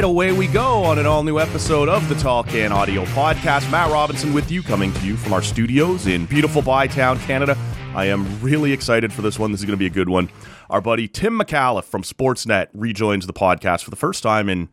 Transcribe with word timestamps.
Right, 0.00 0.08
away 0.08 0.32
we 0.32 0.46
go 0.46 0.82
on 0.84 0.98
an 0.98 1.04
all 1.04 1.22
new 1.22 1.38
episode 1.38 1.90
of 1.90 2.08
the 2.08 2.14
Tall 2.14 2.42
Can 2.42 2.72
Audio 2.72 3.04
Podcast. 3.04 3.70
Matt 3.70 3.92
Robinson 3.92 4.32
with 4.32 4.50
you, 4.50 4.62
coming 4.62 4.94
to 4.94 5.06
you 5.06 5.14
from 5.14 5.34
our 5.34 5.42
studios 5.42 6.06
in 6.06 6.24
beautiful 6.24 6.62
Bytown, 6.62 7.20
Canada. 7.26 7.54
I 7.94 8.06
am 8.06 8.40
really 8.40 8.72
excited 8.72 9.12
for 9.12 9.20
this 9.20 9.38
one. 9.38 9.52
This 9.52 9.60
is 9.60 9.66
going 9.66 9.76
to 9.76 9.78
be 9.78 9.84
a 9.84 9.90
good 9.90 10.08
one. 10.08 10.30
Our 10.70 10.80
buddy 10.80 11.06
Tim 11.06 11.38
Micallef 11.38 11.84
from 11.84 12.02
Sportsnet 12.02 12.68
rejoins 12.72 13.26
the 13.26 13.34
podcast 13.34 13.84
for 13.84 13.90
the 13.90 13.96
first 13.96 14.22
time 14.22 14.48
in. 14.48 14.70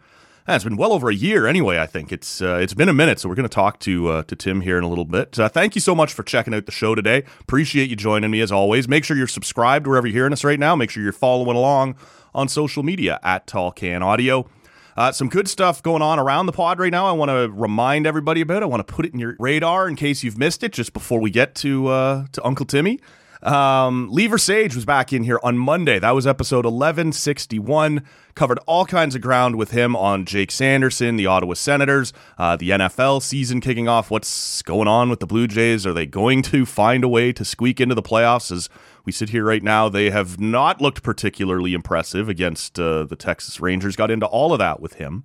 eh, 0.47 0.55
It's 0.55 0.63
been 0.63 0.77
well 0.77 0.93
over 0.93 1.09
a 1.09 1.13
year, 1.13 1.45
anyway. 1.45 1.77
I 1.77 1.87
think 1.87 2.13
it's 2.13 2.41
uh, 2.41 2.59
it's 2.61 2.73
been 2.73 2.87
a 2.87 2.93
minute, 2.93 3.19
so 3.19 3.27
we're 3.27 3.35
going 3.35 3.49
to 3.49 3.53
talk 3.53 3.79
to 3.81 4.07
uh, 4.07 4.23
to 4.23 4.35
Tim 4.37 4.61
here 4.61 4.77
in 4.77 4.85
a 4.85 4.89
little 4.89 5.03
bit. 5.03 5.37
Uh, 5.37 5.49
thank 5.49 5.75
you 5.75 5.81
so 5.81 5.93
much 5.93 6.13
for 6.13 6.23
checking 6.23 6.53
out 6.53 6.67
the 6.67 6.71
show 6.71 6.95
today. 6.95 7.25
Appreciate 7.41 7.89
you 7.89 7.97
joining 7.97 8.31
me 8.31 8.39
as 8.39 8.49
always. 8.53 8.87
Make 8.87 9.03
sure 9.03 9.17
you're 9.17 9.27
subscribed 9.27 9.87
wherever 9.87 10.07
you're 10.07 10.13
hearing 10.15 10.31
us 10.31 10.45
right 10.45 10.57
now. 10.59 10.73
Make 10.77 10.89
sure 10.89 11.03
you're 11.03 11.11
following 11.11 11.57
along 11.57 11.95
on 12.33 12.47
social 12.47 12.81
media 12.81 13.19
at 13.23 13.45
Tall 13.45 13.73
Can 13.73 14.01
Audio. 14.01 14.47
Uh, 14.97 15.11
some 15.11 15.29
good 15.29 15.47
stuff 15.47 15.83
going 15.83 16.01
on 16.01 16.17
around 16.17 16.47
the 16.47 16.51
pod 16.51 16.79
right 16.79 16.91
now. 16.91 17.05
I 17.05 17.11
want 17.11 17.29
to 17.29 17.51
remind 17.53 18.07
everybody 18.07 18.41
about. 18.41 18.63
I 18.63 18.65
want 18.65 18.85
to 18.85 18.91
put 18.91 19.05
it 19.05 19.13
in 19.13 19.19
your 19.19 19.35
radar 19.37 19.87
in 19.87 19.95
case 19.95 20.23
you've 20.23 20.39
missed 20.39 20.63
it. 20.63 20.73
Just 20.73 20.91
before 20.91 21.19
we 21.19 21.29
get 21.29 21.53
to 21.55 21.87
uh, 21.87 22.25
to 22.31 22.43
Uncle 22.43 22.65
Timmy, 22.65 22.99
um, 23.43 24.09
Lever 24.09 24.39
Sage 24.39 24.73
was 24.73 24.85
back 24.85 25.13
in 25.13 25.23
here 25.23 25.39
on 25.43 25.55
Monday. 25.55 25.99
That 25.99 26.15
was 26.15 26.25
episode 26.25 26.65
eleven 26.65 27.11
sixty 27.11 27.59
one. 27.59 28.03
Covered 28.33 28.57
all 28.65 28.85
kinds 28.85 29.13
of 29.13 29.21
ground 29.21 29.55
with 29.55 29.69
him 29.69 29.95
on 29.95 30.25
Jake 30.25 30.51
Sanderson, 30.51 31.15
the 31.15 31.27
Ottawa 31.27 31.53
Senators, 31.53 32.11
uh, 32.39 32.55
the 32.55 32.69
NFL 32.71 33.21
season 33.21 33.61
kicking 33.61 33.87
off. 33.87 34.09
What's 34.09 34.63
going 34.63 34.87
on 34.87 35.11
with 35.11 35.19
the 35.19 35.27
Blue 35.27 35.47
Jays? 35.47 35.85
Are 35.85 35.93
they 35.93 36.07
going 36.07 36.41
to 36.43 36.65
find 36.65 37.03
a 37.03 37.07
way 37.07 37.31
to 37.33 37.45
squeak 37.45 37.79
into 37.79 37.93
the 37.93 38.03
playoffs? 38.03 38.51
As 38.51 38.67
we 39.07 39.13
sit 39.13 39.29
here 39.29 39.45
right 39.45 39.63
now, 39.63 39.87
they 39.87 40.09
have 40.09 40.37
not 40.37 40.81
looked 40.81 41.01
particularly 41.01 41.73
impressive 41.73 42.27
against 42.27 42.77
uh, 42.77 43.05
the 43.05 43.15
Texas 43.15 43.61
Rangers. 43.61 43.95
Got 43.95 44.11
into 44.11 44.25
all 44.25 44.51
of 44.51 44.59
that 44.59 44.81
with 44.81 44.95
him. 44.95 45.23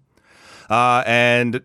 Uh, 0.70 1.02
and 1.04 1.62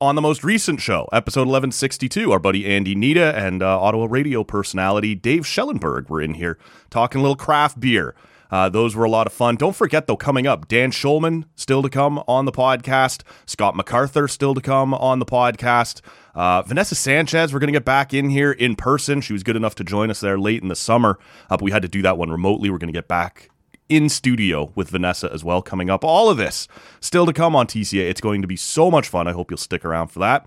on 0.00 0.14
the 0.14 0.22
most 0.22 0.42
recent 0.42 0.80
show, 0.80 1.06
episode 1.12 1.40
1162, 1.42 2.32
our 2.32 2.38
buddy 2.38 2.64
Andy 2.64 2.94
Nita 2.94 3.36
and 3.36 3.62
uh, 3.62 3.80
Ottawa 3.80 4.06
radio 4.08 4.42
personality 4.44 5.14
Dave 5.14 5.46
Schellenberg 5.46 6.08
were 6.08 6.22
in 6.22 6.34
here 6.34 6.58
talking 6.88 7.20
a 7.20 7.22
little 7.22 7.36
craft 7.36 7.78
beer. 7.78 8.14
Uh, 8.50 8.68
those 8.68 8.96
were 8.96 9.04
a 9.04 9.10
lot 9.10 9.26
of 9.26 9.32
fun. 9.32 9.56
Don't 9.56 9.76
forget, 9.76 10.06
though, 10.06 10.16
coming 10.16 10.46
up, 10.46 10.68
Dan 10.68 10.90
Shulman 10.90 11.44
still 11.54 11.82
to 11.82 11.90
come 11.90 12.22
on 12.26 12.44
the 12.44 12.52
podcast. 12.52 13.22
Scott 13.46 13.76
MacArthur 13.76 14.28
still 14.28 14.54
to 14.54 14.60
come 14.60 14.94
on 14.94 15.18
the 15.18 15.26
podcast. 15.26 16.00
Uh, 16.34 16.62
Vanessa 16.62 16.94
Sanchez, 16.94 17.52
we're 17.52 17.58
going 17.58 17.68
to 17.68 17.78
get 17.78 17.84
back 17.84 18.14
in 18.14 18.30
here 18.30 18.52
in 18.52 18.76
person. 18.76 19.20
She 19.20 19.32
was 19.32 19.42
good 19.42 19.56
enough 19.56 19.74
to 19.76 19.84
join 19.84 20.10
us 20.10 20.20
there 20.20 20.38
late 20.38 20.62
in 20.62 20.68
the 20.68 20.76
summer, 20.76 21.18
uh, 21.50 21.56
but 21.56 21.62
we 21.62 21.70
had 21.72 21.82
to 21.82 21.88
do 21.88 22.02
that 22.02 22.16
one 22.16 22.30
remotely. 22.30 22.70
We're 22.70 22.78
going 22.78 22.92
to 22.92 22.96
get 22.96 23.08
back 23.08 23.50
in 23.88 24.08
studio 24.08 24.70
with 24.74 24.90
Vanessa 24.90 25.30
as 25.32 25.42
well 25.42 25.62
coming 25.62 25.90
up. 25.90 26.04
All 26.04 26.30
of 26.30 26.36
this 26.36 26.68
still 27.00 27.26
to 27.26 27.32
come 27.32 27.56
on 27.56 27.66
TCA. 27.66 28.08
It's 28.08 28.20
going 28.20 28.42
to 28.42 28.48
be 28.48 28.56
so 28.56 28.90
much 28.90 29.08
fun. 29.08 29.26
I 29.26 29.32
hope 29.32 29.50
you'll 29.50 29.58
stick 29.58 29.84
around 29.84 30.08
for 30.08 30.20
that. 30.20 30.46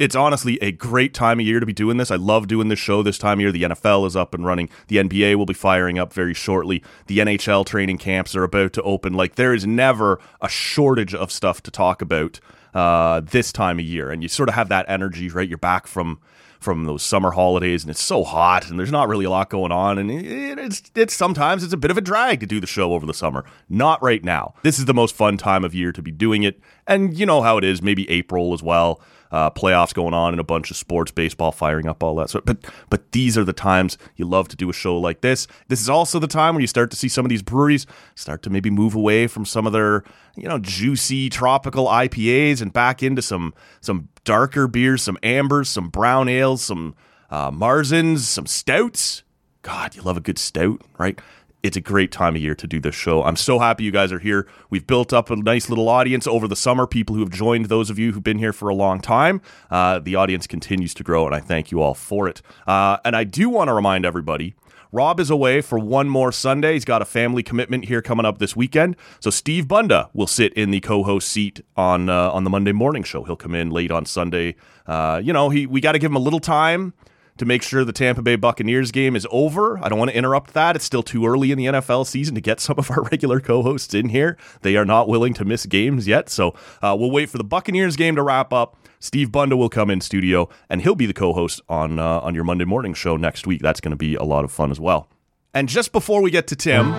It's 0.00 0.16
honestly 0.16 0.58
a 0.62 0.72
great 0.72 1.12
time 1.12 1.40
of 1.40 1.46
year 1.46 1.60
to 1.60 1.66
be 1.66 1.74
doing 1.74 1.98
this. 1.98 2.10
I 2.10 2.16
love 2.16 2.48
doing 2.48 2.68
this 2.68 2.78
show 2.78 3.02
this 3.02 3.18
time 3.18 3.36
of 3.36 3.42
year. 3.42 3.52
The 3.52 3.64
NFL 3.64 4.06
is 4.06 4.16
up 4.16 4.32
and 4.32 4.46
running. 4.46 4.70
The 4.88 4.96
NBA 4.96 5.34
will 5.34 5.44
be 5.44 5.52
firing 5.52 5.98
up 5.98 6.10
very 6.14 6.32
shortly. 6.32 6.82
The 7.06 7.18
NHL 7.18 7.66
training 7.66 7.98
camps 7.98 8.34
are 8.34 8.42
about 8.42 8.72
to 8.72 8.82
open. 8.82 9.12
Like, 9.12 9.34
there 9.34 9.52
is 9.52 9.66
never 9.66 10.18
a 10.40 10.48
shortage 10.48 11.14
of 11.14 11.30
stuff 11.30 11.62
to 11.64 11.70
talk 11.70 12.00
about 12.00 12.40
uh, 12.72 13.20
this 13.20 13.52
time 13.52 13.78
of 13.78 13.84
year. 13.84 14.10
And 14.10 14.22
you 14.22 14.30
sort 14.30 14.48
of 14.48 14.54
have 14.54 14.70
that 14.70 14.86
energy, 14.88 15.28
right? 15.28 15.46
You're 15.46 15.58
back 15.58 15.86
from 15.86 16.18
from 16.60 16.84
those 16.84 17.02
summer 17.02 17.30
holidays 17.30 17.82
and 17.82 17.90
it's 17.90 18.02
so 18.02 18.22
hot 18.22 18.68
and 18.68 18.78
there's 18.78 18.92
not 18.92 19.08
really 19.08 19.24
a 19.24 19.30
lot 19.30 19.48
going 19.48 19.72
on 19.72 19.96
and 19.96 20.10
it's 20.10 20.82
it's 20.94 21.14
sometimes 21.14 21.64
it's 21.64 21.72
a 21.72 21.76
bit 21.76 21.90
of 21.90 21.96
a 21.96 22.02
drag 22.02 22.38
to 22.38 22.44
do 22.44 22.60
the 22.60 22.66
show 22.66 22.92
over 22.92 23.06
the 23.06 23.14
summer 23.14 23.46
not 23.70 24.00
right 24.02 24.22
now 24.22 24.52
this 24.62 24.78
is 24.78 24.84
the 24.84 24.92
most 24.92 25.14
fun 25.14 25.38
time 25.38 25.64
of 25.64 25.74
year 25.74 25.90
to 25.90 26.02
be 26.02 26.10
doing 26.10 26.42
it 26.42 26.60
and 26.86 27.18
you 27.18 27.24
know 27.24 27.40
how 27.40 27.56
it 27.56 27.64
is 27.64 27.80
maybe 27.80 28.08
april 28.10 28.52
as 28.52 28.62
well 28.62 29.00
uh, 29.32 29.50
playoffs 29.50 29.94
going 29.94 30.14
on 30.14 30.32
and 30.32 30.40
a 30.40 30.44
bunch 30.44 30.70
of 30.70 30.76
sports, 30.76 31.10
baseball 31.10 31.52
firing 31.52 31.86
up, 31.86 32.02
all 32.02 32.16
that 32.16 32.30
sort. 32.30 32.44
But 32.46 32.58
but 32.88 33.12
these 33.12 33.38
are 33.38 33.44
the 33.44 33.52
times 33.52 33.96
you 34.16 34.24
love 34.24 34.48
to 34.48 34.56
do 34.56 34.68
a 34.70 34.72
show 34.72 34.96
like 34.98 35.20
this. 35.20 35.46
This 35.68 35.80
is 35.80 35.88
also 35.88 36.18
the 36.18 36.26
time 36.26 36.54
when 36.54 36.60
you 36.60 36.66
start 36.66 36.90
to 36.90 36.96
see 36.96 37.08
some 37.08 37.24
of 37.24 37.30
these 37.30 37.42
breweries 37.42 37.86
start 38.14 38.42
to 38.42 38.50
maybe 38.50 38.70
move 38.70 38.94
away 38.94 39.26
from 39.26 39.44
some 39.44 39.66
of 39.66 39.72
their 39.72 40.04
you 40.36 40.48
know 40.48 40.58
juicy 40.58 41.28
tropical 41.28 41.86
IPAs 41.86 42.60
and 42.60 42.72
back 42.72 43.02
into 43.02 43.22
some 43.22 43.54
some 43.80 44.08
darker 44.24 44.66
beers, 44.66 45.02
some 45.02 45.18
ambers, 45.22 45.68
some 45.68 45.88
brown 45.88 46.28
ales, 46.28 46.62
some 46.62 46.94
uh, 47.30 47.50
Marzens, 47.50 48.20
some 48.20 48.46
stouts. 48.46 49.22
God, 49.62 49.94
you 49.94 50.02
love 50.02 50.16
a 50.16 50.22
good 50.22 50.38
stout, 50.38 50.80
right? 50.98 51.20
It's 51.62 51.76
a 51.76 51.80
great 51.80 52.10
time 52.10 52.36
of 52.36 52.42
year 52.42 52.54
to 52.54 52.66
do 52.66 52.80
this 52.80 52.94
show. 52.94 53.22
I'm 53.22 53.36
so 53.36 53.58
happy 53.58 53.84
you 53.84 53.90
guys 53.90 54.12
are 54.12 54.18
here. 54.18 54.46
We've 54.70 54.86
built 54.86 55.12
up 55.12 55.30
a 55.30 55.36
nice 55.36 55.68
little 55.68 55.88
audience 55.88 56.26
over 56.26 56.48
the 56.48 56.56
summer. 56.56 56.86
People 56.86 57.14
who 57.14 57.20
have 57.20 57.30
joined, 57.30 57.66
those 57.66 57.90
of 57.90 57.98
you 57.98 58.12
who've 58.12 58.22
been 58.22 58.38
here 58.38 58.52
for 58.52 58.68
a 58.68 58.74
long 58.74 59.00
time. 59.00 59.40
Uh, 59.70 59.98
the 59.98 60.14
audience 60.14 60.46
continues 60.46 60.94
to 60.94 61.04
grow, 61.04 61.26
and 61.26 61.34
I 61.34 61.40
thank 61.40 61.70
you 61.70 61.80
all 61.80 61.94
for 61.94 62.28
it. 62.28 62.42
Uh, 62.66 62.98
and 63.04 63.14
I 63.14 63.24
do 63.24 63.48
want 63.48 63.68
to 63.68 63.74
remind 63.74 64.06
everybody. 64.06 64.54
Rob 64.92 65.20
is 65.20 65.30
away 65.30 65.60
for 65.60 65.78
one 65.78 66.08
more 66.08 66.32
Sunday. 66.32 66.72
He's 66.72 66.84
got 66.84 67.00
a 67.00 67.04
family 67.04 67.44
commitment 67.44 67.84
here 67.84 68.02
coming 68.02 68.26
up 68.26 68.38
this 68.38 68.56
weekend. 68.56 68.96
So 69.20 69.30
Steve 69.30 69.68
Bunda 69.68 70.10
will 70.12 70.26
sit 70.26 70.52
in 70.54 70.72
the 70.72 70.80
co-host 70.80 71.28
seat 71.28 71.60
on 71.76 72.08
uh, 72.08 72.30
on 72.32 72.42
the 72.42 72.50
Monday 72.50 72.72
morning 72.72 73.04
show. 73.04 73.22
He'll 73.22 73.36
come 73.36 73.54
in 73.54 73.70
late 73.70 73.92
on 73.92 74.04
Sunday. 74.04 74.56
Uh, 74.86 75.20
you 75.22 75.32
know, 75.32 75.48
he 75.50 75.66
we 75.66 75.80
got 75.80 75.92
to 75.92 76.00
give 76.00 76.10
him 76.10 76.16
a 76.16 76.20
little 76.20 76.40
time 76.40 76.92
to 77.40 77.46
make 77.46 77.62
sure 77.62 77.84
the 77.86 77.92
Tampa 77.92 78.20
Bay 78.20 78.36
Buccaneers 78.36 78.92
game 78.92 79.16
is 79.16 79.26
over. 79.30 79.82
I 79.82 79.88
don't 79.88 79.98
want 79.98 80.10
to 80.10 80.16
interrupt 80.16 80.52
that. 80.52 80.76
It's 80.76 80.84
still 80.84 81.02
too 81.02 81.26
early 81.26 81.50
in 81.50 81.58
the 81.58 81.64
NFL 81.64 82.06
season 82.06 82.34
to 82.34 82.40
get 82.40 82.60
some 82.60 82.78
of 82.78 82.90
our 82.90 83.02
regular 83.10 83.40
co 83.40 83.62
hosts 83.62 83.94
in 83.94 84.10
here. 84.10 84.36
They 84.60 84.76
are 84.76 84.84
not 84.84 85.08
willing 85.08 85.32
to 85.34 85.44
miss 85.44 85.64
games 85.64 86.06
yet. 86.06 86.28
So 86.28 86.54
uh, 86.82 86.94
we'll 86.98 87.10
wait 87.10 87.30
for 87.30 87.38
the 87.38 87.44
Buccaneers 87.44 87.96
game 87.96 88.14
to 88.16 88.22
wrap 88.22 88.52
up. 88.52 88.76
Steve 89.00 89.32
Bunda 89.32 89.56
will 89.56 89.70
come 89.70 89.88
in 89.90 90.02
studio 90.02 90.50
and 90.68 90.82
he'll 90.82 90.94
be 90.94 91.06
the 91.06 91.14
co 91.14 91.32
host 91.32 91.62
on, 91.66 91.98
uh, 91.98 92.20
on 92.20 92.34
your 92.34 92.44
Monday 92.44 92.66
morning 92.66 92.92
show 92.92 93.16
next 93.16 93.46
week. 93.46 93.62
That's 93.62 93.80
going 93.80 93.92
to 93.92 93.96
be 93.96 94.14
a 94.16 94.24
lot 94.24 94.44
of 94.44 94.52
fun 94.52 94.70
as 94.70 94.78
well. 94.78 95.08
And 95.54 95.66
just 95.66 95.92
before 95.92 96.20
we 96.20 96.30
get 96.30 96.46
to 96.48 96.56
Tim, 96.56 96.92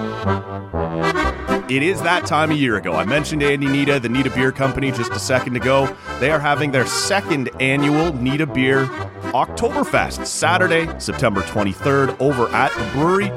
it 1.72 1.84
is 1.84 2.02
that 2.02 2.26
time 2.26 2.52
of 2.52 2.58
year 2.58 2.76
ago. 2.76 2.96
I 2.96 3.06
mentioned 3.06 3.42
Andy 3.42 3.66
Nita, 3.66 3.98
the 3.98 4.10
Nita 4.10 4.30
Beer 4.30 4.52
Company, 4.52 4.92
just 4.92 5.12
a 5.14 5.20
second 5.20 5.56
ago. 5.56 5.96
They 6.20 6.30
are 6.30 6.40
having 6.40 6.72
their 6.72 6.86
second 6.86 7.50
annual 7.62 8.12
Nita 8.14 8.46
Beer 8.46 8.88
Oktoberfest, 9.32 10.26
Saturday, 10.26 10.90
September 11.00 11.40
23rd, 11.44 12.18
over 12.20 12.50
at 12.50 12.74
the 12.74 12.84
brewery. 12.92 13.32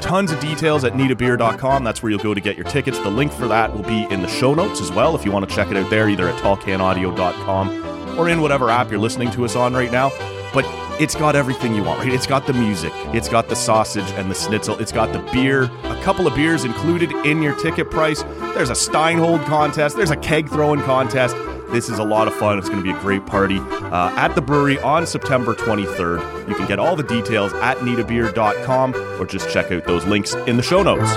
Tons 0.00 0.30
of 0.30 0.38
details 0.38 0.84
at 0.84 0.92
nitabeer.com. 0.92 1.82
That's 1.82 2.04
where 2.04 2.10
you'll 2.10 2.22
go 2.22 2.34
to 2.34 2.40
get 2.40 2.54
your 2.54 2.66
tickets. 2.66 3.00
The 3.00 3.10
link 3.10 3.32
for 3.32 3.48
that 3.48 3.74
will 3.74 3.82
be 3.82 4.04
in 4.10 4.22
the 4.22 4.28
show 4.28 4.54
notes 4.54 4.80
as 4.80 4.92
well 4.92 5.16
if 5.16 5.24
you 5.24 5.32
want 5.32 5.48
to 5.48 5.52
check 5.52 5.68
it 5.68 5.76
out 5.76 5.90
there, 5.90 6.08
either 6.08 6.28
at 6.28 6.40
tallcanaudio.com 6.40 8.16
or 8.16 8.28
in 8.28 8.40
whatever 8.40 8.70
app 8.70 8.92
you're 8.92 9.00
listening 9.00 9.32
to 9.32 9.44
us 9.44 9.56
on 9.56 9.74
right 9.74 9.90
now. 9.90 10.10
But 10.52 10.64
it's 11.00 11.14
got 11.14 11.34
everything 11.34 11.74
you 11.74 11.82
want, 11.82 12.00
right? 12.00 12.12
It's 12.12 12.26
got 12.26 12.46
the 12.46 12.52
music, 12.52 12.92
it's 13.14 13.28
got 13.28 13.48
the 13.48 13.56
sausage 13.56 14.10
and 14.12 14.30
the 14.30 14.34
schnitzel, 14.34 14.78
it's 14.78 14.92
got 14.92 15.12
the 15.12 15.18
beer, 15.32 15.64
a 15.84 16.02
couple 16.02 16.26
of 16.26 16.34
beers 16.34 16.64
included 16.64 17.10
in 17.26 17.42
your 17.42 17.54
ticket 17.56 17.90
price. 17.90 18.22
There's 18.54 18.70
a 18.70 18.74
Steinhold 18.74 19.42
contest, 19.42 19.96
there's 19.96 20.10
a 20.10 20.16
keg 20.16 20.48
throwing 20.48 20.82
contest. 20.82 21.36
This 21.72 21.88
is 21.88 21.98
a 21.98 22.04
lot 22.04 22.28
of 22.28 22.34
fun. 22.34 22.58
It's 22.58 22.68
going 22.68 22.84
to 22.84 22.92
be 22.92 22.94
a 22.94 23.00
great 23.00 23.24
party 23.24 23.56
uh, 23.58 24.14
at 24.16 24.34
the 24.34 24.42
brewery 24.42 24.78
on 24.80 25.06
September 25.06 25.54
23rd. 25.54 26.46
You 26.46 26.54
can 26.54 26.66
get 26.68 26.78
all 26.78 26.96
the 26.96 27.02
details 27.02 27.54
at 27.54 27.78
nitabeer.com 27.78 28.94
or 29.18 29.24
just 29.24 29.48
check 29.48 29.72
out 29.72 29.86
those 29.86 30.04
links 30.04 30.34
in 30.34 30.58
the 30.58 30.62
show 30.62 30.82
notes. 30.82 31.10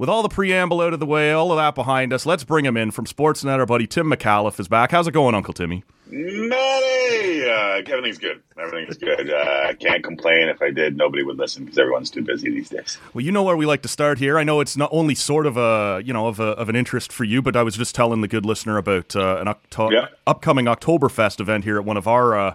With 0.00 0.08
all 0.08 0.24
the 0.24 0.28
preamble 0.28 0.80
out 0.80 0.92
of 0.92 0.98
the 0.98 1.06
way, 1.06 1.30
all 1.30 1.52
of 1.52 1.58
that 1.58 1.76
behind 1.76 2.12
us, 2.12 2.26
let's 2.26 2.42
bring 2.42 2.64
him 2.64 2.76
in 2.76 2.90
from 2.90 3.06
Sportsnet. 3.06 3.60
Our 3.60 3.66
buddy 3.66 3.86
Tim 3.86 4.10
Micallef 4.10 4.58
is 4.58 4.66
back. 4.66 4.90
How's 4.90 5.06
it 5.06 5.12
going, 5.12 5.36
Uncle 5.36 5.54
Timmy? 5.54 5.84
Matty! 6.12 7.44
Uh, 7.48 7.82
everything's 7.92 8.18
good. 8.18 8.42
Everything's 8.58 8.98
good. 8.98 9.30
Uh, 9.30 9.66
I 9.68 9.72
can't 9.74 10.04
complain. 10.04 10.48
If 10.48 10.60
I 10.60 10.70
did, 10.70 10.96
nobody 10.96 11.22
would 11.22 11.38
listen 11.38 11.64
because 11.64 11.78
everyone's 11.78 12.10
too 12.10 12.22
busy 12.22 12.50
these 12.50 12.68
days. 12.68 12.98
Well, 13.14 13.24
you 13.24 13.32
know 13.32 13.42
where 13.42 13.56
we 13.56 13.64
like 13.64 13.80
to 13.82 13.88
start 13.88 14.18
here. 14.18 14.38
I 14.38 14.44
know 14.44 14.60
it's 14.60 14.76
not 14.76 14.90
only 14.92 15.14
sort 15.14 15.46
of 15.46 15.56
a 15.56 16.02
you 16.04 16.12
know 16.12 16.26
of 16.26 16.38
a, 16.38 16.48
of 16.48 16.68
an 16.68 16.76
interest 16.76 17.12
for 17.12 17.24
you, 17.24 17.40
but 17.40 17.56
I 17.56 17.62
was 17.62 17.76
just 17.76 17.94
telling 17.94 18.20
the 18.20 18.28
good 18.28 18.44
listener 18.44 18.76
about 18.76 19.16
uh, 19.16 19.38
an 19.40 19.48
Octo- 19.48 19.90
Yeah. 19.90 20.08
upcoming 20.26 20.66
Oktoberfest 20.66 21.40
event 21.40 21.64
here 21.64 21.78
at 21.78 21.84
one 21.84 21.96
of 21.96 22.06
our. 22.06 22.38
Uh, 22.38 22.54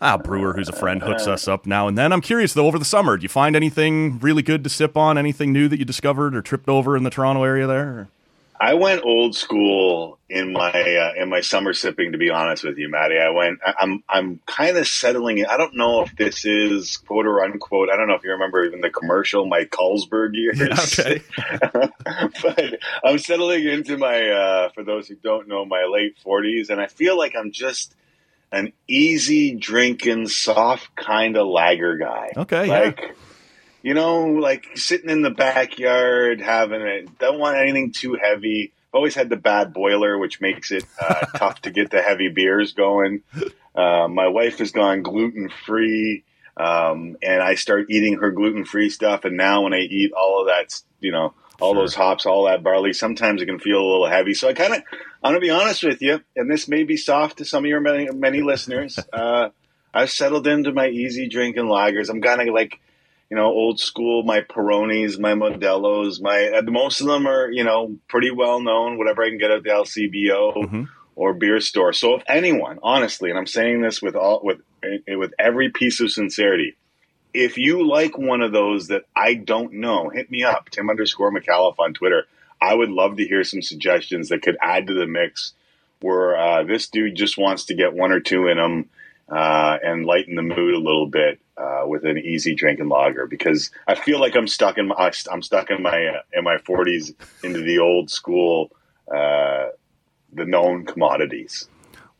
Ah, 0.00 0.18
brewer 0.18 0.52
who's 0.54 0.68
a 0.68 0.72
friend 0.72 1.02
hooks 1.02 1.26
us 1.26 1.46
up 1.48 1.64
now 1.66 1.86
and 1.88 1.96
then. 1.96 2.12
I'm 2.12 2.20
curious 2.20 2.52
though, 2.52 2.66
over 2.66 2.78
the 2.78 2.84
summer, 2.84 3.16
do 3.16 3.22
you 3.22 3.28
find 3.28 3.54
anything 3.56 4.18
really 4.18 4.42
good 4.42 4.62
to 4.64 4.68
sip 4.68 4.96
on? 4.98 5.16
Anything 5.16 5.50
new 5.52 5.66
that 5.68 5.78
you 5.78 5.84
discovered 5.86 6.34
or 6.34 6.42
tripped 6.42 6.68
over 6.68 6.94
in 6.96 7.04
the 7.04 7.10
Toronto 7.10 7.42
area 7.44 7.66
there? 7.66 8.08
I 8.60 8.74
went 8.74 9.04
old 9.04 9.34
school 9.34 10.18
in 10.30 10.52
my 10.52 10.70
uh, 10.70 11.20
in 11.20 11.28
my 11.28 11.40
summer 11.40 11.72
sipping. 11.72 12.12
To 12.12 12.18
be 12.18 12.30
honest 12.30 12.62
with 12.64 12.78
you, 12.78 12.88
Maddie, 12.88 13.18
I 13.18 13.30
went. 13.30 13.58
I- 13.66 13.74
I'm 13.80 14.04
I'm 14.08 14.40
kind 14.46 14.76
of 14.76 14.86
settling 14.86 15.38
in. 15.38 15.46
I 15.46 15.56
don't 15.56 15.76
know 15.76 16.02
if 16.02 16.14
this 16.16 16.44
is 16.44 16.96
quote 16.98 17.26
or 17.26 17.44
unquote. 17.44 17.90
I 17.90 17.96
don't 17.96 18.08
know 18.08 18.14
if 18.14 18.22
you 18.24 18.30
remember 18.30 18.64
even 18.64 18.80
the 18.80 18.90
commercial, 18.90 19.46
Mike 19.46 19.70
Carlsberg 19.70 20.30
years. 20.34 20.60
Okay. 20.98 21.22
but 22.42 22.78
I'm 23.04 23.18
settling 23.18 23.66
into 23.66 23.98
my. 23.98 24.28
Uh, 24.28 24.68
for 24.70 24.84
those 24.84 25.08
who 25.08 25.16
don't 25.16 25.48
know, 25.48 25.64
my 25.64 25.84
late 25.90 26.16
40s, 26.24 26.70
and 26.70 26.80
I 26.80 26.86
feel 26.86 27.18
like 27.18 27.34
I'm 27.38 27.50
just 27.52 27.94
an 28.52 28.72
easy 28.86 29.54
drinking, 29.54 30.28
soft 30.28 30.94
kind 30.94 31.36
of 31.36 31.46
lager 31.48 31.96
guy. 31.96 32.32
Okay, 32.36 32.68
yeah. 32.68 32.90
You 33.84 33.92
know, 33.92 34.24
like 34.24 34.76
sitting 34.76 35.10
in 35.10 35.20
the 35.20 35.30
backyard 35.30 36.40
having 36.40 36.80
it. 36.80 37.18
Don't 37.18 37.38
want 37.38 37.58
anything 37.58 37.92
too 37.92 38.14
heavy, 38.14 38.72
I've 38.94 38.98
always 38.98 39.16
had 39.16 39.28
the 39.28 39.36
bad 39.36 39.74
boiler, 39.74 40.16
which 40.16 40.40
makes 40.40 40.70
it 40.70 40.84
uh, 41.00 41.26
tough 41.36 41.62
to 41.62 41.72
get 41.72 41.90
the 41.90 42.00
heavy 42.00 42.28
beers 42.28 42.74
going. 42.74 43.22
Uh, 43.74 44.06
my 44.06 44.28
wife 44.28 44.58
has 44.58 44.70
gone 44.70 45.02
gluten 45.02 45.50
free, 45.66 46.22
um, 46.56 47.16
and 47.20 47.42
I 47.42 47.56
start 47.56 47.90
eating 47.90 48.18
her 48.18 48.30
gluten 48.30 48.64
free 48.64 48.90
stuff. 48.90 49.24
And 49.24 49.36
now 49.36 49.62
when 49.62 49.74
I 49.74 49.80
eat 49.80 50.12
all 50.12 50.42
of 50.42 50.46
that, 50.46 50.80
you 51.00 51.10
know, 51.10 51.34
all 51.60 51.72
sure. 51.72 51.82
those 51.82 51.96
hops, 51.96 52.24
all 52.24 52.44
that 52.44 52.62
barley, 52.62 52.92
sometimes 52.92 53.42
it 53.42 53.46
can 53.46 53.58
feel 53.58 53.80
a 53.80 53.90
little 53.90 54.06
heavy. 54.06 54.32
So 54.32 54.48
I 54.48 54.52
kind 54.52 54.74
of, 54.74 54.82
I'm 55.24 55.32
gonna 55.32 55.40
be 55.40 55.50
honest 55.50 55.82
with 55.82 56.00
you, 56.00 56.20
and 56.36 56.48
this 56.48 56.68
may 56.68 56.84
be 56.84 56.96
soft 56.96 57.38
to 57.38 57.44
some 57.44 57.64
of 57.64 57.68
your 57.68 57.80
many, 57.80 58.08
many 58.12 58.42
listeners. 58.42 58.96
Uh, 59.12 59.48
I've 59.92 60.12
settled 60.12 60.46
into 60.46 60.72
my 60.72 60.86
easy 60.86 61.28
drinking 61.28 61.64
lagers. 61.64 62.10
I'm 62.10 62.22
kind 62.22 62.40
of 62.40 62.54
like 62.54 62.78
you 63.34 63.40
know, 63.40 63.46
old 63.46 63.80
school, 63.80 64.22
my 64.22 64.42
Peronis, 64.42 65.18
my 65.18 65.32
Modelos, 65.32 66.22
my 66.22 66.50
uh, 66.50 66.62
most 66.62 67.00
of 67.00 67.08
them 67.08 67.26
are, 67.26 67.50
you 67.50 67.64
know, 67.64 67.96
pretty 68.06 68.30
well 68.30 68.60
known, 68.60 68.96
whatever 68.96 69.24
I 69.24 69.28
can 69.28 69.38
get 69.38 69.50
at 69.50 69.64
the 69.64 69.70
LCBO 69.70 70.54
mm-hmm. 70.54 70.82
or 71.16 71.34
beer 71.34 71.58
store. 71.58 71.92
So 71.92 72.14
if 72.14 72.22
anyone, 72.28 72.78
honestly, 72.80 73.30
and 73.30 73.38
I'm 73.38 73.48
saying 73.48 73.82
this 73.82 74.00
with 74.00 74.14
all 74.14 74.40
with 74.44 74.60
eh, 74.84 75.16
with 75.16 75.34
every 75.36 75.70
piece 75.70 76.00
of 76.00 76.12
sincerity, 76.12 76.76
if 77.32 77.58
you 77.58 77.84
like 77.84 78.16
one 78.16 78.40
of 78.40 78.52
those 78.52 78.86
that 78.86 79.02
I 79.16 79.34
don't 79.34 79.72
know, 79.72 80.10
hit 80.10 80.30
me 80.30 80.44
up, 80.44 80.70
Tim 80.70 80.88
underscore 80.88 81.32
Micallef 81.32 81.74
on 81.80 81.92
Twitter. 81.92 82.28
I 82.62 82.72
would 82.72 82.90
love 82.90 83.16
to 83.16 83.26
hear 83.26 83.42
some 83.42 83.62
suggestions 83.62 84.28
that 84.28 84.42
could 84.42 84.56
add 84.62 84.86
to 84.86 84.94
the 84.94 85.08
mix 85.08 85.54
where 86.00 86.36
uh, 86.36 86.62
this 86.62 86.88
dude 86.88 87.16
just 87.16 87.36
wants 87.36 87.64
to 87.64 87.74
get 87.74 87.94
one 87.94 88.12
or 88.12 88.20
two 88.20 88.46
in 88.46 88.58
them 88.58 88.90
uh, 89.28 89.78
and 89.82 90.04
lighten 90.04 90.34
the 90.34 90.42
mood 90.42 90.74
a 90.74 90.78
little 90.78 91.06
bit 91.06 91.40
uh, 91.56 91.82
with 91.86 92.04
an 92.04 92.18
easy 92.18 92.54
drinking 92.54 92.88
lager 92.88 93.26
because 93.26 93.70
I 93.86 93.94
feel 93.94 94.20
like 94.20 94.34
I'm 94.34 94.48
stuck 94.48 94.78
in 94.78 94.88
my 94.88 95.12
I'm 95.30 95.42
stuck 95.42 95.70
in 95.70 95.82
my 95.82 96.20
in 96.32 96.44
my 96.44 96.56
40s 96.58 97.14
into 97.42 97.60
the 97.60 97.78
old 97.78 98.10
school 98.10 98.72
uh, 99.12 99.68
the 100.32 100.44
known 100.44 100.84
commodities. 100.84 101.68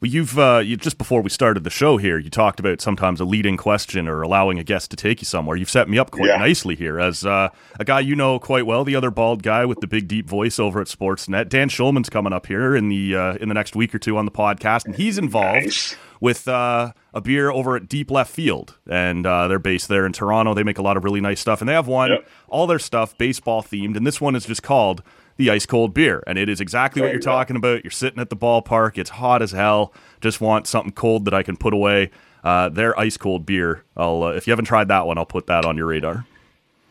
Well, 0.00 0.10
you've 0.10 0.38
uh, 0.38 0.58
you, 0.58 0.76
just 0.76 0.98
before 0.98 1.22
we 1.22 1.30
started 1.30 1.64
the 1.64 1.70
show 1.70 1.96
here, 1.96 2.18
you 2.18 2.28
talked 2.28 2.60
about 2.60 2.80
sometimes 2.82 3.20
a 3.20 3.24
leading 3.24 3.56
question 3.56 4.06
or 4.06 4.20
allowing 4.20 4.58
a 4.58 4.64
guest 4.64 4.90
to 4.90 4.96
take 4.96 5.22
you 5.22 5.24
somewhere. 5.24 5.56
You've 5.56 5.70
set 5.70 5.88
me 5.88 5.98
up 5.98 6.10
quite 6.10 6.28
yeah. 6.28 6.36
nicely 6.36 6.74
here 6.74 7.00
as 7.00 7.24
uh, 7.24 7.48
a 7.80 7.84
guy 7.84 8.00
you 8.00 8.14
know 8.14 8.38
quite 8.38 8.66
well, 8.66 8.84
the 8.84 8.96
other 8.96 9.10
bald 9.10 9.42
guy 9.42 9.64
with 9.64 9.80
the 9.80 9.86
big 9.86 10.06
deep 10.06 10.28
voice 10.28 10.58
over 10.58 10.80
at 10.80 10.88
Sportsnet. 10.88 11.48
Dan 11.48 11.70
Shulman's 11.70 12.10
coming 12.10 12.34
up 12.34 12.46
here 12.46 12.76
in 12.76 12.90
the 12.90 13.16
uh, 13.16 13.34
in 13.36 13.48
the 13.48 13.54
next 13.54 13.74
week 13.74 13.94
or 13.94 13.98
two 13.98 14.18
on 14.18 14.26
the 14.26 14.30
podcast, 14.30 14.84
and 14.84 14.94
he's 14.94 15.16
involved. 15.16 15.64
Nice 15.64 15.96
with 16.24 16.48
uh, 16.48 16.90
a 17.12 17.20
beer 17.20 17.50
over 17.50 17.76
at 17.76 17.86
Deep 17.86 18.10
Left 18.10 18.30
Field, 18.30 18.78
and 18.88 19.26
uh, 19.26 19.46
they're 19.46 19.58
based 19.58 19.88
there 19.88 20.06
in 20.06 20.12
Toronto. 20.14 20.54
They 20.54 20.62
make 20.62 20.78
a 20.78 20.82
lot 20.82 20.96
of 20.96 21.04
really 21.04 21.20
nice 21.20 21.38
stuff, 21.38 21.60
and 21.60 21.68
they 21.68 21.74
have 21.74 21.86
one 21.86 22.12
yep. 22.12 22.26
all 22.48 22.66
their 22.66 22.78
stuff 22.78 23.16
baseball 23.18 23.62
themed, 23.62 23.94
and 23.94 24.06
this 24.06 24.22
one 24.22 24.34
is 24.34 24.46
just 24.46 24.62
called 24.62 25.02
the 25.36 25.50
ice 25.50 25.66
cold 25.66 25.92
beer, 25.92 26.24
and 26.26 26.38
it 26.38 26.48
is 26.48 26.62
exactly 26.62 27.00
there 27.00 27.08
what 27.08 27.12
you're 27.12 27.20
you 27.20 27.24
talking 27.24 27.56
about. 27.56 27.84
You're 27.84 27.90
sitting 27.90 28.20
at 28.20 28.30
the 28.30 28.38
ballpark, 28.38 28.96
it's 28.96 29.10
hot 29.10 29.42
as 29.42 29.52
hell. 29.52 29.92
Just 30.22 30.40
want 30.40 30.66
something 30.66 30.92
cold 30.92 31.26
that 31.26 31.34
I 31.34 31.42
can 31.42 31.58
put 31.58 31.74
away. 31.74 32.10
Uh, 32.42 32.70
their 32.70 32.98
ice 32.98 33.18
cold 33.18 33.44
beer. 33.44 33.84
I'll 33.94 34.22
uh, 34.22 34.30
if 34.30 34.46
you 34.46 34.52
haven't 34.52 34.64
tried 34.64 34.88
that 34.88 35.06
one, 35.06 35.18
I'll 35.18 35.26
put 35.26 35.46
that 35.48 35.66
on 35.66 35.76
your 35.76 35.88
radar. 35.88 36.24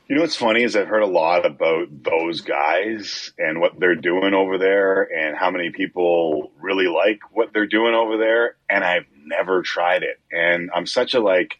You 0.09 0.17
know 0.17 0.21
what's 0.21 0.35
funny 0.35 0.61
is 0.61 0.75
I've 0.75 0.87
heard 0.87 1.01
a 1.01 1.07
lot 1.07 1.43
about 1.43 1.87
those 2.03 2.41
guys 2.41 3.31
and 3.39 3.59
what 3.59 3.79
they're 3.79 3.95
doing 3.95 4.35
over 4.35 4.59
there 4.59 5.03
and 5.11 5.35
how 5.35 5.49
many 5.49 5.71
people 5.71 6.51
really 6.59 6.87
like 6.87 7.21
what 7.31 7.53
they're 7.53 7.65
doing 7.65 7.95
over 7.95 8.17
there. 8.17 8.57
And 8.69 8.83
I've 8.83 9.05
never 9.25 9.61
tried 9.61 10.03
it. 10.03 10.19
And 10.31 10.69
I'm 10.73 10.85
such 10.85 11.13
a 11.13 11.19
like, 11.19 11.59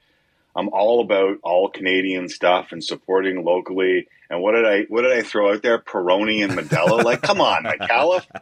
I'm 0.56 0.69
all 0.69 1.01
about 1.01 1.38
all 1.44 1.69
Canadian 1.69 2.30
stuff 2.30 2.71
and 2.71 2.83
supporting 2.83 3.44
locally. 3.44 4.07
And 4.30 4.42
what 4.42 4.54
did 4.54 4.65
I 4.65 4.83
what 4.83 5.01
did 5.01 5.12
I 5.12 5.21
throw 5.21 5.54
out 5.54 5.63
there? 5.63 5.80
Peroni 5.80 6.44
and 6.44 6.54
Modelo. 6.54 7.04
like, 7.04 7.21
come 7.21 7.42
on, 7.42 7.63
Micallef. 7.63 8.25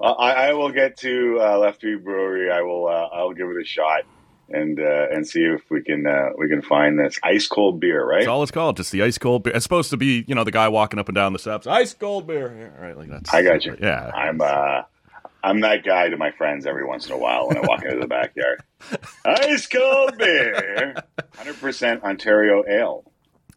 Uh, 0.00 0.12
I, 0.12 0.50
I, 0.50 0.52
will 0.52 0.70
get 0.70 0.98
to 0.98 1.40
uh, 1.40 1.58
Lefty 1.58 1.96
Brewery. 1.96 2.52
I 2.52 2.62
will. 2.62 2.86
Uh, 2.86 3.08
I'll 3.12 3.32
give 3.32 3.48
it 3.48 3.60
a 3.60 3.64
shot 3.64 4.02
and 4.50 4.80
uh, 4.80 5.06
and 5.10 5.26
see 5.26 5.42
if 5.42 5.62
we 5.70 5.82
can 5.82 6.06
uh, 6.06 6.30
we 6.38 6.48
can 6.48 6.62
find 6.62 6.98
this 6.98 7.18
ice 7.22 7.46
cold 7.46 7.80
beer, 7.80 8.04
right? 8.04 8.20
That's 8.20 8.28
all 8.28 8.42
it's 8.42 8.52
called, 8.52 8.76
just 8.76 8.92
the 8.92 9.02
ice 9.02 9.18
cold 9.18 9.42
beer. 9.42 9.54
It's 9.54 9.64
supposed 9.64 9.90
to 9.90 9.96
be, 9.96 10.24
you 10.26 10.34
know, 10.34 10.44
the 10.44 10.50
guy 10.50 10.68
walking 10.68 10.98
up 10.98 11.08
and 11.08 11.14
down 11.14 11.32
the 11.32 11.38
steps, 11.38 11.66
ice 11.66 11.94
cold 11.94 12.26
beer, 12.26 12.54
yeah, 12.58 12.84
right? 12.84 12.96
Like 12.96 13.08
that's. 13.08 13.32
I 13.32 13.42
got 13.42 13.64
you. 13.64 13.76
Yeah, 13.80 14.10
I'm 14.14 14.40
uh, 14.40 14.82
I'm 15.42 15.60
that 15.60 15.84
guy 15.84 16.08
to 16.08 16.16
my 16.16 16.30
friends 16.32 16.66
every 16.66 16.84
once 16.84 17.06
in 17.06 17.12
a 17.12 17.18
while 17.18 17.48
when 17.48 17.58
I 17.58 17.60
walk 17.60 17.84
into 17.84 17.98
the 17.98 18.06
backyard. 18.06 18.62
ice 19.24 19.66
cold 19.66 20.18
beer, 20.18 20.94
hundred 21.36 21.60
percent 21.60 22.02
Ontario 22.02 22.64
ale, 22.68 23.04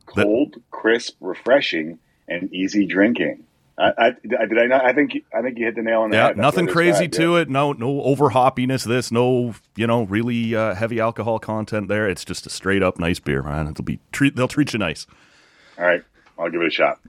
cold, 0.05 0.61
crisp, 0.69 1.15
refreshing, 1.19 1.99
and 2.27 2.53
easy 2.53 2.85
drinking. 2.85 3.45
I, 3.77 3.91
I, 3.97 4.11
did 4.45 4.59
I 4.59 4.65
not? 4.67 4.85
I 4.85 4.93
think 4.93 5.23
I 5.35 5.41
think 5.41 5.57
you 5.57 5.65
hit 5.65 5.75
the 5.75 5.81
nail 5.81 6.01
on 6.01 6.11
the 6.11 6.17
yeah, 6.17 6.27
head. 6.27 6.37
That's 6.37 6.43
nothing 6.43 6.67
crazy 6.67 7.07
to 7.07 7.33
yeah. 7.33 7.39
it. 7.39 7.49
No, 7.49 7.71
no 7.73 8.01
over 8.01 8.29
hoppiness. 8.29 8.85
This 8.85 9.11
no, 9.11 9.55
you 9.75 9.87
know, 9.87 10.03
really 10.03 10.53
uh, 10.53 10.75
heavy 10.75 10.99
alcohol 10.99 11.39
content 11.39 11.87
there. 11.87 12.07
It's 12.07 12.23
just 12.23 12.45
a 12.45 12.49
straight 12.49 12.83
up 12.83 12.99
nice 12.99 13.19
beer, 13.19 13.41
man. 13.41 13.67
It'll 13.67 13.83
be 13.83 13.99
treat. 14.11 14.35
They'll 14.35 14.47
treat 14.47 14.73
you 14.73 14.79
nice. 14.79 15.07
All 15.79 15.85
right, 15.85 16.03
I'll 16.37 16.49
give 16.49 16.61
it 16.61 16.67
a 16.67 16.71
shot. 16.71 16.99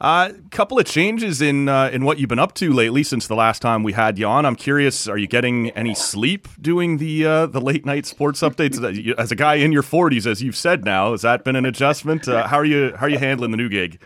A 0.00 0.04
uh, 0.04 0.32
couple 0.50 0.78
of 0.78 0.86
changes 0.86 1.42
in 1.42 1.68
uh, 1.68 1.90
in 1.92 2.06
what 2.06 2.18
you've 2.18 2.30
been 2.30 2.38
up 2.38 2.54
to 2.54 2.72
lately 2.72 3.02
since 3.02 3.26
the 3.26 3.34
last 3.34 3.60
time 3.60 3.82
we 3.82 3.92
had 3.92 4.18
you 4.18 4.26
on. 4.26 4.46
I'm 4.46 4.56
curious, 4.56 5.06
are 5.06 5.18
you 5.18 5.26
getting 5.26 5.68
any 5.72 5.94
sleep 5.94 6.48
doing 6.58 6.96
the 6.96 7.26
uh, 7.26 7.46
the 7.46 7.60
late 7.60 7.84
night 7.84 8.06
sports 8.06 8.40
updates? 8.40 8.82
As 9.18 9.30
a 9.30 9.36
guy 9.36 9.56
in 9.56 9.72
your 9.72 9.82
40s, 9.82 10.26
as 10.26 10.42
you've 10.42 10.56
said 10.56 10.86
now, 10.86 11.10
has 11.10 11.20
that 11.20 11.44
been 11.44 11.54
an 11.54 11.66
adjustment? 11.66 12.26
Uh, 12.26 12.46
how 12.46 12.56
are 12.56 12.64
you 12.64 12.94
how 12.96 13.04
are 13.04 13.08
you 13.10 13.18
handling 13.18 13.50
the 13.50 13.58
new 13.58 13.68
gig? 13.68 14.00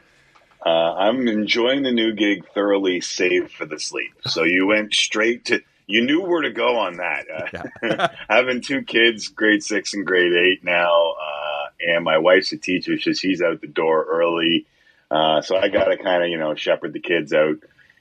Uh, 0.66 0.94
I'm 0.94 1.28
enjoying 1.28 1.84
the 1.84 1.92
new 1.92 2.12
gig 2.12 2.44
thoroughly, 2.54 3.00
save 3.00 3.52
for 3.52 3.64
the 3.64 3.78
sleep. 3.78 4.14
So 4.26 4.42
you 4.42 4.66
went 4.66 4.94
straight 4.94 5.44
to, 5.46 5.60
you 5.86 6.04
knew 6.04 6.22
where 6.22 6.42
to 6.42 6.50
go 6.50 6.76
on 6.78 6.96
that. 6.96 7.26
Uh, 7.30 7.62
yeah. 7.82 8.08
having 8.28 8.62
two 8.62 8.82
kids, 8.82 9.28
grade 9.28 9.62
six 9.62 9.94
and 9.94 10.06
grade 10.06 10.32
eight 10.32 10.64
now, 10.64 11.12
uh, 11.12 11.68
and 11.86 12.04
my 12.04 12.18
wife's 12.18 12.50
a 12.52 12.56
teacher, 12.56 12.98
so 12.98 13.12
she's 13.12 13.42
out 13.42 13.60
the 13.60 13.66
door 13.66 14.06
early. 14.08 14.66
Uh, 15.10 15.40
so 15.42 15.56
I 15.56 15.68
got 15.68 15.84
to 15.84 15.96
kind 15.96 16.22
of, 16.22 16.28
you 16.28 16.38
know, 16.38 16.54
shepherd 16.54 16.92
the 16.92 17.00
kids 17.00 17.32
out, 17.32 17.56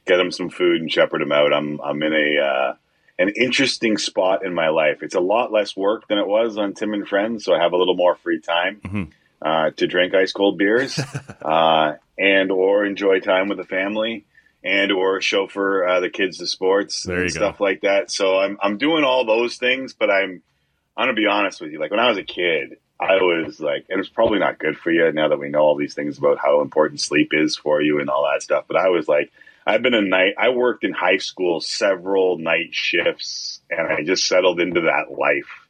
get 0.05 0.17
them 0.17 0.31
some 0.31 0.49
food, 0.49 0.81
and 0.81 0.91
shepherd 0.91 1.21
them 1.21 1.31
out. 1.31 1.53
I'm 1.53 1.79
I'm 1.81 2.01
in 2.01 2.13
a 2.13 2.43
uh, 2.43 2.75
an 3.19 3.29
interesting 3.29 3.97
spot 3.97 4.45
in 4.45 4.53
my 4.53 4.69
life. 4.69 5.03
It's 5.03 5.15
a 5.15 5.19
lot 5.19 5.51
less 5.51 5.75
work 5.75 6.07
than 6.07 6.17
it 6.17 6.27
was 6.27 6.57
on 6.57 6.73
Tim 6.73 6.93
and 6.93 7.07
Friends, 7.07 7.45
so 7.45 7.53
I 7.53 7.61
have 7.61 7.73
a 7.73 7.77
little 7.77 7.95
more 7.95 8.15
free 8.15 8.39
time. 8.39 8.81
Mm-hmm. 8.83 9.03
Uh, 9.41 9.71
to 9.71 9.87
drink 9.87 10.13
ice 10.13 10.31
cold 10.31 10.57
beers, 10.57 10.97
uh, 11.41 11.95
and 12.17 12.49
or 12.49 12.85
enjoy 12.85 13.19
time 13.19 13.49
with 13.49 13.57
the 13.57 13.65
family 13.65 14.23
and 14.63 14.91
or 14.91 15.19
chauffeur 15.21 15.85
uh, 15.85 15.99
the 15.99 16.09
kids 16.09 16.37
to 16.37 16.47
sports 16.47 17.03
there 17.03 17.23
and 17.23 17.31
stuff 17.31 17.57
go. 17.57 17.63
like 17.63 17.81
that. 17.81 18.09
So 18.09 18.39
I'm 18.39 18.57
I'm 18.61 18.77
doing 18.77 19.03
all 19.03 19.25
those 19.25 19.57
things, 19.57 19.93
but 19.93 20.09
I'm 20.09 20.41
I'm 20.95 21.07
gonna 21.07 21.13
be 21.13 21.27
honest 21.27 21.59
with 21.61 21.71
you. 21.71 21.79
Like 21.79 21.91
when 21.91 21.99
I 21.99 22.09
was 22.09 22.17
a 22.17 22.23
kid, 22.23 22.77
I 23.03 23.21
was 23.21 23.59
like, 23.59 23.85
and 23.89 23.99
it's 23.99 24.09
probably 24.09 24.39
not 24.39 24.59
good 24.59 24.77
for 24.77 24.91
you 24.91 25.11
now 25.11 25.29
that 25.29 25.39
we 25.39 25.49
know 25.49 25.59
all 25.59 25.75
these 25.75 25.93
things 25.93 26.17
about 26.17 26.37
how 26.37 26.61
important 26.61 27.01
sleep 27.01 27.29
is 27.31 27.55
for 27.55 27.81
you 27.81 27.99
and 27.99 28.09
all 28.09 28.29
that 28.31 28.41
stuff. 28.41 28.65
But 28.67 28.77
I 28.77 28.89
was 28.89 29.07
like, 29.07 29.31
I've 29.65 29.81
been 29.81 29.93
a 29.93 30.01
night. 30.01 30.35
I 30.37 30.49
worked 30.49 30.83
in 30.83 30.93
high 30.93 31.17
school 31.17 31.61
several 31.61 32.37
night 32.37 32.69
shifts, 32.71 33.61
and 33.69 33.87
I 33.87 34.03
just 34.03 34.27
settled 34.27 34.59
into 34.59 34.81
that 34.81 35.17
life. 35.17 35.69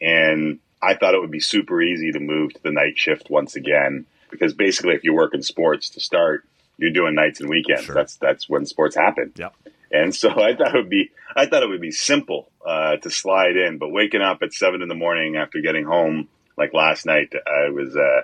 And 0.00 0.58
I 0.80 0.94
thought 0.94 1.14
it 1.14 1.20
would 1.20 1.30
be 1.30 1.40
super 1.40 1.80
easy 1.80 2.12
to 2.12 2.20
move 2.20 2.54
to 2.54 2.62
the 2.62 2.72
night 2.72 2.98
shift 2.98 3.30
once 3.30 3.56
again 3.56 4.06
because 4.30 4.54
basically, 4.54 4.94
if 4.94 5.04
you 5.04 5.14
work 5.14 5.34
in 5.34 5.42
sports 5.42 5.90
to 5.90 6.00
start, 6.00 6.44
you're 6.78 6.92
doing 6.92 7.14
nights 7.14 7.40
and 7.40 7.48
weekends. 7.48 7.84
Sure. 7.84 7.94
That's 7.94 8.16
that's 8.16 8.48
when 8.48 8.66
sports 8.66 8.96
happen. 8.96 9.32
Yep. 9.36 9.54
And 9.92 10.14
so 10.14 10.30
I 10.42 10.56
thought 10.56 10.74
it 10.74 10.78
would 10.78 10.90
be 10.90 11.10
I 11.36 11.46
thought 11.46 11.62
it 11.62 11.68
would 11.68 11.80
be 11.80 11.92
simple 11.92 12.50
uh, 12.66 12.96
to 12.96 13.10
slide 13.10 13.56
in, 13.56 13.78
but 13.78 13.90
waking 13.90 14.22
up 14.22 14.42
at 14.42 14.52
seven 14.52 14.82
in 14.82 14.88
the 14.88 14.94
morning 14.94 15.36
after 15.36 15.60
getting 15.60 15.84
home, 15.84 16.28
like 16.56 16.74
last 16.74 17.06
night, 17.06 17.32
I 17.46 17.70
was 17.70 17.96
uh, 17.96 18.22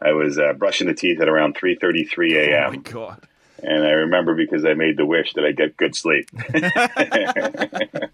I 0.00 0.12
was 0.12 0.38
uh, 0.38 0.52
brushing 0.54 0.86
the 0.86 0.94
teeth 0.94 1.20
at 1.20 1.28
around 1.28 1.56
three 1.56 1.76
thirty 1.76 2.04
three 2.04 2.36
a.m. 2.38 2.66
Oh 2.66 2.70
my 2.70 2.76
god! 2.76 3.26
And 3.62 3.84
I 3.84 3.90
remember 3.90 4.34
because 4.34 4.64
I 4.64 4.74
made 4.74 4.96
the 4.96 5.06
wish 5.06 5.34
that 5.34 5.44
I 5.44 5.52
get 5.52 5.76
good 5.76 5.94
sleep. 5.94 6.30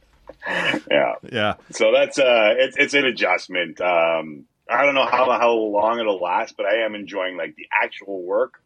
yeah, 0.91 1.15
yeah. 1.31 1.55
So 1.71 1.93
that's 1.93 2.19
uh, 2.19 2.55
it's 2.57 2.77
it's 2.77 2.95
an 2.95 3.05
adjustment. 3.05 3.81
Um, 3.81 4.47
I 4.69 4.85
don't 4.85 4.95
know 4.95 5.07
how 5.07 5.31
how 5.39 5.53
long 5.53 6.01
it'll 6.01 6.21
last, 6.21 6.57
but 6.57 6.67
I 6.67 6.85
am 6.85 6.95
enjoying 6.95 7.37
like 7.37 7.57
the 7.57 7.67
actual 7.73 8.23
work. 8.23 8.61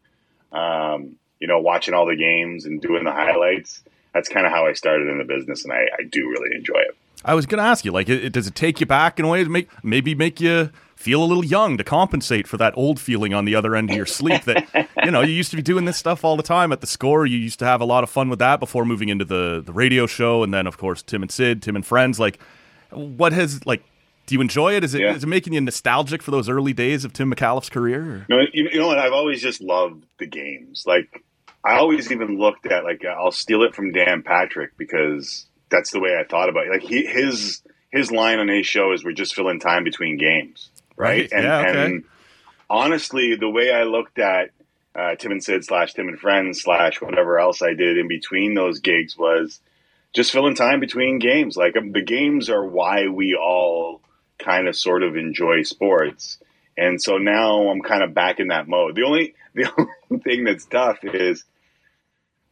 Um, 0.51 1.17
you 1.39 1.47
know, 1.47 1.59
watching 1.59 1.93
all 1.93 2.05
the 2.05 2.15
games 2.15 2.65
and 2.65 2.81
doing 2.81 3.03
the 3.03 3.11
highlights. 3.11 3.81
That's 4.13 4.27
kind 4.27 4.45
of 4.45 4.51
how 4.51 4.67
I 4.67 4.73
started 4.73 5.07
in 5.07 5.17
the 5.17 5.23
business, 5.23 5.63
and 5.63 5.71
I, 5.71 5.87
I 5.97 6.03
do 6.03 6.29
really 6.29 6.55
enjoy 6.55 6.79
it. 6.79 6.97
I 7.23 7.33
was 7.33 7.45
going 7.45 7.59
to 7.59 7.63
ask 7.63 7.85
you, 7.85 7.91
like, 7.91 8.09
it, 8.09 8.31
does 8.31 8.47
it 8.47 8.55
take 8.55 8.79
you 8.79 8.85
back 8.85 9.19
in 9.19 9.25
a 9.25 9.29
way 9.29 9.43
to 9.43 9.49
make 9.49 9.69
maybe 9.83 10.15
make 10.15 10.39
you 10.41 10.71
feel 10.95 11.23
a 11.23 11.25
little 11.25 11.45
young 11.45 11.77
to 11.77 11.83
compensate 11.83 12.47
for 12.47 12.57
that 12.57 12.73
old 12.75 12.99
feeling 12.99 13.33
on 13.33 13.45
the 13.45 13.55
other 13.55 13.75
end 13.75 13.89
of 13.89 13.95
your 13.95 14.05
sleep? 14.05 14.43
That 14.43 14.89
you 15.03 15.11
know, 15.11 15.21
you 15.21 15.33
used 15.33 15.51
to 15.51 15.55
be 15.55 15.61
doing 15.61 15.85
this 15.85 15.97
stuff 15.97 16.23
all 16.23 16.35
the 16.35 16.43
time 16.43 16.71
at 16.71 16.81
the 16.81 16.87
score. 16.87 17.25
You 17.25 17.37
used 17.37 17.59
to 17.59 17.65
have 17.65 17.81
a 17.81 17.85
lot 17.85 18.03
of 18.03 18.09
fun 18.09 18.29
with 18.29 18.39
that 18.39 18.59
before 18.59 18.85
moving 18.85 19.09
into 19.09 19.25
the 19.25 19.61
the 19.65 19.73
radio 19.73 20.07
show, 20.07 20.43
and 20.43 20.53
then 20.53 20.67
of 20.67 20.77
course 20.77 21.01
Tim 21.01 21.21
and 21.21 21.31
Sid, 21.31 21.61
Tim 21.61 21.75
and 21.75 21.85
Friends. 21.85 22.19
Like, 22.19 22.39
what 22.89 23.33
has 23.33 23.65
like 23.65 23.83
do 24.25 24.35
you 24.35 24.41
enjoy 24.41 24.75
it? 24.75 24.83
Is 24.83 24.93
it, 24.93 25.01
yeah. 25.01 25.13
is 25.13 25.23
it 25.23 25.27
making 25.27 25.53
you 25.53 25.61
nostalgic 25.61 26.21
for 26.21 26.31
those 26.31 26.47
early 26.47 26.73
days 26.73 27.03
of 27.03 27.11
Tim 27.11 27.33
Micallef's 27.33 27.69
career? 27.69 28.25
No, 28.29 28.37
you, 28.53 28.69
you 28.71 28.79
know 28.79 28.87
what? 28.87 28.97
I've 28.97 29.13
always 29.13 29.41
just 29.41 29.61
loved 29.61 30.05
the 30.19 30.25
games. 30.25 30.85
Like 30.87 31.23
I 31.63 31.75
always 31.75 32.11
even 32.11 32.37
looked 32.37 32.65
at 32.65 32.83
like 32.83 33.03
I'll 33.05 33.31
steal 33.31 33.63
it 33.63 33.75
from 33.75 33.91
Dan 33.91 34.23
Patrick 34.23 34.77
because 34.77 35.45
that's 35.71 35.91
the 35.91 35.99
way 35.99 36.17
I 36.19 36.23
thought 36.23 36.49
about 36.49 36.67
it. 36.67 36.71
Like 36.71 36.83
he, 36.83 37.05
his 37.05 37.61
his 37.91 38.11
line 38.11 38.39
on 38.39 38.47
his 38.47 38.65
show 38.65 38.93
is 38.93 39.03
we're 39.03 39.11
just 39.13 39.35
filling 39.35 39.59
time 39.59 39.83
between 39.83 40.17
games, 40.17 40.69
right? 40.95 41.07
right. 41.07 41.31
And, 41.31 41.43
yeah, 41.43 41.59
okay. 41.59 41.85
and 41.85 42.03
honestly, 42.69 43.35
the 43.35 43.49
way 43.49 43.71
I 43.71 43.83
looked 43.83 44.19
at 44.19 44.51
uh, 44.95 45.15
Tim 45.15 45.31
and 45.31 45.43
Sid 45.43 45.65
slash 45.65 45.93
Tim 45.93 46.07
and 46.07 46.19
Friends 46.19 46.61
slash 46.61 47.01
whatever 47.01 47.39
else 47.39 47.61
I 47.61 47.73
did 47.73 47.97
in 47.97 48.07
between 48.07 48.53
those 48.53 48.79
gigs 48.79 49.17
was 49.17 49.59
just 50.13 50.31
filling 50.31 50.55
time 50.55 50.79
between 50.79 51.19
games. 51.19 51.55
Like 51.55 51.77
um, 51.77 51.91
the 51.91 52.03
games 52.03 52.49
are 52.49 52.65
why 52.65 53.07
we 53.07 53.35
all 53.35 54.01
kind 54.37 54.67
of 54.67 54.75
sort 54.75 55.03
of 55.03 55.15
enjoy 55.15 55.63
sports. 55.63 56.39
And 56.77 57.01
so 57.01 57.17
now 57.17 57.69
I'm 57.69 57.81
kind 57.81 58.03
of 58.03 58.13
back 58.13 58.39
in 58.39 58.47
that 58.47 58.67
mode. 58.67 58.95
The 58.95 59.03
only 59.03 59.35
the 59.53 59.69
only 59.77 60.23
thing 60.23 60.43
that's 60.43 60.65
tough 60.65 60.99
is 61.03 61.43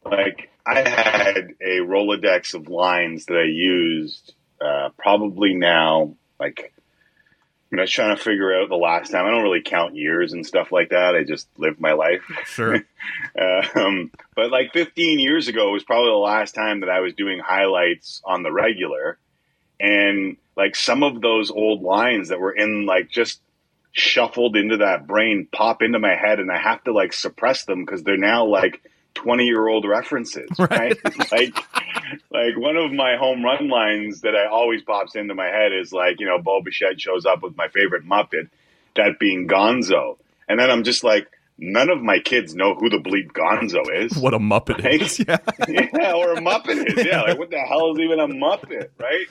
like 0.04 0.49
I 0.66 0.88
had 0.88 1.54
a 1.60 1.78
Rolodex 1.80 2.54
of 2.54 2.68
lines 2.68 3.26
that 3.26 3.36
I 3.36 3.44
used 3.44 4.34
uh, 4.60 4.90
probably 4.98 5.54
now 5.54 6.14
like 6.38 6.72
I, 7.70 7.76
mean, 7.76 7.80
I 7.80 7.82
was 7.82 7.92
trying 7.92 8.16
to 8.16 8.22
figure 8.22 8.52
out 8.52 8.68
the 8.68 8.74
last 8.74 9.12
time. 9.12 9.26
I 9.26 9.30
don't 9.30 9.44
really 9.44 9.62
count 9.62 9.94
years 9.94 10.32
and 10.32 10.44
stuff 10.44 10.72
like 10.72 10.88
that. 10.88 11.14
I 11.14 11.22
just 11.22 11.46
live 11.56 11.78
my 11.78 11.92
life. 11.92 12.22
Sure. 12.46 12.82
um, 13.76 14.10
but 14.34 14.50
like 14.50 14.72
15 14.72 15.20
years 15.20 15.46
ago 15.46 15.70
was 15.70 15.84
probably 15.84 16.10
the 16.10 16.16
last 16.16 16.52
time 16.52 16.80
that 16.80 16.90
I 16.90 16.98
was 16.98 17.14
doing 17.14 17.38
highlights 17.38 18.22
on 18.24 18.42
the 18.42 18.50
regular. 18.50 19.18
And 19.78 20.36
like 20.56 20.74
some 20.74 21.04
of 21.04 21.20
those 21.20 21.52
old 21.52 21.82
lines 21.82 22.30
that 22.30 22.40
were 22.40 22.50
in 22.50 22.86
like 22.86 23.08
just 23.08 23.40
shuffled 23.92 24.56
into 24.56 24.78
that 24.78 25.06
brain 25.06 25.46
pop 25.50 25.80
into 25.82 26.00
my 26.00 26.16
head 26.16 26.40
and 26.40 26.50
I 26.50 26.58
have 26.58 26.82
to 26.84 26.92
like 26.92 27.12
suppress 27.12 27.64
them 27.64 27.84
because 27.84 28.02
they're 28.02 28.16
now 28.16 28.46
like 28.46 28.82
20 29.22 29.44
year 29.44 29.68
old 29.68 29.86
references, 29.86 30.48
right? 30.58 30.70
right? 30.70 30.98
like, 31.32 31.54
like 32.30 32.56
one 32.56 32.76
of 32.76 32.92
my 32.92 33.16
home 33.16 33.44
run 33.44 33.68
lines 33.68 34.22
that 34.22 34.34
I 34.34 34.46
always 34.48 34.82
pops 34.82 35.14
into 35.14 35.34
my 35.34 35.46
head 35.46 35.72
is 35.72 35.92
like, 35.92 36.20
you 36.20 36.26
know, 36.26 36.40
Bo 36.40 36.62
Bichette 36.62 37.00
shows 37.00 37.26
up 37.26 37.42
with 37.42 37.56
my 37.56 37.68
favorite 37.68 38.04
Muppet, 38.04 38.48
that 38.96 39.18
being 39.18 39.46
Gonzo. 39.46 40.16
And 40.48 40.58
then 40.58 40.70
I'm 40.70 40.84
just 40.84 41.04
like, 41.04 41.28
none 41.58 41.90
of 41.90 42.00
my 42.00 42.18
kids 42.18 42.54
know 42.54 42.74
who 42.74 42.88
the 42.88 42.96
bleep 42.96 43.32
Gonzo 43.32 43.82
is. 44.04 44.16
What 44.16 44.34
a 44.34 44.38
Muppet 44.38 44.82
right? 44.82 45.02
is. 45.02 45.18
Yeah. 45.28 45.38
yeah, 45.68 46.12
or 46.12 46.32
a 46.32 46.40
Muppet 46.40 46.86
is. 46.86 47.04
Yeah, 47.04 47.22
like 47.22 47.38
what 47.38 47.50
the 47.50 47.60
hell 47.60 47.92
is 47.92 47.98
even 47.98 48.18
a 48.18 48.26
Muppet, 48.26 48.88
right? 48.98 49.26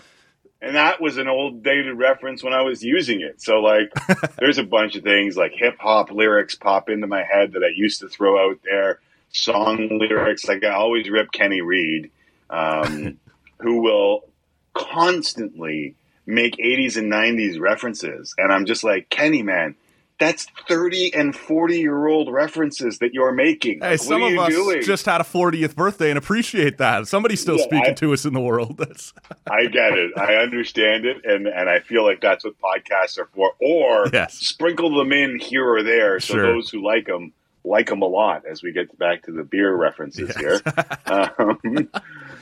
And 0.61 0.75
that 0.75 1.01
was 1.01 1.17
an 1.17 1.27
old 1.27 1.63
dated 1.63 1.97
reference 1.97 2.43
when 2.43 2.53
I 2.53 2.61
was 2.61 2.83
using 2.83 3.21
it. 3.21 3.41
So 3.41 3.55
like 3.55 3.91
there's 4.37 4.57
a 4.59 4.63
bunch 4.63 4.95
of 4.95 5.03
things 5.03 5.35
like 5.35 5.53
hip 5.55 5.77
hop 5.79 6.11
lyrics 6.11 6.55
pop 6.55 6.89
into 6.89 7.07
my 7.07 7.23
head 7.23 7.53
that 7.53 7.63
I 7.63 7.69
used 7.73 8.01
to 8.01 8.09
throw 8.09 8.49
out 8.49 8.59
there 8.63 8.99
song 9.31 9.99
lyrics. 9.99 10.47
Like 10.47 10.63
I 10.63 10.71
always 10.71 11.09
rip 11.09 11.31
Kenny 11.31 11.61
Reed, 11.61 12.11
um, 12.49 13.19
who 13.59 13.81
will 13.81 14.29
constantly 14.73 15.95
make 16.25 16.57
80s 16.57 16.97
and 16.97 17.11
90s 17.11 17.59
references. 17.59 18.33
And 18.37 18.53
I'm 18.53 18.65
just 18.65 18.83
like, 18.83 19.09
Kenny, 19.09 19.41
man, 19.41 19.75
that's 20.19 20.45
30 20.67 21.13
and 21.13 21.35
40 21.35 21.79
year 21.79 22.07
old 22.07 22.31
references 22.31 22.99
that 22.99 23.13
you're 23.13 23.31
making. 23.31 23.79
Hey, 23.81 23.97
some 23.97 24.21
of 24.21 24.37
us 24.37 24.49
doing? 24.49 24.81
just 24.83 25.05
had 25.05 25.21
a 25.21 25.23
40th 25.23 25.75
birthday 25.75 26.09
and 26.09 26.17
appreciate 26.17 26.77
that. 26.77 27.07
Somebody's 27.07 27.41
still 27.41 27.57
yeah, 27.57 27.63
speaking 27.63 27.91
I, 27.91 27.93
to 27.93 28.13
us 28.13 28.25
in 28.25 28.33
the 28.33 28.41
world. 28.41 28.77
That's... 28.79 29.13
I 29.49 29.65
get 29.65 29.93
it. 29.93 30.11
I 30.17 30.35
understand 30.35 31.05
it. 31.05 31.25
And, 31.25 31.47
and 31.47 31.69
I 31.69 31.79
feel 31.79 32.05
like 32.05 32.21
that's 32.21 32.43
what 32.43 32.55
podcasts 32.59 33.17
are 33.17 33.29
for. 33.33 33.53
Or 33.59 34.07
yes. 34.11 34.35
sprinkle 34.35 34.95
them 34.97 35.11
in 35.13 35.39
here 35.39 35.67
or 35.67 35.83
there 35.83 36.19
so 36.19 36.33
sure. 36.33 36.53
those 36.53 36.69
who 36.69 36.85
like 36.85 37.05
them 37.05 37.33
like 37.63 37.89
them 37.89 38.01
a 38.01 38.07
lot 38.07 38.45
as 38.45 38.63
we 38.63 38.71
get 38.71 38.97
back 38.97 39.23
to 39.23 39.31
the 39.31 39.43
beer 39.43 39.73
references 39.73 40.35
here. 40.35 40.61
um, 41.05 41.59
and 41.63 41.89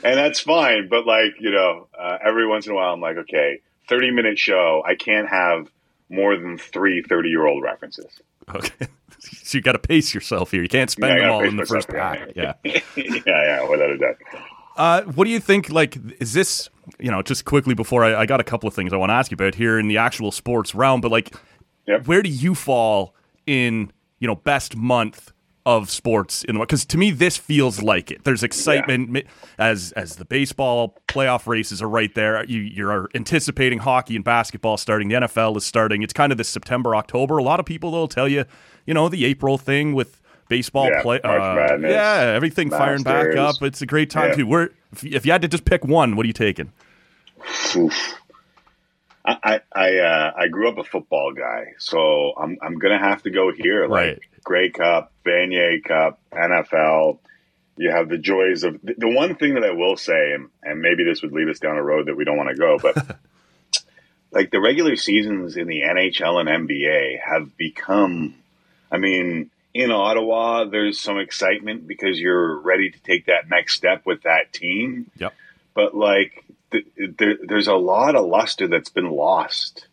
that's 0.02 0.40
fine. 0.40 0.88
But 0.88 1.06
like, 1.06 1.34
you 1.40 1.50
know, 1.50 1.88
uh, 1.98 2.18
every 2.24 2.46
once 2.46 2.66
in 2.66 2.72
a 2.72 2.74
while, 2.74 2.94
I'm 2.94 3.00
like, 3.00 3.16
okay, 3.16 3.60
30 3.88 4.10
minute 4.12 4.38
show. 4.38 4.82
I 4.86 4.94
can't 4.94 5.28
have 5.28 5.68
more 6.08 6.36
than 6.36 6.58
three 6.58 7.02
30 7.02 7.28
year 7.28 7.46
old 7.46 7.62
references. 7.62 8.20
Okay. 8.54 8.86
So 9.20 9.58
you 9.58 9.62
got 9.62 9.72
to 9.72 9.80
pace 9.80 10.14
yourself 10.14 10.52
here. 10.52 10.62
You 10.62 10.68
can't 10.68 10.90
spend 10.90 11.18
yeah, 11.18 11.26
them 11.26 11.32
all 11.32 11.44
in 11.44 11.56
the 11.56 11.66
first 11.66 11.88
pack. 11.88 12.30
Yeah. 12.36 12.52
yeah, 12.64 12.82
yeah, 12.94 13.68
without 13.68 13.90
a 13.90 13.98
doubt. 13.98 14.16
Uh, 14.76 15.02
what 15.12 15.24
do 15.24 15.30
you 15.30 15.40
think? 15.40 15.70
Like, 15.70 15.98
is 16.20 16.34
this, 16.34 16.70
you 17.00 17.10
know, 17.10 17.20
just 17.20 17.44
quickly 17.44 17.74
before 17.74 18.04
I, 18.04 18.20
I 18.20 18.26
got 18.26 18.40
a 18.40 18.44
couple 18.44 18.68
of 18.68 18.74
things 18.74 18.92
I 18.92 18.96
want 18.96 19.10
to 19.10 19.14
ask 19.14 19.32
you 19.32 19.34
about 19.34 19.56
here 19.56 19.76
in 19.78 19.88
the 19.88 19.96
actual 19.98 20.30
sports 20.30 20.72
realm, 20.72 21.00
but 21.00 21.10
like, 21.10 21.34
yep. 21.86 22.06
where 22.06 22.22
do 22.22 22.30
you 22.30 22.54
fall 22.54 23.14
in 23.44 23.90
you 24.18 24.26
know 24.26 24.36
best 24.36 24.76
month 24.76 25.32
of 25.68 25.90
sports 25.90 26.44
in 26.44 26.54
the 26.54 26.60
because 26.60 26.86
to 26.86 26.96
me 26.96 27.10
this 27.10 27.36
feels 27.36 27.82
like 27.82 28.10
it. 28.10 28.24
There's 28.24 28.42
excitement 28.42 29.10
yeah. 29.14 29.22
as 29.58 29.92
as 29.92 30.16
the 30.16 30.24
baseball 30.24 30.96
playoff 31.08 31.46
races 31.46 31.82
are 31.82 31.88
right 31.88 32.14
there. 32.14 32.42
You 32.46 32.60
you're 32.60 33.10
anticipating 33.14 33.80
hockey 33.80 34.16
and 34.16 34.24
basketball 34.24 34.78
starting. 34.78 35.08
The 35.08 35.16
NFL 35.16 35.58
is 35.58 35.66
starting. 35.66 36.02
It's 36.02 36.14
kind 36.14 36.32
of 36.32 36.38
this 36.38 36.48
September 36.48 36.96
October. 36.96 37.36
A 37.36 37.42
lot 37.42 37.60
of 37.60 37.66
people 37.66 37.92
will 37.92 38.08
tell 38.08 38.26
you, 38.26 38.46
you 38.86 38.94
know, 38.94 39.10
the 39.10 39.26
April 39.26 39.58
thing 39.58 39.92
with 39.92 40.22
baseball 40.48 40.88
yeah, 40.88 41.02
play. 41.02 41.20
Uh, 41.20 41.76
yeah, 41.78 42.32
everything 42.34 42.70
firing 42.70 43.02
back 43.02 43.36
up. 43.36 43.56
It's 43.60 43.82
a 43.82 43.86
great 43.86 44.08
time 44.08 44.30
yeah. 44.30 44.36
too. 44.36 44.46
Where 44.46 44.70
if, 44.92 45.04
if 45.04 45.26
you 45.26 45.32
had 45.32 45.42
to 45.42 45.48
just 45.48 45.66
pick 45.66 45.84
one, 45.84 46.16
what 46.16 46.24
are 46.24 46.28
you 46.28 46.32
taking? 46.32 46.72
Oof. 47.76 48.14
I 49.28 49.60
I 49.72 49.98
uh, 49.98 50.32
I 50.36 50.48
grew 50.48 50.68
up 50.68 50.78
a 50.78 50.84
football 50.84 51.32
guy, 51.32 51.74
so 51.78 52.32
I'm 52.36 52.58
I'm 52.62 52.78
gonna 52.78 52.98
have 52.98 53.22
to 53.22 53.30
go 53.30 53.52
here. 53.52 53.86
Like 53.86 53.90
right. 53.90 54.18
Grey 54.44 54.70
Cup, 54.70 55.12
Vanier 55.24 55.82
Cup, 55.84 56.20
NFL. 56.32 57.18
You 57.76 57.90
have 57.90 58.08
the 58.08 58.18
joys 58.18 58.64
of 58.64 58.80
the, 58.82 58.94
the 58.98 59.08
one 59.08 59.36
thing 59.36 59.54
that 59.54 59.64
I 59.64 59.70
will 59.70 59.96
say, 59.96 60.32
and, 60.32 60.48
and 60.64 60.80
maybe 60.80 61.04
this 61.04 61.22
would 61.22 61.32
lead 61.32 61.48
us 61.48 61.60
down 61.60 61.76
a 61.76 61.82
road 61.82 62.06
that 62.06 62.16
we 62.16 62.24
don't 62.24 62.36
want 62.36 62.48
to 62.50 62.56
go, 62.56 62.76
but 62.80 62.96
like 64.32 64.50
the 64.50 64.60
regular 64.60 64.96
seasons 64.96 65.56
in 65.56 65.68
the 65.68 65.82
NHL 65.82 66.40
and 66.40 66.68
NBA 66.68 67.20
have 67.24 67.56
become. 67.56 68.34
I 68.90 68.96
mean, 68.96 69.50
in 69.74 69.90
Ottawa, 69.90 70.64
there's 70.64 70.98
some 70.98 71.18
excitement 71.18 71.86
because 71.86 72.18
you're 72.18 72.58
ready 72.58 72.90
to 72.90 73.00
take 73.00 73.26
that 73.26 73.48
next 73.48 73.76
step 73.76 74.06
with 74.06 74.22
that 74.22 74.52
team. 74.52 75.10
Yep. 75.18 75.34
But 75.74 75.94
like 75.94 76.44
there, 76.70 77.36
there's 77.42 77.68
a 77.68 77.74
lot 77.74 78.14
of 78.14 78.26
luster 78.26 78.68
that's 78.68 78.90
been 78.90 79.10
lost 79.10 79.86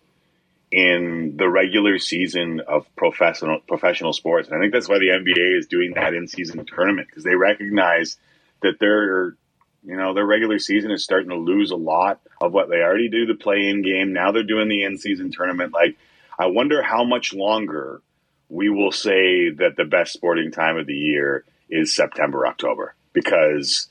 in 0.71 1.37
the 1.37 1.47
regular 1.47 1.99
season 1.99 2.61
of 2.67 2.85
professional 2.95 3.59
professional 3.67 4.13
sports. 4.13 4.49
And 4.49 4.57
I 4.57 4.61
think 4.61 4.73
that's 4.73 4.89
why 4.89 4.99
the 4.99 5.07
NBA 5.07 5.57
is 5.57 5.67
doing 5.67 5.93
that 5.95 6.13
in 6.13 6.27
season 6.27 6.65
tournament 6.65 7.07
because 7.07 7.23
they 7.23 7.35
recognize 7.35 8.17
that 8.61 8.79
their 8.79 9.35
you 9.83 9.95
know 9.95 10.13
their 10.13 10.25
regular 10.25 10.59
season 10.59 10.91
is 10.91 11.03
starting 11.03 11.29
to 11.29 11.35
lose 11.35 11.71
a 11.71 11.75
lot 11.75 12.19
of 12.41 12.51
what 12.51 12.69
they 12.69 12.77
already 12.77 13.09
do 13.09 13.25
the 13.25 13.35
play 13.35 13.69
in 13.69 13.83
game. 13.83 14.11
Now 14.11 14.31
they're 14.31 14.43
doing 14.43 14.67
the 14.67 14.83
in 14.83 14.97
season 14.97 15.31
tournament. 15.31 15.73
Like 15.73 15.97
I 16.37 16.47
wonder 16.47 16.81
how 16.81 17.03
much 17.03 17.33
longer 17.33 18.01
we 18.49 18.69
will 18.69 18.91
say 18.91 19.49
that 19.49 19.75
the 19.77 19.85
best 19.85 20.13
sporting 20.13 20.51
time 20.51 20.77
of 20.77 20.87
the 20.87 20.93
year 20.93 21.45
is 21.69 21.95
September 21.95 22.45
October 22.45 22.93
because 23.13 23.87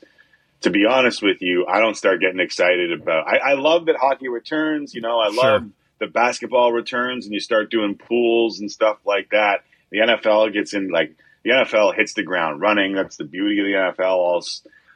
to 0.65 0.71
be 0.71 0.87
honest 0.87 1.21
with 1.21 1.43
you, 1.43 1.67
I 1.67 1.79
don't 1.79 1.95
start 1.95 2.21
getting 2.21 2.39
excited 2.39 2.91
about. 2.91 3.27
I, 3.27 3.51
I 3.51 3.53
love 3.53 3.85
that 3.85 3.97
hockey 3.97 4.29
returns. 4.29 4.95
You 4.95 5.01
know, 5.01 5.19
I 5.19 5.29
sure. 5.29 5.43
love 5.43 5.69
the 5.99 6.07
basketball 6.07 6.73
returns, 6.73 7.25
and 7.25 7.33
you 7.35 7.39
start 7.39 7.69
doing 7.69 7.95
pools 7.95 8.59
and 8.59 8.71
stuff 8.71 8.97
like 9.05 9.29
that. 9.29 9.63
The 9.91 9.99
NFL 9.99 10.53
gets 10.53 10.73
in 10.73 10.89
like 10.89 11.15
the 11.43 11.51
NFL 11.51 11.95
hits 11.95 12.15
the 12.15 12.23
ground 12.23 12.61
running. 12.61 12.93
That's 12.95 13.15
the 13.15 13.25
beauty 13.25 13.59
of 13.59 13.65
the 13.65 14.03
NFL. 14.03 14.15
All 14.15 14.43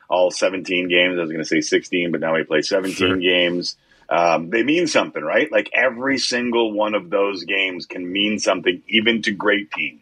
all 0.10 0.32
17 0.32 0.90
games. 0.90 1.20
I 1.20 1.22
was 1.22 1.30
going 1.30 1.44
to 1.44 1.48
say 1.48 1.62
16, 1.62 2.12
but 2.12 2.20
now 2.20 2.34
we 2.34 2.44
play 2.44 2.64
17 2.64 2.96
sure. 2.96 3.18
games. 3.18 3.78
Um, 4.10 4.50
they 4.50 4.64
mean 4.64 4.88
something, 4.88 5.22
right? 5.22 5.52
Like 5.52 5.70
every 5.72 6.18
single 6.18 6.72
one 6.72 6.96
of 6.96 7.12
those 7.12 7.44
games 7.44 7.86
can 7.86 8.12
mean 8.12 8.40
something, 8.40 8.82
even 8.88 9.22
to 9.22 9.32
great 9.32 9.72
teams. 9.72 10.02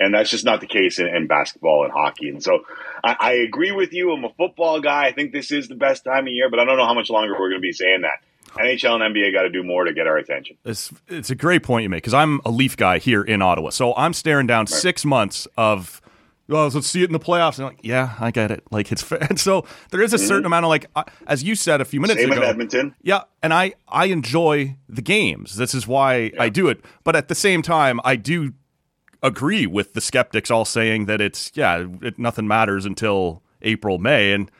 And 0.00 0.14
that's 0.14 0.30
just 0.30 0.44
not 0.44 0.60
the 0.60 0.66
case 0.66 0.98
in, 0.98 1.08
in 1.08 1.26
basketball 1.26 1.84
and 1.84 1.92
hockey. 1.92 2.28
And 2.28 2.42
so 2.42 2.64
I, 3.02 3.16
I, 3.18 3.32
agree 3.32 3.72
with 3.72 3.92
you. 3.92 4.12
I'm 4.12 4.24
a 4.24 4.32
football 4.34 4.80
guy. 4.80 5.06
I 5.06 5.12
think 5.12 5.32
this 5.32 5.50
is 5.50 5.66
the 5.66 5.74
best 5.74 6.04
time 6.04 6.26
of 6.26 6.32
year, 6.32 6.48
but 6.48 6.60
I 6.60 6.64
don't 6.64 6.76
know 6.76 6.86
how 6.86 6.94
much 6.94 7.10
longer 7.10 7.32
we're 7.32 7.50
going 7.50 7.60
to 7.60 7.66
be 7.66 7.72
saying 7.72 8.02
that. 8.02 8.22
NHL 8.54 9.00
and 9.00 9.14
NBA 9.14 9.32
got 9.32 9.42
to 9.42 9.50
do 9.50 9.62
more 9.62 9.84
to 9.84 9.92
get 9.92 10.06
our 10.06 10.16
attention. 10.16 10.56
It's, 10.64 10.92
it's 11.08 11.30
a 11.30 11.34
great 11.34 11.62
point 11.62 11.82
you 11.82 11.88
make 11.88 12.02
because 12.02 12.14
I'm 12.14 12.40
a 12.44 12.50
Leaf 12.50 12.76
guy 12.76 12.98
here 12.98 13.22
in 13.22 13.42
Ottawa. 13.42 13.70
So 13.70 13.94
I'm 13.94 14.12
staring 14.12 14.46
down 14.46 14.60
right. 14.60 14.68
six 14.68 15.04
months 15.04 15.46
of 15.56 16.00
well, 16.48 16.68
let's 16.68 16.86
see 16.86 17.02
it 17.02 17.06
in 17.06 17.12
the 17.12 17.20
playoffs. 17.20 17.58
And 17.58 17.66
like, 17.66 17.80
yeah, 17.82 18.14
I 18.18 18.30
get 18.30 18.50
it. 18.50 18.64
Like 18.70 18.90
it's 18.90 19.02
fair. 19.02 19.18
And 19.28 19.38
so 19.38 19.66
there 19.90 20.00
is 20.00 20.14
a 20.14 20.18
certain 20.18 20.38
mm-hmm. 20.38 20.46
amount 20.46 20.64
of 20.64 20.70
like, 20.70 20.86
uh, 20.96 21.04
as 21.26 21.44
you 21.44 21.54
said 21.54 21.80
a 21.80 21.84
few 21.84 22.00
minutes 22.00 22.20
Same 22.20 22.32
ago, 22.32 22.40
Edmonton. 22.40 22.94
Yeah, 23.02 23.24
and 23.42 23.52
I 23.52 23.74
I 23.86 24.06
enjoy 24.06 24.76
the 24.88 25.02
games. 25.02 25.56
This 25.56 25.74
is 25.74 25.86
why 25.86 26.32
yeah. 26.32 26.42
I 26.42 26.48
do 26.48 26.68
it. 26.68 26.82
But 27.04 27.16
at 27.16 27.28
the 27.28 27.34
same 27.34 27.60
time, 27.60 28.00
I 28.02 28.16
do 28.16 28.54
agree 29.22 29.66
with 29.66 29.94
the 29.94 30.00
skeptics 30.00 30.50
all 30.50 30.64
saying 30.64 31.06
that 31.06 31.20
it's 31.20 31.50
yeah, 31.54 31.86
it, 32.02 32.18
nothing 32.18 32.46
matters 32.46 32.86
until 32.86 33.42
April, 33.62 33.98
May, 33.98 34.32
and 34.32 34.50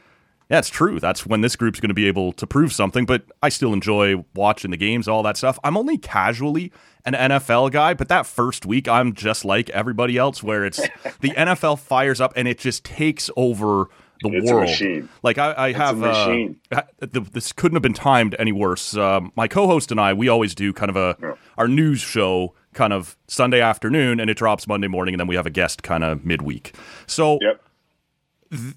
Yeah, 0.50 0.58
it's 0.58 0.70
true. 0.70 0.98
That's 0.98 1.26
when 1.26 1.42
this 1.42 1.56
group's 1.56 1.80
going 1.80 1.88
to 1.88 1.94
be 1.94 2.06
able 2.06 2.32
to 2.32 2.46
prove 2.46 2.72
something, 2.72 3.04
but 3.04 3.24
I 3.42 3.50
still 3.50 3.72
enjoy 3.72 4.24
watching 4.34 4.70
the 4.70 4.76
games, 4.76 5.06
all 5.06 5.22
that 5.24 5.36
stuff. 5.36 5.58
I'm 5.62 5.76
only 5.76 5.98
casually 5.98 6.72
an 7.04 7.12
NFL 7.14 7.70
guy, 7.70 7.94
but 7.94 8.08
that 8.08 8.26
first 8.26 8.66
week, 8.66 8.88
I'm 8.88 9.14
just 9.14 9.44
like 9.44 9.70
everybody 9.70 10.16
else, 10.16 10.42
where 10.42 10.64
it's 10.64 10.78
the 11.20 11.30
NFL 11.30 11.78
fires 11.78 12.20
up 12.20 12.32
and 12.36 12.48
it 12.48 12.58
just 12.58 12.84
takes 12.84 13.30
over 13.36 13.88
the 14.22 14.30
it's 14.30 14.50
world. 14.50 15.08
Like 15.22 15.38
I, 15.38 15.54
I 15.56 15.72
have, 15.72 16.02
uh, 16.02 16.82
this 17.00 17.52
couldn't 17.52 17.76
have 17.76 17.82
been 17.82 17.92
timed 17.92 18.34
any 18.38 18.52
worse. 18.52 18.96
Um, 18.96 19.32
my 19.36 19.48
co-host 19.48 19.90
and 19.90 20.00
I, 20.00 20.12
we 20.12 20.28
always 20.28 20.54
do 20.54 20.72
kind 20.72 20.90
of 20.90 20.96
a 20.96 21.16
yeah. 21.20 21.34
our 21.56 21.68
news 21.68 22.00
show, 22.00 22.54
kind 22.78 22.92
of 22.92 23.16
Sunday 23.26 23.60
afternoon, 23.60 24.20
and 24.20 24.30
it 24.30 24.38
drops 24.38 24.66
Monday 24.66 24.88
morning, 24.88 25.14
and 25.14 25.20
then 25.20 25.26
we 25.26 25.34
have 25.34 25.46
a 25.46 25.50
guest 25.50 25.82
kind 25.82 26.02
of 26.02 26.24
midweek. 26.24 26.74
So. 27.06 27.38
Yep 27.42 27.62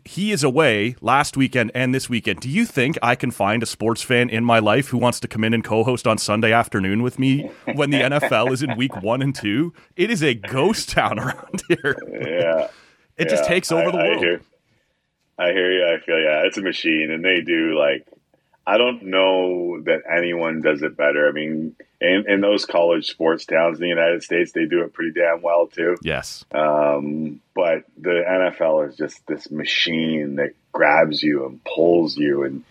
he 0.04 0.34
is 0.34 0.44
away 0.44 0.96
last 1.00 1.38
weekend 1.38 1.72
and 1.74 1.96
this 1.96 2.10
weekend. 2.10 2.42
Do 2.42 2.50
you 2.50 2.66
think 2.66 2.98
I 3.02 3.16
can 3.16 3.32
find 3.32 3.64
a 3.64 3.66
sports 3.66 4.02
fan 4.02 4.30
in 4.30 4.44
my 4.44 4.60
life 4.60 4.90
who 4.90 4.98
wants 4.98 5.22
to 5.22 5.30
come 5.30 5.46
in 5.46 5.54
and 5.54 5.64
co-host 5.64 6.06
on 6.06 6.18
Sunday 6.18 6.52
afternoon 6.52 7.02
with 7.02 7.18
me 7.18 7.50
when 7.76 7.90
the 7.90 8.02
NFL 8.02 8.52
is 8.52 8.62
in 8.62 8.76
week 8.76 9.02
one 9.02 9.22
and 9.22 9.34
two? 9.34 9.74
It 9.96 10.12
is 10.12 10.24
a 10.24 10.34
ghost 10.34 10.90
town 10.90 11.20
around 11.20 11.64
here. 11.70 11.96
Yeah, 12.12 12.68
it 13.18 13.20
yeah. 13.20 13.26
just 13.26 13.46
takes 13.46 13.72
over 13.72 13.88
I, 13.88 13.92
the 13.92 13.98
world. 13.98 14.18
I 14.18 14.20
hear, 14.20 14.42
I 15.40 15.52
hear 15.54 15.72
you. 15.72 15.86
I 15.86 16.06
feel 16.06 16.20
yeah, 16.20 16.42
it's 16.46 16.58
a 16.58 16.62
machine, 16.62 17.10
and 17.10 17.24
they 17.24 17.40
do 17.40 17.78
like. 17.80 18.06
I 18.66 18.78
don't 18.78 19.04
know 19.04 19.82
that 19.82 20.02
anyone 20.10 20.62
does 20.62 20.84
it 20.84 20.96
better. 20.96 21.28
I 21.28 21.32
mean, 21.32 21.76
in, 22.00 22.26
in 22.28 22.42
those 22.42 22.66
college 22.66 23.08
sports 23.08 23.46
towns 23.46 23.78
in 23.78 23.84
the 23.84 23.90
United 23.90 24.24
States, 24.24 24.52
they 24.52 24.66
do 24.66 24.84
it 24.84 24.94
pretty 24.94 25.12
damn 25.20 25.42
well 25.42 25.68
too. 25.68 25.98
Yes. 26.04 26.46
Um, 26.52 27.42
but 27.56 27.86
the 27.98 28.24
NFL 28.28 28.90
is 28.90 28.98
just 28.98 29.26
this 29.26 29.50
machine 29.50 30.36
that 30.36 30.54
grabs 30.72 31.24
you 31.24 31.46
and 31.46 31.64
pulls 31.64 32.18
you 32.18 32.44
and 32.44 32.64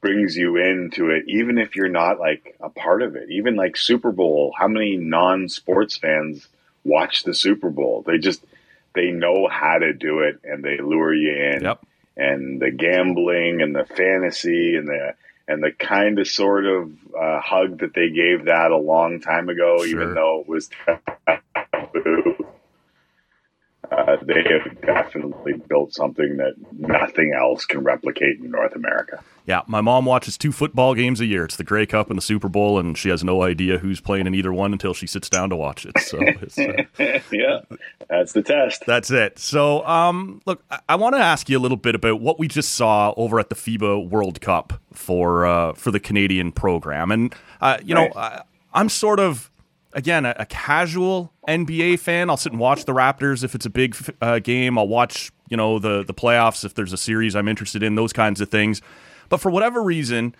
brings 0.00 0.36
you 0.36 0.56
into 0.56 1.10
it, 1.10 1.24
even 1.28 1.58
if 1.58 1.76
you're 1.76 1.88
not 1.88 2.18
like 2.18 2.56
a 2.60 2.68
part 2.68 3.02
of 3.02 3.16
it. 3.16 3.30
Even 3.30 3.56
like 3.56 3.76
Super 3.76 4.12
Bowl, 4.12 4.52
how 4.56 4.68
many 4.68 4.96
non-sports 4.96 5.96
fans 5.96 6.46
watch 6.84 7.22
the 7.22 7.34
Super 7.34 7.70
Bowl? 7.70 8.02
They 8.06 8.18
just 8.18 8.44
they 8.94 9.10
know 9.10 9.48
how 9.48 9.78
to 9.78 9.92
do 9.92 10.20
it 10.20 10.40
and 10.44 10.64
they 10.64 10.78
lure 10.78 11.14
you 11.14 11.54
in. 11.54 11.62
Yep. 11.62 11.86
And 12.16 12.60
the 12.60 12.72
gambling 12.72 13.62
and 13.62 13.74
the 13.74 13.84
fantasy 13.84 14.74
and 14.74 14.88
the 14.88 15.14
and 15.48 15.62
the 15.62 15.72
kind 15.72 16.18
of 16.18 16.28
sort 16.28 16.66
of 16.66 16.92
uh, 17.18 17.40
hug 17.40 17.78
that 17.80 17.94
they 17.94 18.10
gave 18.10 18.44
that 18.44 18.70
a 18.70 18.76
long 18.76 19.20
time 19.20 19.48
ago, 19.48 19.78
sure. 19.78 19.86
even 19.88 20.14
though 20.14 20.42
it 20.42 20.48
was 20.48 20.70
taboo. 20.86 22.46
Uh, 23.90 24.16
they 24.22 24.42
have 24.42 24.80
definitely 24.82 25.54
built 25.54 25.94
something 25.94 26.36
that 26.36 26.54
nothing 26.72 27.32
else 27.32 27.64
can 27.64 27.82
replicate 27.82 28.38
in 28.38 28.50
North 28.50 28.74
America. 28.74 29.22
Yeah, 29.46 29.62
my 29.66 29.80
mom 29.80 30.04
watches 30.04 30.36
two 30.36 30.52
football 30.52 30.94
games 30.94 31.20
a 31.22 31.26
year. 31.26 31.46
It's 31.46 31.56
the 31.56 31.64
Grey 31.64 31.86
Cup 31.86 32.10
and 32.10 32.18
the 32.18 32.22
Super 32.22 32.50
Bowl, 32.50 32.78
and 32.78 32.98
she 32.98 33.08
has 33.08 33.24
no 33.24 33.42
idea 33.42 33.78
who's 33.78 33.98
playing 33.98 34.26
in 34.26 34.34
either 34.34 34.52
one 34.52 34.72
until 34.72 34.92
she 34.92 35.06
sits 35.06 35.30
down 35.30 35.48
to 35.48 35.56
watch 35.56 35.86
it. 35.86 35.98
So, 36.00 36.18
uh, 36.20 37.20
yeah, 37.32 37.60
that's 38.10 38.34
the 38.34 38.42
test. 38.42 38.82
That's 38.86 39.10
it. 39.10 39.38
So, 39.38 39.86
um, 39.86 40.42
look, 40.44 40.62
I, 40.70 40.80
I 40.90 40.96
want 40.96 41.14
to 41.14 41.20
ask 41.20 41.48
you 41.48 41.56
a 41.56 41.60
little 41.60 41.78
bit 41.78 41.94
about 41.94 42.20
what 42.20 42.38
we 42.38 42.46
just 42.46 42.74
saw 42.74 43.14
over 43.16 43.40
at 43.40 43.48
the 43.48 43.54
FIBA 43.54 44.10
World 44.10 44.42
Cup 44.42 44.74
for 44.92 45.46
uh, 45.46 45.72
for 45.72 45.90
the 45.90 46.00
Canadian 46.00 46.52
program, 46.52 47.10
and 47.10 47.34
uh, 47.62 47.78
you 47.82 47.94
right. 47.94 48.14
know, 48.14 48.20
I, 48.20 48.42
I'm 48.74 48.90
sort 48.90 49.18
of 49.18 49.50
again 49.92 50.26
a, 50.26 50.34
a, 50.38 50.46
casual 50.46 51.32
NBA 51.46 51.98
fan. 51.98 52.30
I'll 52.30 52.36
sit 52.36 52.52
and 52.52 52.60
watch 52.60 52.84
the 52.84 52.92
Raptors 52.92 53.44
if 53.44 53.54
it's 53.54 53.66
a 53.66 53.70
big 53.70 53.96
uh, 54.20 54.38
game. 54.38 54.78
I'll 54.78 54.88
watch 54.88 55.32
you 55.48 55.56
know 55.56 55.78
the 55.78 56.02
the 56.04 56.14
playoffs 56.14 56.64
if 56.64 56.74
there's 56.74 56.92
a 56.92 56.98
series 56.98 57.34
I'm 57.34 57.48
interested 57.48 57.82
in. 57.82 57.94
Those 57.94 58.12
kinds 58.12 58.40
of 58.40 58.50
things. 58.50 58.80
But 59.28 59.38
for 59.38 59.50
whatever 59.50 59.82
reason, 59.82 60.34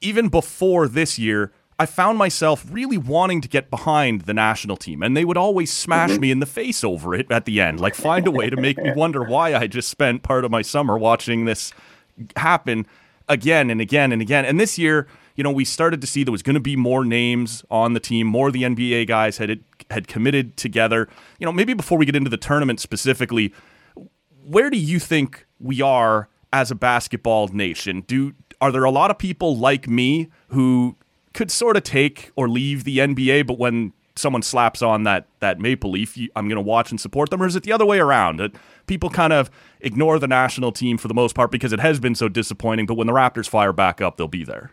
even 0.00 0.28
before 0.28 0.88
this 0.88 1.18
year, 1.18 1.52
I 1.78 1.86
found 1.86 2.18
myself 2.18 2.64
really 2.70 2.98
wanting 2.98 3.40
to 3.40 3.48
get 3.48 3.70
behind 3.70 4.22
the 4.22 4.34
national 4.34 4.76
team, 4.76 5.02
and 5.02 5.16
they 5.16 5.24
would 5.24 5.36
always 5.36 5.72
smash 5.72 6.10
mm-hmm. 6.10 6.20
me 6.20 6.30
in 6.30 6.38
the 6.40 6.46
face 6.46 6.84
over 6.84 7.14
it 7.14 7.30
at 7.30 7.46
the 7.46 7.60
end. 7.60 7.80
Like, 7.80 7.94
find 7.94 8.26
a 8.26 8.30
way 8.30 8.48
to 8.48 8.56
make 8.56 8.78
me 8.78 8.92
wonder 8.96 9.24
why 9.24 9.54
I 9.54 9.66
just 9.66 9.88
spent 9.88 10.22
part 10.22 10.44
of 10.44 10.50
my 10.50 10.62
summer 10.62 10.96
watching 10.96 11.46
this 11.46 11.72
happen 12.36 12.86
again 13.28 13.70
and 13.70 13.80
again 13.80 14.12
and 14.12 14.22
again. 14.22 14.44
And 14.44 14.60
this 14.60 14.78
year, 14.78 15.08
you 15.34 15.42
know, 15.42 15.50
we 15.50 15.64
started 15.64 16.00
to 16.00 16.06
see 16.06 16.24
there 16.24 16.32
was 16.32 16.42
going 16.42 16.54
to 16.54 16.60
be 16.60 16.76
more 16.76 17.04
names 17.04 17.64
on 17.70 17.92
the 17.92 18.00
team, 18.00 18.26
more 18.26 18.48
of 18.48 18.52
the 18.52 18.62
NBA 18.62 19.08
guys 19.08 19.38
had 19.38 19.60
had 19.90 20.08
committed 20.08 20.56
together. 20.56 21.08
You 21.38 21.46
know, 21.46 21.52
maybe 21.52 21.74
before 21.74 21.98
we 21.98 22.06
get 22.06 22.16
into 22.16 22.30
the 22.30 22.36
tournament 22.36 22.80
specifically, 22.80 23.52
where 24.46 24.70
do 24.70 24.78
you 24.78 24.98
think 24.98 25.46
we 25.58 25.82
are 25.82 26.28
as 26.52 26.70
a 26.70 26.74
basketball 26.74 27.48
nation? 27.48 28.02
Do 28.06 28.34
are 28.60 28.70
there 28.70 28.84
a 28.84 28.90
lot 28.90 29.10
of 29.10 29.18
people 29.18 29.56
like 29.56 29.88
me 29.88 30.28
who 30.48 30.96
could 31.32 31.50
sort 31.50 31.76
of 31.76 31.82
take 31.82 32.30
or 32.36 32.48
leave 32.48 32.84
the 32.84 32.98
NBA, 32.98 33.46
but 33.46 33.58
when 33.58 33.92
someone 34.16 34.42
slaps 34.42 34.80
on 34.80 35.02
that 35.02 35.26
that 35.40 35.58
maple 35.58 35.90
leaf, 35.90 36.16
I'm 36.36 36.48
going 36.48 36.56
to 36.56 36.62
watch 36.62 36.92
and 36.92 37.00
support 37.00 37.30
them, 37.30 37.42
or 37.42 37.46
is 37.46 37.56
it 37.56 37.64
the 37.64 37.72
other 37.72 37.84
way 37.84 37.98
around? 37.98 38.38
That 38.38 38.52
people 38.86 39.10
kind 39.10 39.32
of 39.32 39.50
ignore 39.80 40.20
the 40.20 40.28
national 40.28 40.70
team 40.70 40.96
for 40.96 41.08
the 41.08 41.14
most 41.14 41.34
part 41.34 41.50
because 41.50 41.72
it 41.72 41.80
has 41.80 41.98
been 41.98 42.14
so 42.14 42.28
disappointing, 42.28 42.86
but 42.86 42.94
when 42.94 43.08
the 43.08 43.12
Raptors 43.12 43.48
fire 43.48 43.72
back 43.72 44.00
up, 44.00 44.16
they'll 44.16 44.28
be 44.28 44.44
there. 44.44 44.70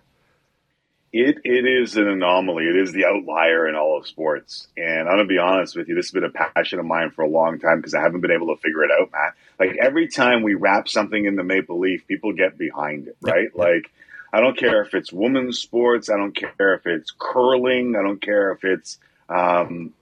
It 1.13 1.39
it 1.43 1.65
is 1.65 1.97
an 1.97 2.07
anomaly. 2.07 2.65
It 2.65 2.77
is 2.77 2.93
the 2.93 3.05
outlier 3.05 3.67
in 3.67 3.75
all 3.75 3.97
of 3.97 4.07
sports. 4.07 4.67
And 4.77 5.09
I'm 5.09 5.17
gonna 5.17 5.25
be 5.25 5.39
honest 5.39 5.75
with 5.75 5.89
you, 5.89 5.95
this 5.95 6.07
has 6.07 6.11
been 6.11 6.23
a 6.23 6.29
passion 6.29 6.79
of 6.79 6.85
mine 6.85 7.11
for 7.11 7.23
a 7.23 7.29
long 7.29 7.59
time 7.59 7.77
because 7.77 7.93
I 7.93 8.01
haven't 8.01 8.21
been 8.21 8.31
able 8.31 8.55
to 8.55 8.61
figure 8.61 8.83
it 8.83 8.91
out, 8.91 9.11
Matt. 9.11 9.33
Like 9.59 9.77
every 9.81 10.07
time 10.07 10.41
we 10.41 10.53
wrap 10.53 10.87
something 10.87 11.25
in 11.25 11.35
the 11.35 11.43
maple 11.43 11.79
leaf, 11.79 12.07
people 12.07 12.31
get 12.31 12.57
behind 12.57 13.07
it, 13.07 13.17
right? 13.21 13.49
Yeah. 13.53 13.61
Like 13.61 13.91
I 14.31 14.39
don't 14.39 14.57
care 14.57 14.83
if 14.83 14.93
it's 14.93 15.11
women's 15.11 15.59
sports, 15.59 16.09
I 16.09 16.15
don't 16.15 16.33
care 16.33 16.75
if 16.75 16.85
it's 16.85 17.11
curling, 17.17 17.95
I 17.99 18.03
don't 18.03 18.21
care 18.21 18.51
if 18.53 18.63
it's 18.63 18.97
um, 19.27 19.93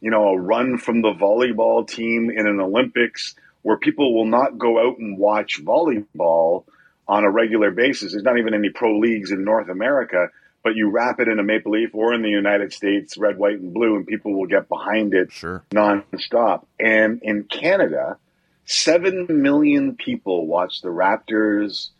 you 0.00 0.10
know, 0.10 0.28
a 0.28 0.38
run 0.38 0.78
from 0.78 1.02
the 1.02 1.12
volleyball 1.12 1.86
team 1.86 2.30
in 2.30 2.46
an 2.46 2.60
Olympics 2.60 3.34
where 3.62 3.76
people 3.76 4.14
will 4.14 4.26
not 4.26 4.58
go 4.58 4.78
out 4.78 4.98
and 4.98 5.18
watch 5.18 5.64
volleyball 5.64 6.64
on 7.08 7.24
a 7.24 7.30
regular 7.30 7.70
basis. 7.70 8.12
There's 8.12 8.24
not 8.24 8.38
even 8.38 8.54
any 8.54 8.70
pro 8.70 8.98
leagues 8.98 9.32
in 9.32 9.44
North 9.44 9.68
America 9.68 10.30
but 10.66 10.74
you 10.74 10.90
wrap 10.90 11.20
it 11.20 11.28
in 11.28 11.38
a 11.38 11.44
maple 11.44 11.70
leaf 11.70 11.90
or 11.92 12.12
in 12.12 12.22
the 12.22 12.28
United 12.28 12.72
States, 12.72 13.16
red, 13.16 13.38
white, 13.38 13.60
and 13.60 13.72
blue, 13.72 13.94
and 13.94 14.04
people 14.04 14.36
will 14.36 14.48
get 14.48 14.68
behind 14.68 15.14
it 15.14 15.30
sure. 15.30 15.62
nonstop. 15.70 16.66
And 16.80 17.20
in 17.22 17.44
Canada, 17.44 18.18
seven 18.64 19.28
million 19.28 19.94
people 19.94 20.44
watched 20.48 20.82
the 20.82 20.88
Raptors 20.88 21.90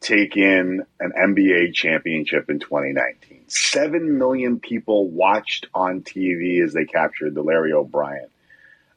take 0.00 0.36
in 0.36 0.84
an 0.98 1.12
NBA 1.16 1.72
championship 1.72 2.50
in 2.50 2.58
2019. 2.58 3.44
Seven 3.46 4.18
million 4.18 4.58
people 4.58 5.08
watched 5.08 5.68
on 5.72 6.00
TV 6.00 6.64
as 6.64 6.72
they 6.72 6.84
captured 6.84 7.32
the 7.32 7.42
Larry 7.42 7.72
O'Brien. 7.72 8.26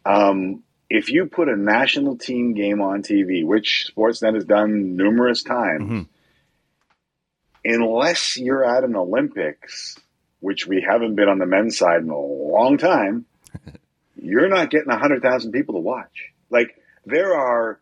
Um, 0.07 0.63
if 0.89 1.11
you 1.11 1.27
put 1.27 1.49
a 1.49 1.55
national 1.55 2.17
team 2.17 2.55
game 2.55 2.81
on 2.81 3.03
TV, 3.03 3.45
which 3.45 3.91
Sportsnet 3.95 4.33
has 4.33 4.45
done 4.45 4.95
numerous 4.95 5.43
times, 5.43 5.83
mm-hmm 5.83 6.01
unless 7.63 8.38
you're 8.38 8.63
at 8.63 8.84
an 8.84 8.95
Olympics, 8.95 9.98
which 10.39 10.67
we 10.67 10.86
haven't 10.88 11.15
been 11.15 11.30
on 11.30 11.39
the 11.39 11.45
men's 11.45 11.78
side 11.78 12.02
in 12.02 12.10
a 12.10 12.17
long 12.17 12.78
time, 12.78 13.26
you're 14.15 14.50
not 14.50 14.69
getting 14.69 14.89
100,000 14.89 15.52
people 15.52 15.76
to 15.76 15.82
watch. 15.82 16.32
Like, 16.50 16.76
there 17.06 17.36
are, 17.36 17.80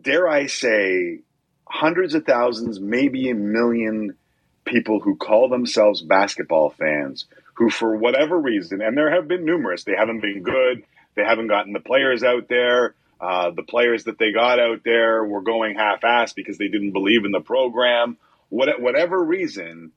dare 0.00 0.28
I 0.28 0.46
say, 0.46 1.20
hundreds 1.66 2.14
of 2.14 2.24
thousands, 2.24 2.80
maybe 2.80 3.30
a 3.30 3.34
million 3.34 4.16
people 4.64 5.00
who 5.00 5.16
call 5.16 5.48
themselves 5.48 6.02
basketball 6.02 6.70
fans 6.70 7.26
who, 7.54 7.70
for 7.70 7.96
whatever 7.96 8.38
reason, 8.38 8.80
and 8.80 8.96
there 8.96 9.14
have 9.14 9.28
been 9.28 9.44
numerous, 9.44 9.84
they 9.84 9.94
haven't 9.96 10.20
been 10.20 10.42
good, 10.42 10.84
they 11.14 11.22
haven't 11.22 11.48
gotten 11.48 11.72
the 11.72 11.80
players 11.80 12.22
out 12.22 12.48
there. 12.48 12.94
Uh, 13.20 13.50
the 13.50 13.62
players 13.62 14.04
that 14.04 14.18
they 14.18 14.32
got 14.32 14.58
out 14.58 14.80
there 14.84 15.24
were 15.24 15.42
going 15.42 15.76
half-assed 15.76 16.34
because 16.34 16.58
they 16.58 16.68
didn't 16.68 16.92
believe 16.92 17.24
in 17.24 17.30
the 17.30 17.40
program 17.40 18.16
what, 18.52 18.80
whatever 18.80 19.22
reason, 19.22 19.92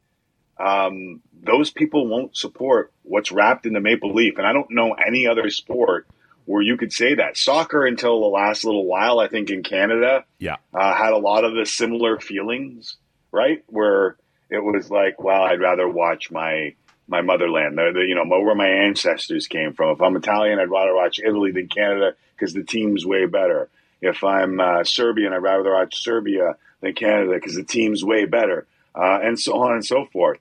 um, 0.58 1.22
those 1.44 1.72
people 1.72 2.08
won't 2.08 2.38
support 2.38 2.94
what's 3.04 3.32
wrapped 3.32 3.65
in 3.65 3.74
the 3.74 3.82
maple 3.82 4.13
leaf. 4.13 4.38
And 4.38 4.48
I 4.48 4.54
don't 4.54 4.72
know 4.72 4.94
any 4.94 5.28
other 5.28 5.50
sport 5.50 6.08
where 6.46 6.62
you 6.62 6.78
could 6.78 6.94
say 6.94 7.15
that. 7.15 7.38
Soccer, 7.38 7.86
until 7.86 8.22
the 8.22 8.28
last 8.28 8.63
little 8.63 8.86
while, 8.86 9.20
I 9.20 9.28
think 9.28 9.50
in 9.50 9.62
Canada, 9.62 10.24
yeah, 10.39 10.56
uh, 10.74 10.96
had 10.96 11.12
a 11.12 11.18
lot 11.18 11.44
of 11.44 11.54
the 11.54 11.65
similar 11.65 12.18
feelings, 12.18 12.96
right? 13.32 13.63
Where 13.68 14.15
it 14.50 14.63
was 14.63 14.89
like, 14.89 15.22
well, 15.22 15.41
I'd 15.41 15.60
rather 15.60 15.89
watch 15.89 16.32
my 16.32 16.76
my 17.08 17.22
motherland, 17.22 17.78
the, 17.78 17.91
the, 17.94 18.06
you 18.08 18.15
know, 18.15 18.24
where 18.26 18.56
my 18.56 18.68
ancestors 18.88 19.48
came 19.48 19.74
from. 19.74 19.91
If 19.91 20.02
I'm 20.02 20.15
Italian, 20.15 20.60
I'd 20.60 20.72
rather 20.72 20.96
watch 20.96 21.20
Italy 21.20 21.52
than 21.52 21.68
Canada 21.68 22.15
because 22.36 22.54
the 22.54 22.63
team's 22.63 23.06
way 23.06 23.26
better. 23.26 23.70
If 24.02 24.24
I'm 24.24 24.60
uh, 24.60 24.84
Serbian, 24.86 25.34
I'd 25.34 25.44
rather 25.44 25.74
watch 25.74 26.02
Serbia 26.02 26.56
than 26.86 26.93
Canada 26.93 27.34
because 27.34 27.56
the 27.56 27.63
team's 27.63 28.04
way 28.04 28.26
better, 28.26 28.67
uh, 28.95 29.19
and 29.21 29.39
so 29.39 29.62
on 29.62 29.74
and 29.74 29.86
so 29.86 30.06
forth. 30.06 30.39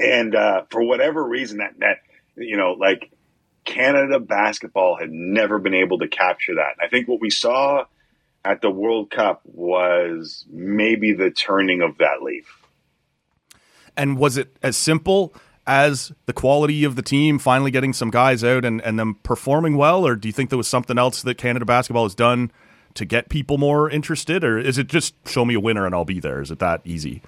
And 0.00 0.34
uh, 0.34 0.62
for 0.70 0.82
whatever 0.82 1.22
reason, 1.22 1.58
that 1.58 1.78
that 1.78 1.98
you 2.36 2.56
know, 2.56 2.72
like 2.72 3.10
Canada 3.64 4.20
basketball 4.20 4.96
had 4.98 5.10
never 5.10 5.58
been 5.58 5.74
able 5.74 5.98
to 5.98 6.08
capture 6.08 6.56
that. 6.56 6.82
I 6.82 6.88
think 6.88 7.08
what 7.08 7.20
we 7.20 7.30
saw 7.30 7.84
at 8.44 8.60
the 8.60 8.70
World 8.70 9.10
Cup 9.10 9.40
was 9.44 10.44
maybe 10.50 11.12
the 11.12 11.30
turning 11.30 11.80
of 11.80 11.98
that 11.98 12.22
leaf. 12.22 12.60
And 13.96 14.18
was 14.18 14.36
it 14.36 14.56
as 14.62 14.76
simple 14.76 15.34
as 15.66 16.12
the 16.26 16.32
quality 16.32 16.84
of 16.84 16.94
the 16.94 17.02
team 17.02 17.38
finally 17.38 17.70
getting 17.70 17.94
some 17.94 18.10
guys 18.10 18.44
out 18.44 18.64
and, 18.64 18.82
and 18.82 18.98
them 18.98 19.14
performing 19.22 19.76
well, 19.76 20.06
or 20.06 20.14
do 20.14 20.28
you 20.28 20.32
think 20.32 20.50
there 20.50 20.58
was 20.58 20.68
something 20.68 20.98
else 20.98 21.22
that 21.22 21.38
Canada 21.38 21.64
basketball 21.64 22.04
has 22.04 22.14
done 22.14 22.50
to 22.94 23.04
get 23.04 23.28
people 23.28 23.58
more 23.58 23.90
interested, 23.90 24.44
or 24.44 24.58
is 24.58 24.78
it 24.78 24.86
just 24.88 25.14
show 25.26 25.44
me 25.44 25.54
a 25.54 25.60
winner 25.60 25.86
and 25.86 25.94
I'll 25.94 26.04
be 26.04 26.20
there? 26.20 26.40
Is 26.40 26.50
it 26.50 26.58
that 26.60 26.80
easy? 26.84 27.22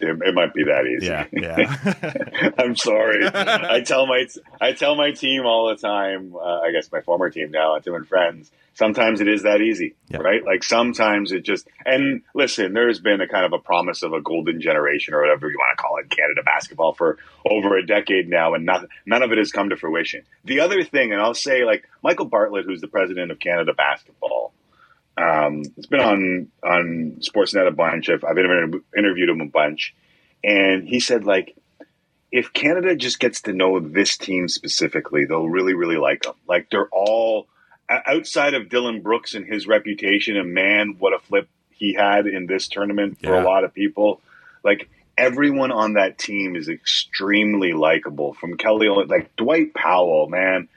It, 0.00 0.18
it 0.22 0.34
might 0.34 0.52
be 0.52 0.64
that 0.64 0.84
easy. 0.86 1.06
Yeah, 1.06 1.26
yeah. 1.32 2.50
I'm 2.58 2.74
sorry. 2.74 3.24
I 3.32 3.80
tell 3.82 4.06
my 4.06 4.26
I 4.60 4.72
tell 4.72 4.96
my 4.96 5.12
team 5.12 5.46
all 5.46 5.68
the 5.68 5.76
time. 5.76 6.34
Uh, 6.34 6.60
I 6.60 6.72
guess 6.72 6.90
my 6.90 7.00
former 7.00 7.30
team 7.30 7.50
now, 7.52 7.78
Tim 7.78 7.94
and 7.94 8.08
friends. 8.08 8.50
Sometimes 8.76 9.22
it 9.22 9.28
is 9.28 9.44
that 9.44 9.62
easy, 9.62 9.96
yeah. 10.08 10.18
right? 10.18 10.44
Like 10.44 10.62
sometimes 10.62 11.32
it 11.32 11.44
just. 11.44 11.66
And 11.86 12.20
listen, 12.34 12.74
there's 12.74 13.00
been 13.00 13.22
a 13.22 13.26
kind 13.26 13.46
of 13.46 13.54
a 13.54 13.58
promise 13.58 14.02
of 14.02 14.12
a 14.12 14.20
golden 14.20 14.60
generation 14.60 15.14
or 15.14 15.22
whatever 15.22 15.48
you 15.48 15.56
want 15.56 15.78
to 15.78 15.82
call 15.82 15.96
it, 15.96 16.10
Canada 16.10 16.42
basketball 16.44 16.92
for 16.92 17.16
over 17.50 17.78
a 17.78 17.86
decade 17.86 18.28
now, 18.28 18.52
and 18.52 18.66
not, 18.66 18.84
none 19.06 19.22
of 19.22 19.32
it 19.32 19.38
has 19.38 19.50
come 19.50 19.70
to 19.70 19.76
fruition. 19.76 20.24
The 20.44 20.60
other 20.60 20.84
thing, 20.84 21.12
and 21.12 21.22
I'll 21.22 21.32
say, 21.32 21.64
like 21.64 21.88
Michael 22.02 22.26
Bartlett, 22.26 22.66
who's 22.66 22.82
the 22.82 22.86
president 22.86 23.30
of 23.30 23.38
Canada 23.38 23.72
Basketball, 23.72 24.52
um, 25.16 25.62
it's 25.78 25.86
been 25.86 26.00
on 26.00 26.48
on 26.62 27.20
Sportsnet 27.20 27.66
a 27.66 27.70
bunch. 27.70 28.10
I've, 28.10 28.24
I've 28.24 28.36
interviewed 28.36 29.30
him 29.30 29.40
a 29.40 29.46
bunch, 29.46 29.94
and 30.44 30.86
he 30.86 31.00
said 31.00 31.24
like, 31.24 31.56
if 32.30 32.52
Canada 32.52 32.94
just 32.94 33.20
gets 33.20 33.40
to 33.42 33.54
know 33.54 33.80
this 33.80 34.18
team 34.18 34.48
specifically, 34.48 35.24
they'll 35.24 35.48
really 35.48 35.72
really 35.72 35.96
like 35.96 36.24
them. 36.24 36.34
Like 36.46 36.68
they're 36.70 36.90
all 36.92 37.46
outside 37.88 38.54
of 38.54 38.68
Dillon 38.68 39.02
Brooks 39.02 39.34
and 39.34 39.46
his 39.46 39.66
reputation, 39.66 40.36
and 40.36 40.52
man, 40.52 40.96
what 40.98 41.12
a 41.12 41.18
flip 41.18 41.48
he 41.70 41.94
had 41.94 42.26
in 42.26 42.46
this 42.46 42.68
tournament 42.68 43.18
for 43.22 43.34
yeah. 43.34 43.42
a 43.42 43.44
lot 43.44 43.64
of 43.64 43.74
people. 43.74 44.20
Like 44.64 44.88
everyone 45.16 45.72
on 45.72 45.94
that 45.94 46.18
team 46.18 46.56
is 46.56 46.68
extremely 46.68 47.72
likable. 47.72 48.34
From 48.34 48.56
Kelly, 48.56 48.88
like 48.88 49.34
Dwight 49.36 49.74
Powell, 49.74 50.28
man. 50.28 50.68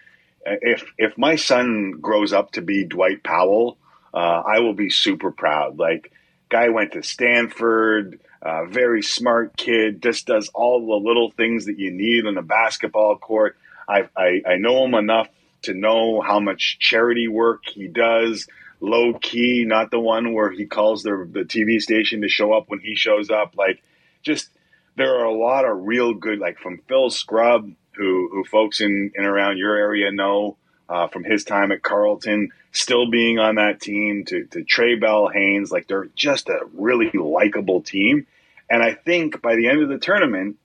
If 0.46 0.86
if 0.98 1.18
my 1.18 1.36
son 1.36 1.98
grows 2.00 2.34
up 2.34 2.54
to 2.54 2.62
be 2.62 2.86
Dwight 2.86 3.24
Powell 3.24 3.78
uh, 4.14 4.18
I 4.46 4.60
will 4.60 4.74
be 4.74 4.90
super 4.90 5.32
proud. 5.32 5.78
Like, 5.78 6.12
guy 6.50 6.70
went 6.70 6.94
to 6.94 7.04
Stanford, 7.04 8.20
uh, 8.42 8.66
very 8.66 9.02
smart 9.02 9.56
kid, 9.58 10.02
just 10.02 10.28
does 10.28 10.50
all 10.54 10.88
the 10.88 11.08
little 11.08 11.32
things 11.32 11.66
that 11.66 11.78
you 11.78 11.92
need 11.92 12.26
on 12.26 12.38
a 12.38 12.42
basketball 12.42 13.18
court. 13.18 13.58
I, 13.88 14.08
I, 14.16 14.42
I 14.48 14.56
know 14.56 14.84
him 14.86 14.94
enough 14.94 15.28
to 15.64 15.74
know 15.74 16.22
how 16.22 16.40
much 16.40 16.78
charity 16.80 17.28
work 17.28 17.62
he 17.66 17.88
does. 17.88 18.48
Low 18.82 19.14
key, 19.14 19.66
not 19.66 19.92
the 19.92 20.00
one 20.00 20.34
where 20.34 20.52
he 20.52 20.66
calls 20.66 21.04
the 21.04 21.28
the 21.30 21.42
TV 21.42 21.82
station 21.82 22.22
to 22.22 22.30
show 22.30 22.54
up 22.54 22.66
when 22.68 22.80
he 22.80 22.96
shows 22.96 23.30
up. 23.30 23.56
Like, 23.58 23.84
just 24.22 24.50
there 24.96 25.20
are 25.20 25.26
a 25.26 25.34
lot 25.34 25.66
of 25.66 25.86
real 25.86 26.14
good, 26.14 26.40
like 26.40 26.60
from 26.60 26.82
Phil 26.88 27.10
Scrubb, 27.10 27.72
who 27.96 28.30
who 28.32 28.44
folks 28.46 28.80
in 28.80 29.12
and 29.16 29.26
around 29.26 29.58
your 29.58 29.76
area 29.76 30.12
know 30.12 30.58
uh, 30.90 31.08
from 31.08 31.24
his 31.24 31.44
time 31.44 31.72
at 31.72 31.84
Carleton, 31.84 32.50
still 32.72 33.10
being 33.10 33.38
on 33.38 33.56
that 33.56 33.80
team, 33.80 34.26
to, 34.26 34.46
to 34.46 34.64
Trae 34.64 35.00
Bell-Haynes. 35.00 35.72
Like 35.72 35.88
they're 35.88 36.10
just 36.16 36.50
a 36.50 36.62
really 36.74 37.12
likable 37.14 37.82
team. 37.82 38.26
And 38.70 38.84
I 38.84 38.94
think 38.94 39.42
by 39.42 39.56
the 39.56 39.68
end 39.68 39.82
of 39.82 39.90
the 39.90 40.00
tournament, 40.00 40.58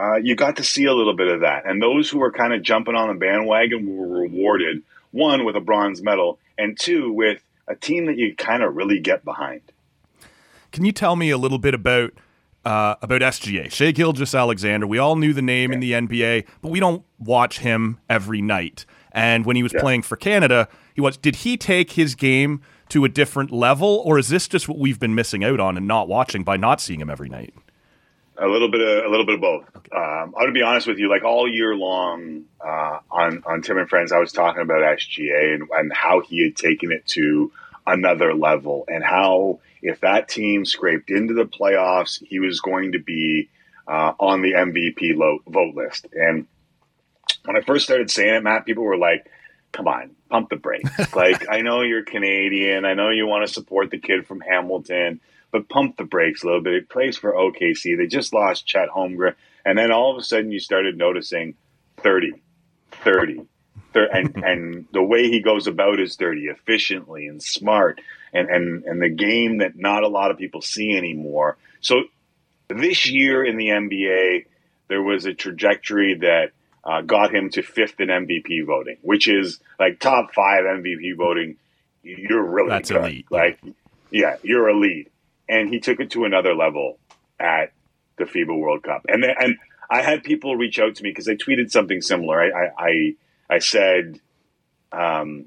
uh, 0.00 0.16
you 0.16 0.34
got 0.34 0.56
to 0.56 0.64
see 0.64 0.84
a 0.84 0.94
little 0.94 1.14
bit 1.14 1.28
of 1.28 1.40
that. 1.40 1.66
And 1.66 1.82
those 1.82 2.08
who 2.08 2.18
were 2.18 2.32
kind 2.32 2.54
of 2.54 2.62
jumping 2.62 2.94
on 2.94 3.08
the 3.08 3.14
bandwagon 3.14 3.96
were 3.96 4.20
rewarded, 4.22 4.82
one, 5.10 5.44
with 5.44 5.56
a 5.56 5.60
bronze 5.60 6.00
medal, 6.02 6.38
and 6.56 6.78
two, 6.78 7.12
with 7.12 7.42
a 7.68 7.74
team 7.74 8.06
that 8.06 8.16
you 8.16 8.34
kind 8.34 8.62
of 8.62 8.74
really 8.74 8.98
get 8.98 9.24
behind. 9.24 9.60
Can 10.72 10.84
you 10.84 10.92
tell 10.92 11.16
me 11.16 11.30
a 11.30 11.38
little 11.38 11.58
bit 11.58 11.74
about 11.74 12.12
uh, 12.64 12.94
about 13.02 13.20
SGA, 13.20 13.70
Shai 13.70 13.90
Gilgeous-Alexander? 13.90 14.86
We 14.86 14.98
all 14.98 15.16
knew 15.16 15.32
the 15.32 15.42
name 15.42 15.72
in 15.72 15.80
the 15.80 15.92
NBA, 15.92 16.46
but 16.62 16.70
we 16.70 16.80
don't 16.80 17.04
watch 17.18 17.58
him 17.58 17.98
every 18.08 18.40
night. 18.40 18.86
And 19.12 19.44
when 19.44 19.56
he 19.56 19.62
was 19.62 19.72
yeah. 19.72 19.80
playing 19.80 20.02
for 20.02 20.16
Canada, 20.16 20.68
he 20.94 21.00
was. 21.00 21.16
Did 21.16 21.36
he 21.36 21.56
take 21.56 21.92
his 21.92 22.14
game 22.14 22.62
to 22.90 23.04
a 23.04 23.08
different 23.08 23.50
level, 23.50 24.02
or 24.06 24.18
is 24.18 24.28
this 24.28 24.46
just 24.48 24.68
what 24.68 24.78
we've 24.78 25.00
been 25.00 25.14
missing 25.14 25.44
out 25.44 25.60
on 25.60 25.76
and 25.76 25.86
not 25.86 26.08
watching 26.08 26.44
by 26.44 26.56
not 26.56 26.80
seeing 26.80 27.00
him 27.00 27.10
every 27.10 27.28
night? 27.28 27.52
A 28.40 28.46
little 28.46 28.70
bit 28.70 28.80
of 28.80 29.04
a 29.04 29.08
little 29.08 29.26
bit 29.26 29.34
of 29.34 29.40
both. 29.40 29.64
Okay. 29.76 29.96
Um, 29.96 30.34
I'm 30.34 30.42
gonna 30.42 30.52
be 30.52 30.62
honest 30.62 30.86
with 30.86 30.98
you. 30.98 31.10
Like 31.10 31.24
all 31.24 31.48
year 31.48 31.74
long 31.74 32.44
uh, 32.64 33.00
on 33.10 33.42
on 33.44 33.62
Tim 33.62 33.78
and 33.78 33.88
Friends, 33.88 34.12
I 34.12 34.18
was 34.18 34.32
talking 34.32 34.62
about 34.62 34.80
SGA 34.80 35.54
and, 35.54 35.68
and 35.72 35.92
how 35.92 36.20
he 36.20 36.42
had 36.42 36.56
taken 36.56 36.90
it 36.90 37.06
to 37.08 37.52
another 37.86 38.34
level, 38.34 38.84
and 38.88 39.04
how 39.04 39.60
if 39.82 40.00
that 40.00 40.28
team 40.28 40.64
scraped 40.64 41.10
into 41.10 41.34
the 41.34 41.44
playoffs, 41.44 42.22
he 42.24 42.38
was 42.38 42.60
going 42.60 42.92
to 42.92 42.98
be 42.98 43.48
uh, 43.86 44.12
on 44.18 44.42
the 44.42 44.52
MVP 44.52 45.16
vote 45.16 45.74
list. 45.74 46.06
And 46.12 46.46
when 47.44 47.56
I 47.56 47.60
first 47.60 47.84
started 47.84 48.10
saying 48.10 48.34
it, 48.34 48.42
Matt, 48.42 48.66
people 48.66 48.84
were 48.84 48.96
like, 48.96 49.26
come 49.72 49.88
on, 49.88 50.10
pump 50.28 50.50
the 50.50 50.56
brakes. 50.56 50.90
like, 51.14 51.46
I 51.50 51.62
know 51.62 51.82
you're 51.82 52.04
Canadian. 52.04 52.84
I 52.84 52.94
know 52.94 53.10
you 53.10 53.26
want 53.26 53.46
to 53.46 53.52
support 53.52 53.90
the 53.90 53.98
kid 53.98 54.26
from 54.26 54.40
Hamilton, 54.40 55.20
but 55.50 55.68
pump 55.68 55.96
the 55.96 56.04
brakes 56.04 56.42
a 56.42 56.46
little 56.46 56.62
bit. 56.62 56.74
He 56.74 56.80
plays 56.80 57.16
for 57.16 57.32
OKC. 57.32 57.96
They 57.96 58.06
just 58.06 58.32
lost 58.32 58.66
Chet 58.66 58.88
Holmgren. 58.88 59.34
And 59.64 59.76
then 59.76 59.92
all 59.92 60.12
of 60.12 60.18
a 60.18 60.22
sudden 60.22 60.50
you 60.50 60.60
started 60.60 60.96
noticing 60.96 61.54
30, 61.98 62.32
30, 62.92 63.46
30 63.92 64.08
and, 64.12 64.36
and 64.44 64.86
the 64.92 65.02
way 65.02 65.28
he 65.28 65.40
goes 65.40 65.66
about 65.66 66.00
is 66.00 66.16
30 66.16 66.46
efficiently 66.46 67.26
and 67.26 67.42
smart 67.42 68.00
and, 68.32 68.48
and, 68.48 68.84
and 68.84 69.02
the 69.02 69.08
game 69.08 69.58
that 69.58 69.76
not 69.76 70.02
a 70.02 70.08
lot 70.08 70.30
of 70.30 70.38
people 70.38 70.62
see 70.62 70.96
anymore. 70.96 71.56
So 71.80 72.02
this 72.68 73.08
year 73.08 73.44
in 73.44 73.56
the 73.56 73.68
NBA, 73.68 74.46
there 74.88 75.02
was 75.02 75.26
a 75.26 75.34
trajectory 75.34 76.18
that 76.20 76.52
uh, 76.84 77.02
got 77.02 77.34
him 77.34 77.50
to 77.50 77.62
fifth 77.62 78.00
in 78.00 78.08
MVP 78.08 78.64
voting, 78.66 78.96
which 79.02 79.28
is 79.28 79.60
like 79.78 79.98
top 80.00 80.32
five 80.34 80.64
MVP 80.64 81.16
voting. 81.16 81.56
You're 82.02 82.44
really 82.44 82.70
That's 82.70 82.90
good. 82.90 83.02
elite. 83.02 83.26
Like, 83.30 83.60
yeah, 84.10 84.36
you're 84.42 84.68
elite. 84.68 85.10
And 85.50 85.68
he 85.68 85.80
took 85.80 86.00
it 86.00 86.10
to 86.12 86.24
another 86.24 86.54
level 86.54 86.98
at 87.38 87.72
the 88.16 88.24
FIBA 88.24 88.56
World 88.58 88.82
Cup. 88.82 89.04
And 89.08 89.22
then, 89.22 89.34
and 89.38 89.56
I 89.90 90.02
had 90.02 90.22
people 90.22 90.56
reach 90.56 90.78
out 90.78 90.94
to 90.94 91.02
me 91.02 91.10
because 91.10 91.28
I 91.28 91.34
tweeted 91.34 91.70
something 91.70 92.00
similar. 92.00 92.40
I 92.40 92.48
I, 92.48 92.70
I, 92.78 93.14
I 93.50 93.58
said, 93.58 94.20
um, 94.92 95.46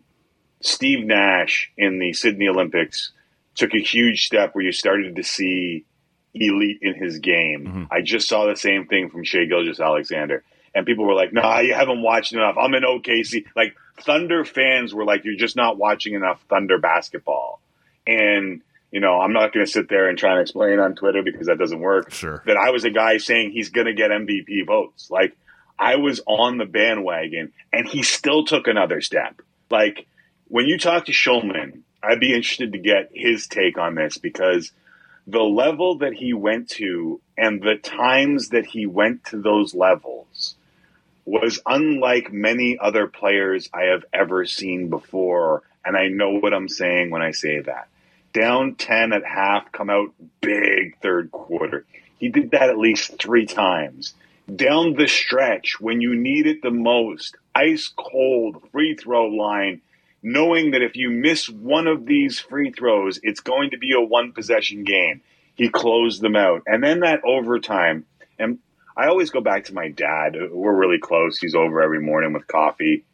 Steve 0.62 1.06
Nash 1.06 1.72
in 1.78 2.00
the 2.00 2.14
Sydney 2.14 2.48
Olympics 2.48 3.12
took 3.56 3.74
a 3.74 3.80
huge 3.80 4.26
step 4.26 4.54
where 4.54 4.66
you 4.66 4.72
started 4.72 5.16
to 5.16 5.24
see 5.24 5.86
elite 6.34 6.80
in 6.82 6.96
his 6.96 7.20
game. 7.20 7.66
Mm-hmm. 7.66 7.84
I 7.92 8.02
just 8.02 8.28
saw 8.28 8.48
the 8.48 8.56
same 8.56 8.88
thing 8.88 9.10
from 9.10 9.24
Shai 9.24 9.46
Gilgeous-Alexander 9.46 10.44
and 10.76 10.86
people 10.86 11.06
were 11.06 11.14
like, 11.14 11.34
"No, 11.34 11.42
nah, 11.42 11.60
you 11.60 11.74
haven't 11.74 12.02
watched 12.02 12.34
enough." 12.34 12.56
I'm 12.60 12.74
in 12.74 12.84
OKC. 12.84 13.46
Like 13.56 13.76
Thunder 14.00 14.44
fans 14.44 14.94
were 14.94 15.06
like, 15.06 15.24
"You're 15.24 15.36
just 15.36 15.56
not 15.56 15.78
watching 15.78 16.14
enough 16.14 16.44
Thunder 16.50 16.78
basketball." 16.80 17.62
And 18.08 18.62
you 18.94 19.00
know, 19.00 19.20
I'm 19.20 19.34
not 19.34 19.52
going 19.52 19.66
to 19.66 19.72
sit 19.72 19.90
there 19.90 20.08
and 20.08 20.20
try 20.20 20.34
and 20.34 20.42
explain 20.42 20.78
on 20.78 20.94
Twitter 20.94 21.24
because 21.24 21.48
that 21.48 21.58
doesn't 21.58 21.80
work. 21.80 22.12
Sure. 22.12 22.44
That 22.46 22.58
I 22.58 22.70
was 22.70 22.86
a 22.86 22.92
guy 22.92 23.18
saying 23.18 23.50
he's 23.52 23.70
going 23.70 23.88
to 23.88 23.94
get 23.96 24.12
MVP 24.12 24.68
votes. 24.68 25.10
Like 25.10 25.36
I 25.80 25.96
was 25.96 26.22
on 26.28 26.60
the 26.60 26.66
bandwagon, 26.66 27.54
and 27.74 27.88
he 27.88 28.04
still 28.04 28.46
took 28.46 28.68
another 28.68 29.02
step. 29.02 29.42
Like 29.72 30.06
when 30.48 30.68
you 30.68 30.78
talk 30.78 31.08
to 31.08 31.12
Shulman, 31.12 31.80
I'd 32.04 32.20
be 32.20 32.36
interested 32.36 32.74
to 32.74 32.78
get 32.78 33.10
his 33.12 33.48
take 33.48 33.80
on 33.80 33.96
this 33.96 34.20
because 34.20 34.72
the 35.26 35.42
level 35.42 35.98
that 35.98 36.14
he 36.14 36.34
went 36.34 36.70
to 36.70 37.20
and 37.36 37.64
the 37.64 37.78
times 37.82 38.50
that 38.50 38.68
he 38.68 38.86
went 38.86 39.26
to 39.26 39.42
those 39.42 39.74
levels 39.74 40.54
was 41.26 41.60
unlike 41.66 42.32
many 42.32 42.78
other 42.80 43.08
players 43.08 43.70
I 43.74 43.86
have 43.86 44.06
ever 44.14 44.46
seen 44.46 44.90
before. 44.90 45.64
And 45.84 45.98
I 45.98 46.10
know 46.10 46.34
what 46.40 46.54
I'm 46.54 46.70
saying 46.70 47.10
when 47.10 47.24
I 47.24 47.32
say 47.32 47.60
that. 47.62 47.88
Down 48.34 48.76
10 48.76 49.14
at 49.14 49.24
half, 49.24 49.72
come 49.72 49.90
out 49.90 50.14
big 50.42 50.98
third 51.02 51.32
quarter. 51.32 51.86
He 52.18 52.30
did 52.30 52.52
that 52.52 52.70
at 52.70 52.78
least 52.78 53.20
three 53.20 53.46
times. 53.46 54.16
Down 54.54 54.96
the 54.96 55.08
stretch, 55.08 55.80
when 55.80 56.02
you 56.02 56.16
need 56.16 56.48
it 56.48 56.62
the 56.62 56.72
most, 56.72 57.38
ice 57.56 57.92
cold 57.96 58.62
free 58.72 58.96
throw 58.96 59.28
line, 59.28 59.82
knowing 60.22 60.72
that 60.72 60.82
if 60.82 60.96
you 60.96 61.10
miss 61.10 61.48
one 61.48 61.88
of 61.88 62.06
these 62.06 62.40
free 62.40 62.72
throws, 62.72 63.20
it's 63.24 63.40
going 63.40 63.70
to 63.70 63.78
be 63.78 63.94
a 63.94 64.02
one 64.02 64.32
possession 64.32 64.84
game. 64.84 65.22
He 65.56 65.70
closed 65.70 66.22
them 66.22 66.36
out. 66.36 66.64
And 66.66 66.84
then 66.84 67.02
that 67.02 67.24
overtime, 67.24 68.06
and 68.40 68.60
I 68.98 69.08
always 69.08 69.30
go 69.30 69.42
back 69.42 69.66
to 69.66 69.74
my 69.74 69.90
dad. 69.90 70.36
We're 70.52 70.74
really 70.74 71.00
close. 71.00 71.38
He's 71.38 71.56
over 71.56 71.82
every 71.82 72.02
morning 72.02 72.34
with 72.34 72.48
coffee. 72.48 73.06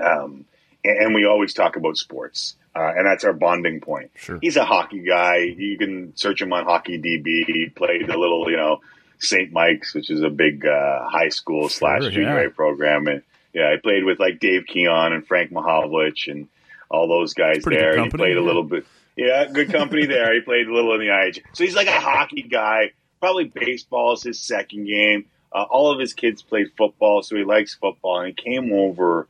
Um, 0.00 0.46
and 0.84 1.14
we 1.14 1.26
always 1.26 1.54
talk 1.54 1.76
about 1.76 1.96
sports. 1.96 2.56
Uh, 2.74 2.92
and 2.96 3.06
that's 3.06 3.24
our 3.24 3.32
bonding 3.32 3.80
point. 3.80 4.10
Sure. 4.14 4.38
He's 4.40 4.56
a 4.56 4.64
hockey 4.64 5.00
guy. 5.00 5.38
You 5.38 5.76
can 5.76 6.16
search 6.16 6.40
him 6.40 6.52
on 6.52 6.64
Hockey 6.64 6.98
DB. 6.98 7.44
He 7.46 7.68
played 7.68 8.08
a 8.08 8.18
little, 8.18 8.48
you 8.48 8.56
know, 8.56 8.80
St. 9.18 9.52
Mike's, 9.52 9.92
which 9.92 10.08
is 10.08 10.22
a 10.22 10.30
big 10.30 10.64
uh, 10.64 11.08
high 11.08 11.30
school 11.30 11.68
slash 11.68 12.02
junior 12.02 12.44
yeah. 12.44 12.48
program. 12.54 13.08
And 13.08 13.22
yeah, 13.52 13.72
I 13.74 13.80
played 13.80 14.04
with 14.04 14.20
like 14.20 14.38
Dave 14.38 14.66
Keon 14.66 15.12
and 15.12 15.26
Frank 15.26 15.50
Mahovlich 15.50 16.30
and 16.30 16.48
all 16.88 17.08
those 17.08 17.34
guys 17.34 17.62
there. 17.64 18.02
He 18.02 18.08
played 18.10 18.36
a 18.36 18.42
little 18.42 18.64
bit. 18.64 18.86
Yeah, 19.16 19.46
good 19.46 19.72
company 19.72 20.06
there. 20.06 20.32
He 20.34 20.40
played 20.40 20.68
a 20.68 20.72
little 20.72 20.94
in 20.94 21.00
the 21.00 21.08
IH. 21.08 21.42
So 21.52 21.64
he's 21.64 21.74
like 21.74 21.88
a 21.88 22.00
hockey 22.00 22.42
guy. 22.42 22.92
Probably 23.20 23.44
baseball 23.44 24.14
is 24.14 24.22
his 24.22 24.40
second 24.40 24.86
game. 24.86 25.26
Uh, 25.52 25.64
all 25.68 25.90
of 25.90 25.98
his 25.98 26.14
kids 26.14 26.42
played 26.42 26.68
football, 26.78 27.22
so 27.22 27.36
he 27.36 27.44
likes 27.44 27.74
football. 27.74 28.20
And 28.20 28.28
he 28.28 28.32
came 28.32 28.72
over 28.72 29.26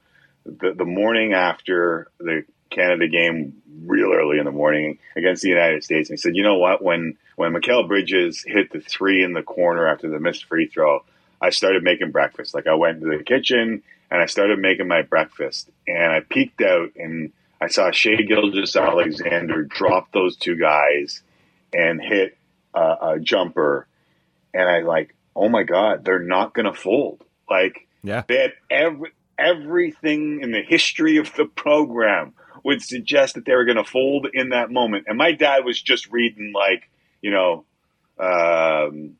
the, 0.58 0.72
the 0.72 0.84
morning 0.84 1.32
after 1.32 2.08
the 2.18 2.44
Canada 2.70 3.08
game, 3.08 3.62
real 3.84 4.12
early 4.12 4.38
in 4.38 4.44
the 4.44 4.52
morning 4.52 4.98
against 5.16 5.42
the 5.42 5.48
United 5.48 5.82
States, 5.82 6.08
and 6.08 6.18
he 6.18 6.20
said, 6.20 6.36
"You 6.36 6.42
know 6.42 6.58
what? 6.58 6.82
When 6.82 7.16
when 7.36 7.52
Mikal 7.52 7.88
Bridges 7.88 8.44
hit 8.46 8.70
the 8.70 8.80
three 8.80 9.24
in 9.24 9.32
the 9.32 9.42
corner 9.42 9.86
after 9.88 10.08
the 10.08 10.20
missed 10.20 10.44
free 10.44 10.66
throw, 10.66 11.04
I 11.40 11.50
started 11.50 11.82
making 11.82 12.10
breakfast. 12.10 12.54
Like 12.54 12.66
I 12.66 12.74
went 12.74 13.00
to 13.00 13.06
the 13.06 13.24
kitchen 13.24 13.82
and 14.10 14.20
I 14.20 14.26
started 14.26 14.58
making 14.58 14.88
my 14.88 15.02
breakfast, 15.02 15.70
and 15.86 16.12
I 16.12 16.20
peeked 16.20 16.60
out 16.62 16.90
and 16.96 17.32
I 17.60 17.68
saw 17.68 17.90
Shai 17.90 18.16
Gilgeous-Alexander 18.16 19.64
drop 19.64 20.12
those 20.12 20.36
two 20.36 20.56
guys 20.56 21.22
and 21.72 22.00
hit 22.00 22.36
a, 22.74 22.80
a 22.80 23.18
jumper, 23.20 23.86
and 24.54 24.68
I 24.68 24.80
like, 24.80 25.14
oh 25.36 25.48
my 25.48 25.62
god, 25.62 26.04
they're 26.04 26.18
not 26.18 26.54
going 26.54 26.66
to 26.66 26.72
fold. 26.72 27.22
Like, 27.48 27.86
yeah, 28.02 28.22
they 28.26 28.38
had 28.38 28.52
every 28.70 29.10
everything 29.40 30.40
in 30.42 30.53
the 30.53 30.62
history 30.62 31.16
of 31.16 31.35
the 31.35 31.46
program 31.46 32.35
would 32.64 32.83
suggest 32.83 33.35
that 33.35 33.44
they 33.44 33.55
were 33.55 33.64
going 33.64 33.76
to 33.76 33.85
fold 33.85 34.26
in 34.33 34.50
that 34.50 34.70
moment. 34.70 35.05
And 35.07 35.16
my 35.16 35.33
dad 35.33 35.64
was 35.64 35.81
just 35.81 36.11
reading 36.12 36.53
like, 36.55 36.88
you 37.22 37.31
know, 37.31 37.64
um, 38.18 39.16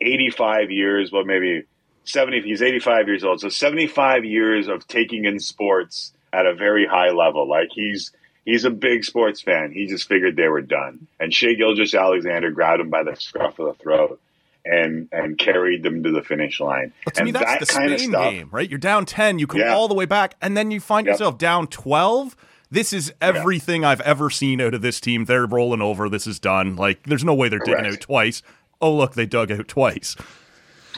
85 0.00 0.70
years, 0.70 1.10
well, 1.10 1.24
maybe 1.24 1.64
70, 2.04 2.42
he's 2.42 2.62
85 2.62 3.08
years 3.08 3.24
old. 3.24 3.40
So 3.40 3.48
75 3.48 4.24
years 4.24 4.68
of 4.68 4.86
taking 4.86 5.24
in 5.24 5.40
sports 5.40 6.12
at 6.32 6.46
a 6.46 6.54
very 6.54 6.86
high 6.86 7.10
level. 7.10 7.48
Like 7.48 7.68
he's, 7.72 8.12
he's 8.44 8.66
a 8.66 8.70
big 8.70 9.04
sports 9.04 9.40
fan. 9.40 9.72
He 9.72 9.86
just 9.86 10.06
figured 10.06 10.36
they 10.36 10.48
were 10.48 10.60
done. 10.60 11.06
And 11.18 11.32
Shai 11.32 11.54
Gilgeous-Alexander 11.54 12.50
grabbed 12.50 12.82
him 12.82 12.90
by 12.90 13.04
the 13.04 13.16
scruff 13.16 13.58
of 13.58 13.66
the 13.66 13.82
throat 13.82 14.20
and 14.70 15.08
and 15.12 15.38
carried 15.38 15.82
them 15.82 16.02
to 16.02 16.10
the 16.10 16.22
finish 16.22 16.60
line. 16.60 16.92
Well, 17.06 17.12
to 17.12 17.20
and 17.20 17.24
me, 17.26 17.30
that's 17.32 17.44
that 17.44 17.60
the 17.60 17.66
kind 17.66 17.88
Spain 17.90 17.92
of 17.94 18.00
stuff, 18.00 18.30
game, 18.32 18.48
right? 18.52 18.68
You're 18.68 18.78
down 18.78 19.06
10, 19.06 19.38
you 19.38 19.46
come 19.46 19.60
Yeah. 19.60 19.74
all 19.74 19.88
the 19.88 19.94
way 19.94 20.04
back, 20.06 20.34
and 20.42 20.56
then 20.56 20.70
you 20.70 20.80
find 20.80 21.06
Yep. 21.06 21.14
yourself 21.14 21.38
down 21.38 21.66
12. 21.68 22.36
This 22.70 22.92
is 22.92 23.12
everything 23.20 23.84
I've 23.84 24.00
ever 24.00 24.28
seen 24.28 24.60
out 24.60 24.74
of 24.74 24.82
this 24.82 25.00
team. 25.00 25.24
They're 25.26 25.46
rolling 25.46 25.80
over. 25.80 26.08
This 26.08 26.26
is 26.26 26.40
done. 26.40 26.74
Like, 26.74 27.04
there's 27.04 27.22
no 27.24 27.32
way 27.34 27.48
they're 27.48 27.60
digging 27.60 27.86
out 27.86 28.00
twice. 28.00 28.42
Oh, 28.80 28.92
look, 28.94 29.14
they 29.14 29.24
dug 29.24 29.52
out 29.52 29.68
twice. 29.68 30.16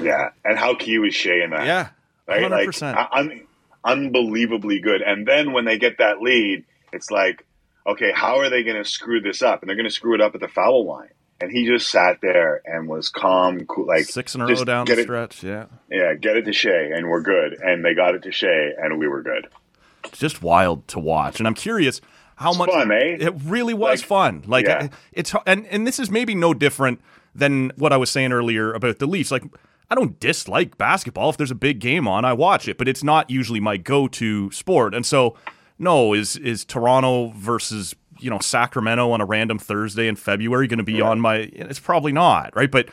Yeah, 0.01 0.31
and 0.45 0.59
how 0.59 0.75
key 0.75 0.99
was 0.99 1.15
Shai 1.15 1.43
in 1.45 1.51
that? 1.51 1.67
Yeah, 1.67 1.89
right? 2.27 2.41
100%. 2.43 2.97
Like 2.97 3.09
un- 3.13 3.43
unbelievably 3.85 4.81
good. 4.81 5.03
And 5.03 5.27
then 5.27 5.53
when 5.53 5.65
they 5.65 5.79
get 5.79 5.99
that 5.99 6.21
lead, 6.23 6.65
it's 6.93 7.11
like, 7.11 7.45
okay, 7.87 8.13
how 8.15 8.39
are 8.39 8.49
they 8.51 8.63
going 8.63 8.77
to 8.83 8.89
screw 8.89 9.21
this 9.21 9.43
up? 9.43 9.61
And 9.63 9.69
they're 9.69 9.77
going 9.77 9.89
to 9.89 9.93
screw 9.95 10.15
it 10.15 10.21
up 10.21 10.35
at 10.35 10.41
the 10.41 10.49
foul 10.49 10.87
line. 10.87 11.09
And 11.41 11.53
he 11.53 11.67
just 11.67 11.89
sat 11.91 12.21
there 12.21 12.63
and 12.65 12.89
was 12.89 13.09
calm, 13.09 13.65
cool, 13.67 13.87
like 13.87 14.05
Six 14.07 14.35
in 14.35 14.41
a 14.41 14.47
row 14.47 14.65
down 14.65 14.87
get 14.87 14.97
the 14.97 15.03
it- 15.03 15.05
stretch. 15.05 15.43
Yeah. 15.45 15.67
Yeah, 15.91 16.15
get 16.15 16.37
it 16.37 16.43
to 16.47 16.53
Shai, 16.53 16.91
and 16.95 17.09
we're 17.09 17.21
good. 17.23 17.55
And 17.61 17.85
they 17.85 17.95
got 17.95 18.15
it 18.17 18.23
to 18.25 18.33
Shai, 18.33 18.71
and 18.83 18.99
we 18.99 19.07
were 19.07 19.23
good. 19.23 19.47
It's 20.05 20.19
just 20.19 20.43
wild 20.43 20.89
to 20.89 20.99
watch. 20.99 21.39
And 21.39 21.47
I'm 21.47 21.55
curious 21.55 22.01
how 22.37 22.53
much 22.53 22.71
fun, 22.71 22.91
eh? 22.93 23.17
it 23.21 23.35
really 23.45 23.75
was 23.75 24.01
Like, 24.01 24.07
fun. 24.09 24.43
Like 24.47 24.67
yeah. 24.67 24.89
it's 25.13 25.33
and 25.47 25.67
and 25.67 25.87
this 25.87 25.99
is 25.99 26.11
maybe 26.11 26.35
no 26.35 26.55
different 26.55 27.01
than 27.35 27.71
what 27.77 27.93
I 27.93 27.97
was 27.97 28.11
saying 28.11 28.33
earlier 28.33 28.73
about 28.73 28.99
the 28.99 29.07
Leafs. 29.07 29.31
Like 29.31 29.43
I 29.91 29.95
don't 29.95 30.19
dislike 30.21 30.77
basketball. 30.79 31.31
If 31.31 31.37
there's 31.37 31.51
a 31.51 31.57
big 31.57 31.79
game 31.79 32.07
on, 32.09 32.25
I 32.25 32.33
watch 32.33 32.69
it, 32.69 32.79
but 32.79 32.89
it's 32.89 33.03
not 33.05 33.31
usually 33.31 33.61
my 33.61 33.77
go-to 33.77 34.51
sport. 34.51 34.95
And 34.95 35.05
so, 35.07 35.37
no, 35.79 36.15
is 36.15 36.37
is 36.37 36.65
Toronto 36.65 37.33
versus 37.37 37.95
you 38.21 38.31
know 38.31 38.39
Sacramento 38.39 39.11
on 39.11 39.21
a 39.21 39.25
random 39.25 39.59
Thursday 39.59 40.09
in 40.09 40.17
February 40.17 40.67
going 40.67 40.79
to 40.79 40.85
be 40.85 41.01
on 41.01 41.21
my? 41.21 41.37
It's 41.53 41.81
probably 41.81 42.13
not, 42.13 42.55
right? 42.57 42.71
But 42.71 42.89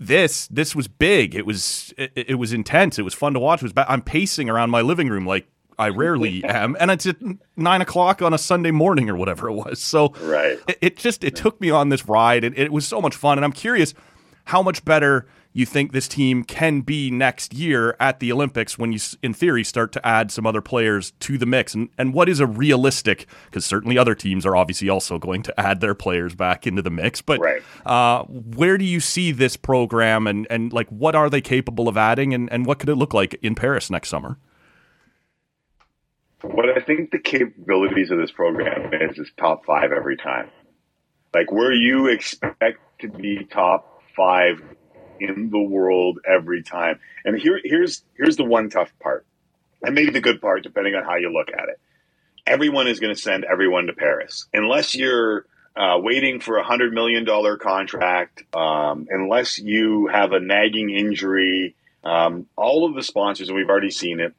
this 0.00 0.48
this 0.48 0.74
was 0.74 0.88
big. 0.88 1.34
It 1.34 1.46
was 1.46 1.92
it, 1.96 2.12
it 2.14 2.34
was 2.34 2.52
intense. 2.52 2.98
It 2.98 3.02
was 3.02 3.14
fun 3.14 3.34
to 3.34 3.40
watch. 3.40 3.60
It 3.60 3.64
was 3.64 3.72
ba- 3.72 3.90
I'm 3.90 4.02
pacing 4.02 4.48
around 4.50 4.70
my 4.70 4.80
living 4.80 5.08
room 5.08 5.26
like 5.26 5.46
I 5.78 5.88
rarely 5.88 6.42
am, 6.44 6.76
and 6.80 6.90
it's 6.90 7.06
at 7.06 7.16
nine 7.56 7.80
o'clock 7.80 8.20
on 8.22 8.34
a 8.34 8.38
Sunday 8.38 8.70
morning 8.72 9.08
or 9.08 9.16
whatever 9.16 9.48
it 9.48 9.54
was. 9.54 9.80
So 9.80 10.12
Right. 10.20 10.58
it, 10.68 10.78
it 10.80 10.96
just 10.96 11.22
it 11.24 11.36
took 11.36 11.60
me 11.60 11.70
on 11.70 11.88
this 11.88 12.08
ride, 12.08 12.44
and 12.44 12.56
it 12.58 12.72
was 12.72 12.86
so 12.86 13.00
much 13.00 13.14
fun. 13.14 13.38
And 13.38 13.44
I'm 13.44 13.52
curious 13.52 13.94
how 14.46 14.62
much 14.62 14.84
better 14.84 15.26
you 15.54 15.66
think 15.66 15.92
this 15.92 16.08
team 16.08 16.44
can 16.44 16.80
be 16.80 17.10
next 17.10 17.52
year 17.52 17.96
at 18.00 18.20
the 18.20 18.32
Olympics 18.32 18.78
when 18.78 18.92
you, 18.92 18.98
in 19.22 19.34
theory, 19.34 19.62
start 19.64 19.92
to 19.92 20.06
add 20.06 20.30
some 20.30 20.46
other 20.46 20.60
players 20.62 21.12
to 21.20 21.36
the 21.36 21.46
mix, 21.46 21.74
and 21.74 21.90
and 21.98 22.14
what 22.14 22.28
is 22.28 22.40
a 22.40 22.46
realistic? 22.46 23.26
Because 23.46 23.64
certainly 23.64 23.98
other 23.98 24.14
teams 24.14 24.46
are 24.46 24.56
obviously 24.56 24.88
also 24.88 25.18
going 25.18 25.42
to 25.42 25.60
add 25.60 25.80
their 25.80 25.94
players 25.94 26.34
back 26.34 26.66
into 26.66 26.82
the 26.82 26.90
mix, 26.90 27.20
but 27.20 27.40
Right. 27.40 27.62
uh, 27.84 28.24
where 28.24 28.78
do 28.78 28.84
you 28.84 29.00
see 29.00 29.30
this 29.32 29.56
program, 29.56 30.26
and 30.26 30.46
and 30.50 30.72
like 30.72 30.88
what 30.88 31.14
are 31.14 31.28
they 31.28 31.40
capable 31.40 31.88
of 31.88 31.96
adding, 31.96 32.32
and 32.32 32.50
and 32.52 32.64
what 32.66 32.78
could 32.78 32.88
it 32.88 32.96
look 32.96 33.12
like 33.12 33.34
in 33.42 33.54
Paris 33.54 33.90
next 33.90 34.08
summer? 34.08 34.38
What 36.42 36.68
I 36.76 36.80
think 36.80 37.10
the 37.12 37.18
capabilities 37.20 38.10
of 38.10 38.18
this 38.18 38.32
program 38.32 38.92
is 38.94 39.18
is 39.18 39.30
top 39.36 39.64
five 39.64 39.92
every 39.92 40.16
time. 40.16 40.50
Like 41.32 41.52
where 41.52 41.72
you 41.72 42.08
expect 42.08 42.80
to 43.00 43.08
be 43.08 43.44
top 43.50 44.02
five 44.16 44.60
in 45.22 45.50
the 45.50 45.62
world 45.62 46.18
every 46.26 46.62
time. 46.62 46.98
And 47.24 47.38
here 47.38 47.60
here's 47.62 48.02
here's 48.16 48.36
the 48.36 48.44
one 48.44 48.70
tough 48.70 48.92
part. 49.00 49.26
And 49.82 49.94
maybe 49.94 50.10
the 50.10 50.20
good 50.20 50.40
part, 50.40 50.62
depending 50.62 50.94
on 50.94 51.04
how 51.04 51.16
you 51.16 51.32
look 51.32 51.48
at 51.52 51.68
it. 51.68 51.80
Everyone 52.46 52.88
is 52.88 53.00
going 53.00 53.14
to 53.14 53.20
send 53.20 53.44
everyone 53.44 53.86
to 53.86 53.92
Paris. 53.92 54.46
Unless 54.52 54.94
you're 54.94 55.46
uh, 55.76 55.98
waiting 55.98 56.40
for 56.40 56.56
a 56.56 56.64
hundred 56.64 56.92
million 56.92 57.24
dollar 57.24 57.56
contract, 57.56 58.42
um, 58.54 59.06
unless 59.10 59.58
you 59.58 60.08
have 60.08 60.32
a 60.32 60.40
nagging 60.40 60.90
injury, 60.90 61.74
um, 62.04 62.46
all 62.56 62.84
of 62.84 62.94
the 62.94 63.02
sponsors, 63.02 63.48
and 63.48 63.56
we've 63.56 63.70
already 63.70 63.90
seen 63.90 64.20
it, 64.20 64.34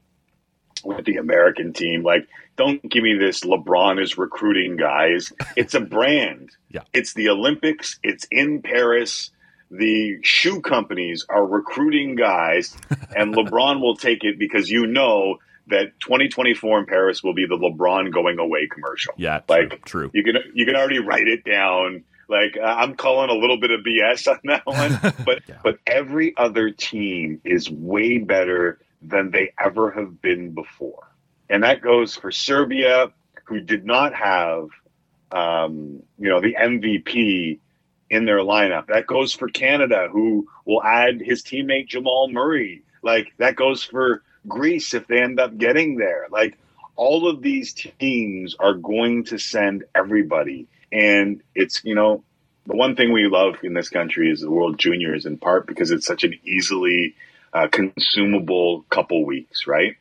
with 0.84 1.06
the 1.06 1.18
American 1.18 1.74
team. 1.74 2.04
Like, 2.04 2.28
don't 2.56 2.82
give 2.90 3.04
me 3.04 3.16
this 3.18 3.42
LeBron 3.42 4.02
is 4.02 4.18
recruiting 4.18 4.76
guys. 4.78 5.32
It's 5.56 5.74
a 5.74 5.80
brand. 5.80 6.52
Yeah. 6.70 6.84
It's 6.94 7.14
the 7.14 7.30
Olympics. 7.30 8.00
It's 8.04 8.28
in 8.32 8.62
Paris. 8.62 9.32
The 9.76 10.20
shoe 10.22 10.62
companies 10.62 11.26
are 11.30 11.44
recruiting 11.46 12.16
guys, 12.16 12.78
and 13.16 13.34
LeBron 13.36 13.82
will 13.82 13.96
take 13.96 14.24
it 14.24 14.38
because 14.38 14.70
you 14.70 14.86
know 14.86 15.38
that 15.68 16.00
2024 16.02 16.80
in 16.80 16.86
Paris 16.86 17.24
will 17.24 17.34
be 17.34 17.48
the 17.48 17.58
LeBron 17.58 18.14
going 18.14 18.38
away 18.38 18.68
commercial. 18.72 19.14
Yeah, 19.18 19.40
true, 19.40 19.56
Like, 19.58 19.86
true. 19.86 20.12
You 20.14 20.24
can 20.24 20.36
you 20.54 20.66
can 20.66 20.76
already 20.76 21.00
write 21.00 21.28
it 21.28 21.44
down. 21.44 22.04
Like 22.30 22.56
uh, 22.56 22.66
I'm 22.66 22.96
calling 22.96 23.30
a 23.30 23.34
little 23.34 23.60
bit 23.60 23.72
of 23.72 23.82
BS 23.82 24.28
on 24.28 24.40
that 24.44 24.66
one, 24.66 25.00
but 25.26 25.42
Yeah. 25.48 25.58
but 25.64 25.80
every 25.88 26.36
other 26.38 26.70
team 26.70 27.42
is 27.44 27.70
way 27.70 28.20
better 28.20 28.78
than 29.02 29.32
they 29.32 29.54
ever 29.60 29.90
have 29.92 30.22
been 30.22 30.52
before, 30.54 31.08
and 31.50 31.64
that 31.64 31.82
goes 31.82 32.16
for 32.16 32.32
Serbia, 32.32 33.12
who 33.46 33.60
did 33.60 33.86
not 33.86 34.14
have, 34.14 34.68
um, 35.32 36.04
you 36.20 36.30
know, 36.30 36.40
the 36.42 36.56
MVP 36.60 37.60
in 38.10 38.26
their 38.26 38.40
lineup. 38.40 38.88
That 38.88 39.08
goes 39.08 39.34
for 39.34 39.48
Canada, 39.48 40.08
who 40.12 40.48
will 40.66 40.84
add 40.84 41.22
his 41.22 41.44
teammate 41.44 41.88
Jamal 41.88 42.30
Murray. 42.30 42.84
Like 43.02 43.34
that 43.38 43.56
goes 43.56 43.84
for 43.84 44.24
Greece 44.48 44.94
if 44.94 45.08
they 45.08 45.22
end 45.22 45.40
up 45.40 45.58
getting 45.58 45.98
there. 45.98 46.28
Like 46.32 46.58
all 46.96 47.28
of 47.28 47.42
these 47.42 47.74
teams 47.74 48.56
are 48.60 48.74
going 48.74 49.26
to 49.26 49.38
send 49.38 49.84
everybody. 49.96 50.68
And 50.92 51.42
it's, 51.56 51.84
you 51.84 51.96
know, 51.96 52.24
the 52.66 52.76
one 52.76 52.96
thing 52.96 53.12
we 53.12 53.28
love 53.28 53.56
in 53.64 53.74
this 53.74 53.90
country 53.90 54.32
is 54.32 54.42
the 54.42 54.52
World 54.52 54.78
Juniors 54.78 55.26
in 55.26 55.38
part 55.38 55.68
because 55.68 55.92
it's 55.92 56.06
such 56.06 56.24
an 56.24 56.40
easily 56.46 57.16
uh, 57.52 57.68
consumable 57.68 58.86
couple 58.90 59.26
weeks, 59.26 59.68
right? 59.68 59.96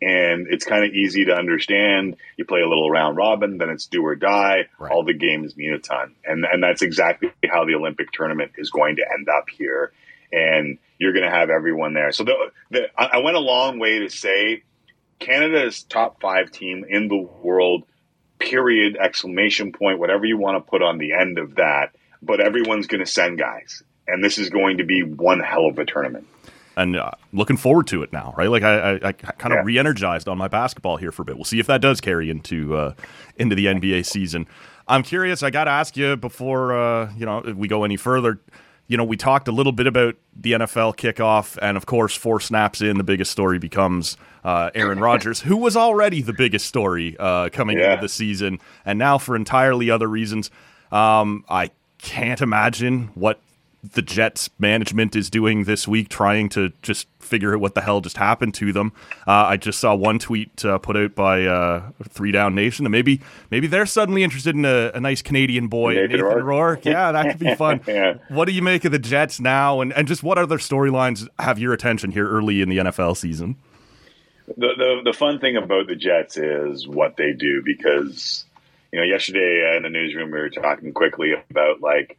And 0.00 0.46
it's 0.50 0.64
kind 0.64 0.84
of 0.84 0.92
easy 0.92 1.24
to 1.26 1.34
understand. 1.34 2.16
You 2.36 2.44
play 2.44 2.60
a 2.60 2.68
little 2.68 2.90
round 2.90 3.16
robin, 3.16 3.56
then 3.56 3.70
it's 3.70 3.86
do 3.86 4.04
or 4.04 4.14
die. 4.14 4.68
Right. 4.78 4.92
All 4.92 5.04
the 5.04 5.14
games 5.14 5.56
mean 5.56 5.72
a 5.72 5.78
ton. 5.78 6.14
And, 6.24 6.44
and 6.44 6.62
that's 6.62 6.82
exactly 6.82 7.32
how 7.50 7.64
the 7.64 7.74
Olympic 7.74 8.12
tournament 8.12 8.52
is 8.58 8.70
going 8.70 8.96
to 8.96 9.02
end 9.10 9.28
up 9.28 9.48
here. 9.48 9.92
And 10.32 10.78
you're 10.98 11.12
going 11.12 11.24
to 11.24 11.30
have 11.30 11.50
everyone 11.50 11.94
there. 11.94 12.12
So 12.12 12.24
the, 12.24 12.34
the, 12.70 12.88
I 12.96 13.06
I 13.14 13.18
went 13.18 13.36
a 13.36 13.40
long 13.40 13.78
way 13.78 14.00
to 14.00 14.10
say 14.10 14.64
Canada's 15.18 15.82
top 15.82 16.20
five 16.20 16.50
team 16.50 16.84
in 16.88 17.08
the 17.08 17.16
world, 17.16 17.84
period, 18.38 18.96
exclamation 18.96 19.72
point, 19.72 19.98
whatever 19.98 20.26
you 20.26 20.36
want 20.36 20.56
to 20.56 20.70
put 20.70 20.82
on 20.82 20.98
the 20.98 21.12
end 21.12 21.38
of 21.38 21.54
that. 21.54 21.94
But 22.22 22.40
everyone's 22.40 22.86
going 22.86 23.04
to 23.04 23.10
send 23.10 23.38
guys. 23.38 23.82
And 24.06 24.22
this 24.22 24.38
is 24.38 24.50
going 24.50 24.78
to 24.78 24.84
be 24.84 25.02
one 25.02 25.40
hell 25.40 25.66
of 25.66 25.78
a 25.78 25.84
tournament. 25.84 26.26
And 26.76 26.96
uh, 26.96 27.10
looking 27.32 27.56
forward 27.56 27.86
to 27.88 28.02
it 28.02 28.12
now, 28.12 28.34
right? 28.36 28.50
Like 28.50 28.62
I, 28.62 28.96
I, 28.96 29.08
I 29.08 29.12
kind 29.12 29.52
of 29.52 29.58
Yeah. 29.58 29.64
re-energized 29.64 30.28
on 30.28 30.36
my 30.38 30.48
basketball 30.48 30.96
here 30.98 31.12
for 31.12 31.22
a 31.22 31.24
bit. 31.24 31.36
We'll 31.36 31.44
see 31.44 31.58
if 31.60 31.66
that 31.68 31.80
does 31.80 32.00
carry 32.00 32.28
into 32.30 32.76
uh, 32.76 32.94
into 33.36 33.54
the 33.54 33.66
NBA 33.66 34.04
season. 34.06 34.46
I'm 34.88 35.02
curious. 35.02 35.42
I 35.42 35.50
got 35.50 35.64
to 35.64 35.70
ask 35.70 35.96
you 35.96 36.16
before 36.16 36.76
uh, 36.76 37.12
you 37.16 37.26
know 37.26 37.40
we 37.56 37.66
go 37.68 37.84
any 37.84 37.96
further. 37.96 38.40
you 38.88 38.96
know, 38.96 39.02
we 39.04 39.16
talked 39.16 39.48
a 39.48 39.52
little 39.52 39.72
bit 39.72 39.88
about 39.88 40.14
the 40.36 40.52
NFL 40.52 40.96
kickoff, 40.96 41.58
and 41.60 41.76
of 41.76 41.86
course, 41.86 42.14
four 42.14 42.38
snaps 42.38 42.80
in, 42.80 42.98
the 42.98 43.02
biggest 43.04 43.32
story 43.32 43.58
becomes 43.58 44.16
uh, 44.44 44.70
Aaron 44.76 45.00
Rodgers, 45.08 45.40
who 45.40 45.56
was 45.56 45.76
already 45.76 46.22
the 46.22 46.32
biggest 46.32 46.66
story 46.66 47.16
uh, 47.18 47.48
coming 47.48 47.78
yeah. 47.80 47.94
into 47.94 48.02
the 48.02 48.08
season, 48.08 48.60
and 48.84 48.96
now 48.96 49.18
for 49.18 49.34
entirely 49.34 49.90
other 49.90 50.06
reasons. 50.06 50.52
Um, 50.92 51.44
I 51.48 51.72
can't 51.98 52.40
imagine 52.40 53.08
what 53.14 53.40
the 53.92 54.02
Jets 54.02 54.50
management 54.58 55.16
is 55.16 55.30
doing 55.30 55.64
this 55.64 55.86
week, 55.86 56.08
trying 56.08 56.48
to 56.50 56.72
just 56.82 57.08
figure 57.18 57.54
out 57.54 57.60
what 57.60 57.74
the 57.74 57.80
hell 57.80 58.00
just 58.00 58.16
happened 58.16 58.54
to 58.54 58.72
them. 58.72 58.92
Uh, 59.26 59.32
I 59.32 59.56
just 59.56 59.80
saw 59.80 59.94
one 59.94 60.18
tweet 60.18 60.64
uh, 60.64 60.78
put 60.78 60.96
out 60.96 61.14
by 61.14 61.44
uh, 61.44 61.90
Three 62.08 62.32
Down 62.32 62.54
Nation, 62.54 62.86
and 62.86 62.92
maybe 62.92 63.20
maybe 63.50 63.66
they're 63.66 63.86
suddenly 63.86 64.22
interested 64.22 64.54
in 64.54 64.64
a, 64.64 64.92
a 64.94 65.00
nice 65.00 65.22
Canadian 65.22 65.68
boy, 65.68 65.94
Nathan, 65.94 66.10
Nathan 66.12 66.24
Rourke. 66.24 66.44
Rourke. 66.44 66.84
Yeah, 66.84 67.12
that 67.12 67.30
could 67.30 67.40
be 67.40 67.54
fun. 67.54 67.80
yeah. 67.86 68.14
What 68.28 68.46
do 68.46 68.52
you 68.52 68.62
make 68.62 68.84
of 68.84 68.92
the 68.92 68.98
Jets 68.98 69.40
now, 69.40 69.80
and, 69.80 69.92
and 69.92 70.08
just 70.08 70.22
what 70.22 70.38
other 70.38 70.58
storylines 70.58 71.28
have 71.38 71.58
your 71.58 71.72
attention 71.72 72.12
here 72.12 72.28
early 72.28 72.62
in 72.62 72.68
the 72.68 72.78
NFL 72.78 73.16
season? 73.16 73.56
The, 74.46 74.68
the 74.76 75.00
the 75.04 75.12
fun 75.12 75.40
thing 75.40 75.56
about 75.56 75.88
the 75.88 75.96
Jets 75.96 76.36
is 76.36 76.86
what 76.86 77.16
they 77.16 77.32
do 77.32 77.62
because 77.64 78.44
you 78.92 79.00
know 79.00 79.04
yesterday 79.04 79.76
in 79.76 79.82
the 79.82 79.90
newsroom 79.90 80.30
we 80.30 80.38
were 80.38 80.50
talking 80.50 80.92
quickly 80.92 81.34
about 81.50 81.80
like 81.80 82.16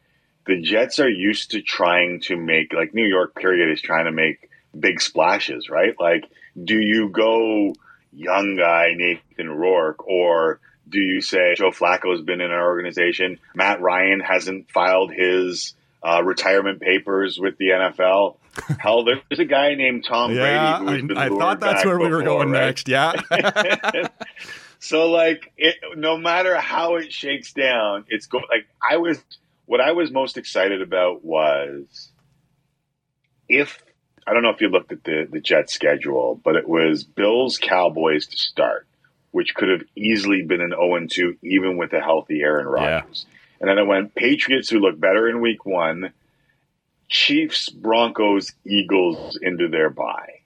the 0.47 0.61
Jets 0.61 0.99
are 0.99 1.09
used 1.09 1.51
to 1.51 1.61
trying 1.61 2.21
to 2.21 2.35
make 2.35 2.73
like 2.73 2.93
New 2.93 3.05
York 3.05 3.35
period 3.35 3.71
is 3.71 3.81
trying 3.81 4.05
to 4.05 4.11
make 4.11 4.49
big 4.77 5.01
splashes, 5.01 5.69
right? 5.69 5.93
Like, 5.99 6.23
do 6.61 6.75
you 6.75 7.09
go 7.09 7.73
young 8.13 8.55
guy 8.55 8.93
Nathan 8.95 9.49
Rourke 9.49 10.07
or 10.07 10.59
do 10.89 10.99
you 10.99 11.21
say 11.21 11.53
Joe 11.55 11.71
Flacco's 11.71 12.21
been 12.21 12.41
in 12.41 12.51
our 12.51 12.65
organization? 12.65 13.39
Matt 13.53 13.81
Ryan 13.81 14.21
hasn't 14.21 14.71
filed 14.71 15.11
his 15.11 15.73
uh, 16.01 16.23
retirement 16.23 16.81
papers 16.81 17.37
with 17.39 17.57
the 17.57 17.69
NFL. 17.69 18.37
Hell, 18.79 19.03
there's 19.03 19.39
a 19.39 19.45
guy 19.45 19.75
named 19.75 20.05
Tom 20.07 20.33
yeah, 20.33 20.79
Brady. 20.81 21.15
I, 21.15 21.25
I 21.25 21.29
thought 21.29 21.59
that's 21.59 21.85
where 21.85 21.99
we 21.99 22.09
were 22.09 22.23
going 22.23 22.51
right? 22.51 22.67
next. 22.67 22.87
Yeah. 22.87 23.13
so, 24.79 25.11
like, 25.11 25.51
it, 25.57 25.75
no 25.95 26.17
matter 26.17 26.55
how 26.55 26.95
it 26.95 27.11
shakes 27.11 27.53
down, 27.53 28.05
it's 28.07 28.25
going. 28.25 28.45
Like, 28.49 28.67
I 28.81 28.97
was 28.97 29.21
what 29.67 29.81
I 29.81 29.91
was 29.91 30.11
most 30.11 30.37
excited 30.37 30.81
about 30.81 31.23
was 31.23 32.11
if 33.47 33.83
I 34.25 34.33
don't 34.33 34.41
know 34.41 34.49
if 34.49 34.61
you 34.61 34.69
looked 34.69 34.91
at 34.91 35.03
the 35.03 35.27
the 35.29 35.39
Jet 35.39 35.69
schedule, 35.69 36.41
but 36.43 36.55
it 36.55 36.67
was 36.67 37.03
Bills 37.03 37.59
Cowboys 37.61 38.27
to 38.27 38.37
start, 38.37 38.87
which 39.31 39.53
could 39.53 39.69
have 39.69 39.83
easily 39.95 40.41
been 40.41 40.61
an 40.61 40.71
0 40.71 41.05
2 41.07 41.37
even 41.43 41.77
with 41.77 41.93
a 41.93 41.99
healthy 41.99 42.41
Aaron 42.41 42.65
Rodgers. 42.65 43.25
Yeah. 43.27 43.33
And 43.59 43.69
then 43.69 43.77
I 43.77 43.83
went 43.83 44.15
Patriots 44.15 44.69
who 44.69 44.79
look 44.79 44.99
better 44.99 45.27
in 45.29 45.41
week 45.41 45.65
one, 45.65 46.13
Chiefs, 47.09 47.69
Broncos, 47.69 48.53
Eagles 48.65 49.37
into 49.41 49.67
their 49.67 49.89
bye. 49.89 50.41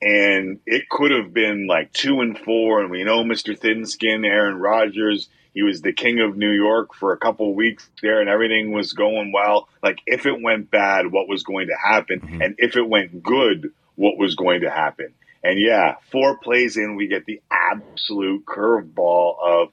And 0.00 0.60
it 0.66 0.88
could 0.88 1.10
have 1.12 1.32
been 1.32 1.66
like 1.66 1.92
two 1.92 2.20
and 2.20 2.38
four, 2.38 2.80
and 2.80 2.90
we 2.90 3.04
know 3.04 3.24
Mr. 3.24 3.58
Thin 3.58 3.86
Skin, 3.86 4.24
Aaron 4.24 4.56
Rodgers 4.56 5.28
he 5.54 5.62
was 5.62 5.82
the 5.82 5.92
king 5.92 6.20
of 6.20 6.36
New 6.36 6.50
York 6.50 6.94
for 6.94 7.12
a 7.12 7.18
couple 7.18 7.54
weeks 7.54 7.88
there, 8.00 8.20
and 8.20 8.28
everything 8.28 8.72
was 8.72 8.92
going 8.92 9.32
well. 9.32 9.68
Like, 9.82 9.98
if 10.06 10.26
it 10.26 10.40
went 10.40 10.70
bad, 10.70 11.12
what 11.12 11.28
was 11.28 11.42
going 11.42 11.68
to 11.68 11.76
happen? 11.76 12.20
Mm-hmm. 12.20 12.42
And 12.42 12.54
if 12.58 12.76
it 12.76 12.88
went 12.88 13.22
good, 13.22 13.72
what 13.94 14.16
was 14.16 14.34
going 14.34 14.62
to 14.62 14.70
happen? 14.70 15.12
And 15.44 15.58
yeah, 15.58 15.96
four 16.10 16.36
plays 16.38 16.76
in, 16.76 16.96
we 16.96 17.08
get 17.08 17.26
the 17.26 17.42
absolute 17.50 18.44
curveball 18.46 19.36
of 19.42 19.68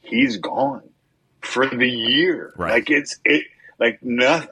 he's 0.00 0.38
gone 0.38 0.88
for 1.40 1.66
the 1.66 1.88
year. 1.88 2.52
Right. 2.56 2.72
Like 2.72 2.90
it's 2.90 3.18
it 3.24 3.44
like 3.78 4.02
nothing. 4.02 4.48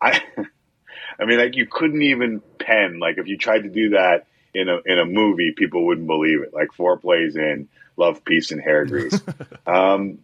I 0.00 0.22
I 1.18 1.24
mean, 1.24 1.38
like 1.38 1.56
you 1.56 1.66
couldn't 1.66 2.02
even 2.02 2.42
pen. 2.58 2.98
Like 2.98 3.18
if 3.18 3.26
you 3.26 3.38
tried 3.38 3.62
to 3.62 3.68
do 3.68 3.90
that 3.90 4.26
in 4.52 4.68
a 4.68 4.78
in 4.84 4.98
a 4.98 5.04
movie, 5.06 5.52
people 5.56 5.86
wouldn't 5.86 6.06
believe 6.06 6.42
it. 6.42 6.52
Like 6.52 6.72
four 6.72 6.98
plays 6.98 7.36
in, 7.36 7.68
love, 7.96 8.24
peace, 8.24 8.50
and 8.50 8.60
hair 8.60 8.84
grease. 8.84 9.20
um, 9.66 10.18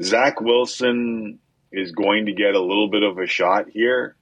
Zach 0.00 0.40
Wilson 0.40 1.38
is 1.72 1.92
going 1.92 2.26
to 2.26 2.32
get 2.32 2.54
a 2.54 2.60
little 2.60 2.88
bit 2.88 3.02
of 3.02 3.18
a 3.18 3.26
shot 3.26 3.68
here, 3.68 4.16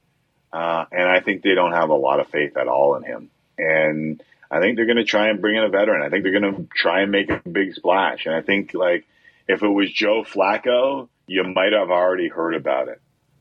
uh, 0.52 0.84
and 0.90 1.08
I 1.08 1.20
think 1.20 1.42
they 1.42 1.54
don't 1.54 1.72
have 1.72 1.90
a 1.90 1.94
lot 1.94 2.20
of 2.20 2.28
faith 2.28 2.56
at 2.56 2.68
all 2.68 2.96
in 2.96 3.04
him. 3.04 3.30
And 3.58 4.22
I 4.50 4.60
think 4.60 4.76
they're 4.76 4.86
going 4.86 4.98
to 4.98 5.04
try 5.04 5.28
and 5.28 5.40
bring 5.40 5.56
in 5.56 5.64
a 5.64 5.68
veteran. 5.68 6.02
I 6.02 6.10
think 6.10 6.24
they're 6.24 6.38
going 6.38 6.54
to 6.54 6.68
try 6.74 7.02
and 7.02 7.10
make 7.10 7.30
a 7.30 7.40
big 7.48 7.74
splash. 7.74 8.26
And 8.26 8.34
I 8.34 8.42
think 8.42 8.74
like 8.74 9.06
if 9.48 9.62
it 9.62 9.68
was 9.68 9.90
Joe 9.90 10.24
Flacco, 10.24 11.08
you 11.26 11.42
might 11.44 11.72
have 11.72 11.90
already 11.90 12.28
heard 12.28 12.54
about 12.54 12.88
it. 12.88 13.00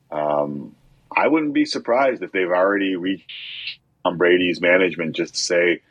Um, 0.10 0.76
I 1.14 1.28
wouldn't 1.28 1.54
be 1.54 1.66
surprised 1.66 2.24
if 2.24 2.32
they've 2.32 2.48
already 2.48 2.96
reached 2.96 3.30
Tom 4.04 4.18
Brady's 4.18 4.62
management 4.62 5.16
just 5.16 5.34
to 5.36 5.40
say, 5.40 5.82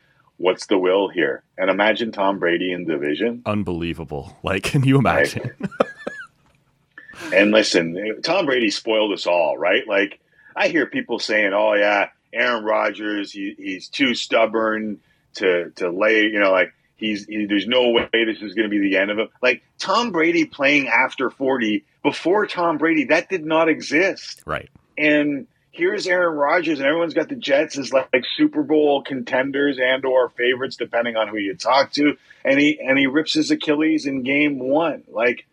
what's 0.40 0.66
the 0.66 0.78
will 0.78 1.08
here? 1.08 1.44
And 1.58 1.70
imagine 1.70 2.12
Tom 2.12 2.38
Brady 2.38 2.72
in 2.72 2.86
division. 2.86 3.42
Unbelievable. 3.44 4.36
Like, 4.42 4.62
can 4.62 4.82
you 4.82 4.98
imagine? 4.98 5.50
Right. 5.60 7.34
and 7.34 7.50
listen, 7.50 8.20
Tom 8.22 8.46
Brady 8.46 8.70
spoiled 8.70 9.12
us 9.12 9.26
all, 9.26 9.56
right? 9.58 9.86
Like, 9.86 10.18
I 10.56 10.68
hear 10.68 10.86
people 10.86 11.18
saying, 11.18 11.52
"Oh 11.52 11.74
yeah, 11.74 12.08
Aaron 12.32 12.64
Rodgers, 12.64 13.32
he, 13.32 13.54
he's 13.56 13.88
too 13.88 14.14
stubborn 14.14 15.00
to 15.34 15.70
to 15.76 15.90
lay," 15.90 16.22
you 16.22 16.40
know, 16.40 16.50
like 16.50 16.72
he's 16.96 17.26
he, 17.26 17.44
there's 17.44 17.66
no 17.66 17.90
way 17.90 18.08
this 18.12 18.40
is 18.40 18.54
going 18.54 18.68
to 18.68 18.70
be 18.70 18.80
the 18.80 18.96
end 18.96 19.10
of 19.10 19.18
him. 19.18 19.28
Like 19.42 19.62
Tom 19.78 20.10
Brady 20.10 20.46
playing 20.46 20.88
after 20.88 21.30
40, 21.30 21.84
before 22.02 22.46
Tom 22.46 22.78
Brady, 22.78 23.04
that 23.04 23.28
did 23.28 23.44
not 23.44 23.68
exist. 23.68 24.42
Right. 24.46 24.70
And 24.96 25.46
here's 25.72 26.06
Aaron 26.06 26.36
Rodgers, 26.36 26.78
and 26.78 26.86
everyone's 26.86 27.14
got 27.14 27.28
the 27.28 27.36
Jets 27.36 27.78
as 27.78 27.92
like, 27.92 28.08
like 28.12 28.24
Super 28.36 28.62
Bowl 28.62 29.02
contenders 29.02 29.78
and 29.78 30.04
or 30.04 30.30
favorites, 30.30 30.76
depending 30.76 31.16
on 31.16 31.28
who 31.28 31.38
you 31.38 31.54
talk 31.54 31.92
to. 31.92 32.16
And 32.44 32.58
he 32.58 32.80
and 32.80 32.98
he 32.98 33.06
rips 33.06 33.34
his 33.34 33.50
Achilles 33.50 34.06
in 34.06 34.22
game 34.22 34.58
one. 34.58 35.04
Like 35.08 35.46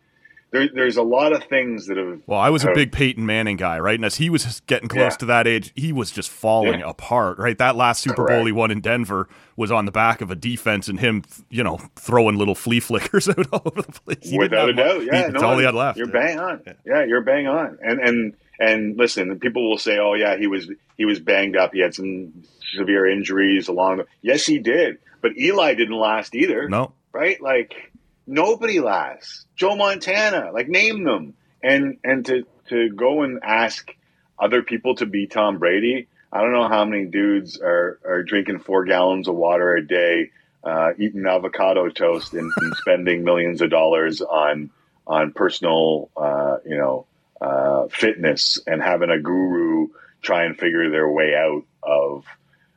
there, 0.50 0.68
there's 0.72 0.96
a 0.96 1.02
lot 1.02 1.32
of 1.34 1.44
things 1.44 1.86
that 1.86 1.98
have. 1.98 2.22
Well, 2.26 2.40
I 2.40 2.48
was 2.48 2.62
have, 2.62 2.72
a 2.72 2.74
big 2.74 2.90
Peyton 2.90 3.26
Manning 3.26 3.56
guy, 3.56 3.78
right? 3.78 3.94
And 3.94 4.04
as 4.04 4.16
he 4.16 4.30
was 4.30 4.62
getting 4.66 4.88
close 4.88 5.12
yeah. 5.12 5.18
to 5.18 5.26
that 5.26 5.46
age, 5.46 5.72
he 5.76 5.92
was 5.92 6.10
just 6.10 6.30
falling 6.30 6.80
yeah. 6.80 6.90
apart, 6.90 7.38
right? 7.38 7.58
That 7.58 7.76
last 7.76 8.02
Super 8.02 8.24
Correct. 8.24 8.38
Bowl 8.38 8.46
he 8.46 8.52
won 8.52 8.70
in 8.70 8.80
Denver 8.80 9.28
was 9.56 9.70
on 9.70 9.84
the 9.84 9.92
back 9.92 10.22
of 10.22 10.30
a 10.30 10.34
defense 10.34 10.88
and 10.88 10.98
him, 10.98 11.24
you 11.50 11.62
know, 11.62 11.78
throwing 11.96 12.36
little 12.36 12.54
flea 12.54 12.80
flickers 12.80 13.28
out 13.28 13.46
all 13.52 13.62
over 13.64 13.82
the 13.82 13.92
place. 13.92 14.30
He 14.30 14.38
Without 14.38 14.70
a 14.70 14.72
doubt, 14.72 15.04
yeah, 15.04 15.26
he, 15.26 15.32
no, 15.32 15.40
all 15.40 15.58
he 15.58 15.64
had 15.64 15.74
left. 15.74 15.98
You're 15.98 16.06
bang 16.06 16.38
on. 16.38 16.62
Yeah. 16.66 16.72
yeah, 16.86 17.04
you're 17.04 17.22
bang 17.22 17.46
on. 17.46 17.78
And 17.82 18.00
and 18.00 18.34
and 18.58 18.96
listen, 18.96 19.38
people 19.38 19.68
will 19.68 19.78
say, 19.78 19.98
"Oh 19.98 20.14
yeah, 20.14 20.36
he 20.36 20.46
was 20.46 20.68
he 20.96 21.04
was 21.04 21.20
banged 21.20 21.56
up. 21.56 21.72
He 21.72 21.80
had 21.80 21.94
some 21.94 22.44
severe 22.76 23.06
injuries 23.06 23.68
along." 23.68 23.98
The, 23.98 24.06
yes, 24.22 24.44
he 24.46 24.58
did. 24.58 24.98
But 25.20 25.36
Eli 25.36 25.74
didn't 25.74 25.96
last 25.96 26.34
either. 26.34 26.68
No, 26.68 26.92
right? 27.12 27.40
Like 27.40 27.92
nobody 28.26 28.80
lasts. 28.80 29.46
Joe 29.56 29.76
Montana, 29.76 30.50
like 30.52 30.68
name 30.68 31.04
them. 31.04 31.34
And 31.62 31.98
and 32.04 32.24
to 32.26 32.46
to 32.68 32.90
go 32.90 33.22
and 33.22 33.40
ask 33.42 33.92
other 34.38 34.62
people 34.62 34.94
to 34.96 35.06
be 35.06 35.26
Tom 35.26 35.58
Brady. 35.58 36.08
I 36.32 36.42
don't 36.42 36.52
know 36.52 36.68
how 36.68 36.84
many 36.84 37.06
dudes 37.06 37.58
are 37.60 37.98
are 38.04 38.22
drinking 38.22 38.60
four 38.60 38.84
gallons 38.84 39.28
of 39.28 39.34
water 39.34 39.74
a 39.74 39.84
day, 39.84 40.30
uh, 40.62 40.92
eating 40.98 41.26
avocado 41.26 41.88
toast, 41.88 42.34
and, 42.34 42.52
and 42.56 42.74
spending 42.76 43.24
millions 43.24 43.62
of 43.62 43.70
dollars 43.70 44.20
on 44.20 44.70
on 45.06 45.32
personal, 45.32 46.10
uh, 46.16 46.58
you 46.66 46.76
know, 46.76 47.06
uh, 47.40 47.88
fitness 47.88 48.58
and 48.66 48.82
having 48.82 49.10
a 49.10 49.18
guru 49.18 49.88
try 50.22 50.44
and 50.44 50.58
figure 50.58 50.90
their 50.90 51.08
way 51.08 51.34
out 51.34 51.62
of 51.82 52.24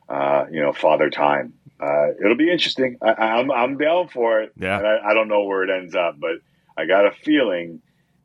uh, 0.10 0.46
you 0.52 0.62
know 0.62 0.74
father 0.74 1.10
time. 1.10 1.54
Uh, 1.80 2.12
it'll 2.24 2.36
be 2.36 2.52
interesting. 2.52 2.98
I, 3.02 3.40
am 3.40 3.50
I'm, 3.50 3.52
I'm 3.52 3.78
down 3.78 4.08
for 4.10 4.42
it. 4.42 4.54
Yeah, 4.56 4.80
I, 4.80 5.12
I, 5.12 5.14
don't 5.16 5.28
know 5.28 5.44
where 5.44 5.64
it 5.64 5.70
ends 5.72 5.96
up, 5.96 6.20
but 6.20 6.36
I 6.78 6.86
got 6.86 7.08
a 7.08 7.12
feeling. 7.12 7.82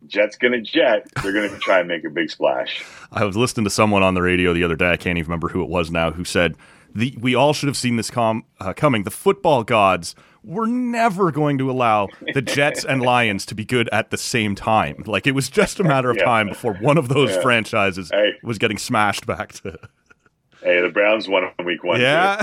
Jet's 0.06 0.36
gonna 0.36 0.60
jet. 0.60 1.08
They're 1.22 1.32
gonna 1.32 1.58
try 1.58 1.80
and 1.80 1.88
make 1.88 2.04
a 2.04 2.10
big 2.10 2.30
splash. 2.30 2.84
I 3.10 3.24
was 3.24 3.36
listening 3.36 3.64
to 3.64 3.70
someone 3.70 4.02
on 4.02 4.14
the 4.14 4.22
radio 4.22 4.52
the 4.52 4.62
other 4.62 4.76
day. 4.76 4.90
I 4.90 4.96
can't 4.96 5.18
even 5.18 5.28
remember 5.28 5.48
who 5.48 5.62
it 5.62 5.68
was 5.68 5.90
now. 5.90 6.10
Who 6.10 6.24
said 6.24 6.56
the 6.94 7.16
we 7.20 7.34
all 7.34 7.52
should 7.52 7.68
have 7.68 7.76
seen 7.76 7.96
this 7.96 8.10
com- 8.10 8.44
uh, 8.60 8.72
coming. 8.74 9.04
The 9.04 9.10
football 9.10 9.64
gods 9.64 10.14
were 10.46 10.66
never 10.66 11.32
going 11.32 11.58
to 11.58 11.70
allow 11.70 12.08
the 12.32 12.40
Jets 12.56 12.84
and 12.84 13.02
Lions 13.02 13.44
to 13.46 13.54
be 13.54 13.64
good 13.64 13.88
at 13.90 14.10
the 14.10 14.16
same 14.16 14.54
time. 14.54 15.02
Like 15.04 15.26
it 15.26 15.32
was 15.32 15.50
just 15.50 15.80
a 15.80 15.84
matter 15.84 16.08
of 16.08 16.16
yeah. 16.16 16.24
time 16.24 16.48
before 16.48 16.74
one 16.74 16.96
of 16.96 17.08
those 17.08 17.30
yeah. 17.30 17.42
franchises 17.42 18.10
hey. 18.10 18.34
was 18.42 18.56
getting 18.56 18.78
smashed 18.78 19.26
back 19.26 19.52
to. 19.54 19.76
Hey, 20.62 20.80
the 20.80 20.88
Browns 20.88 21.28
won 21.28 21.44
week 21.64 21.84
one. 21.84 22.00
Yeah. 22.00 22.42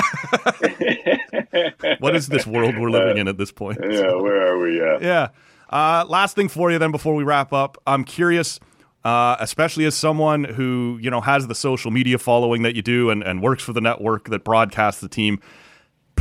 what 2.00 2.16
is 2.16 2.28
this 2.28 2.46
world 2.46 2.78
we're 2.78 2.92
living 2.92 3.18
uh, 3.18 3.22
in 3.22 3.28
at 3.28 3.38
this 3.38 3.52
point? 3.52 3.80
Yeah, 3.82 4.14
where 4.16 4.48
are 4.48 4.60
we? 4.60 4.80
Yeah. 4.80 4.98
Yeah. 5.02 5.28
Uh, 5.70 6.06
last 6.08 6.36
thing 6.36 6.48
for 6.48 6.72
you, 6.72 6.78
then, 6.78 6.92
before 6.92 7.16
we 7.16 7.24
wrap 7.24 7.52
up, 7.52 7.78
I'm 7.88 8.04
curious. 8.04 8.60
Uh, 9.04 9.36
especially 9.42 9.84
as 9.84 9.96
someone 9.96 10.46
who 10.46 10.98
you 11.02 11.12
know 11.12 11.20
has 11.20 11.48
the 11.48 11.56
social 11.56 11.92
media 11.92 12.18
following 12.18 12.62
that 12.62 12.74
you 12.74 12.82
do 12.82 13.10
and, 13.10 13.22
and 13.22 13.42
works 13.42 13.62
for 13.62 13.74
the 13.74 13.82
network 13.82 14.30
that 14.30 14.46
broadcasts 14.46 15.02
the 15.02 15.10
team 15.10 15.42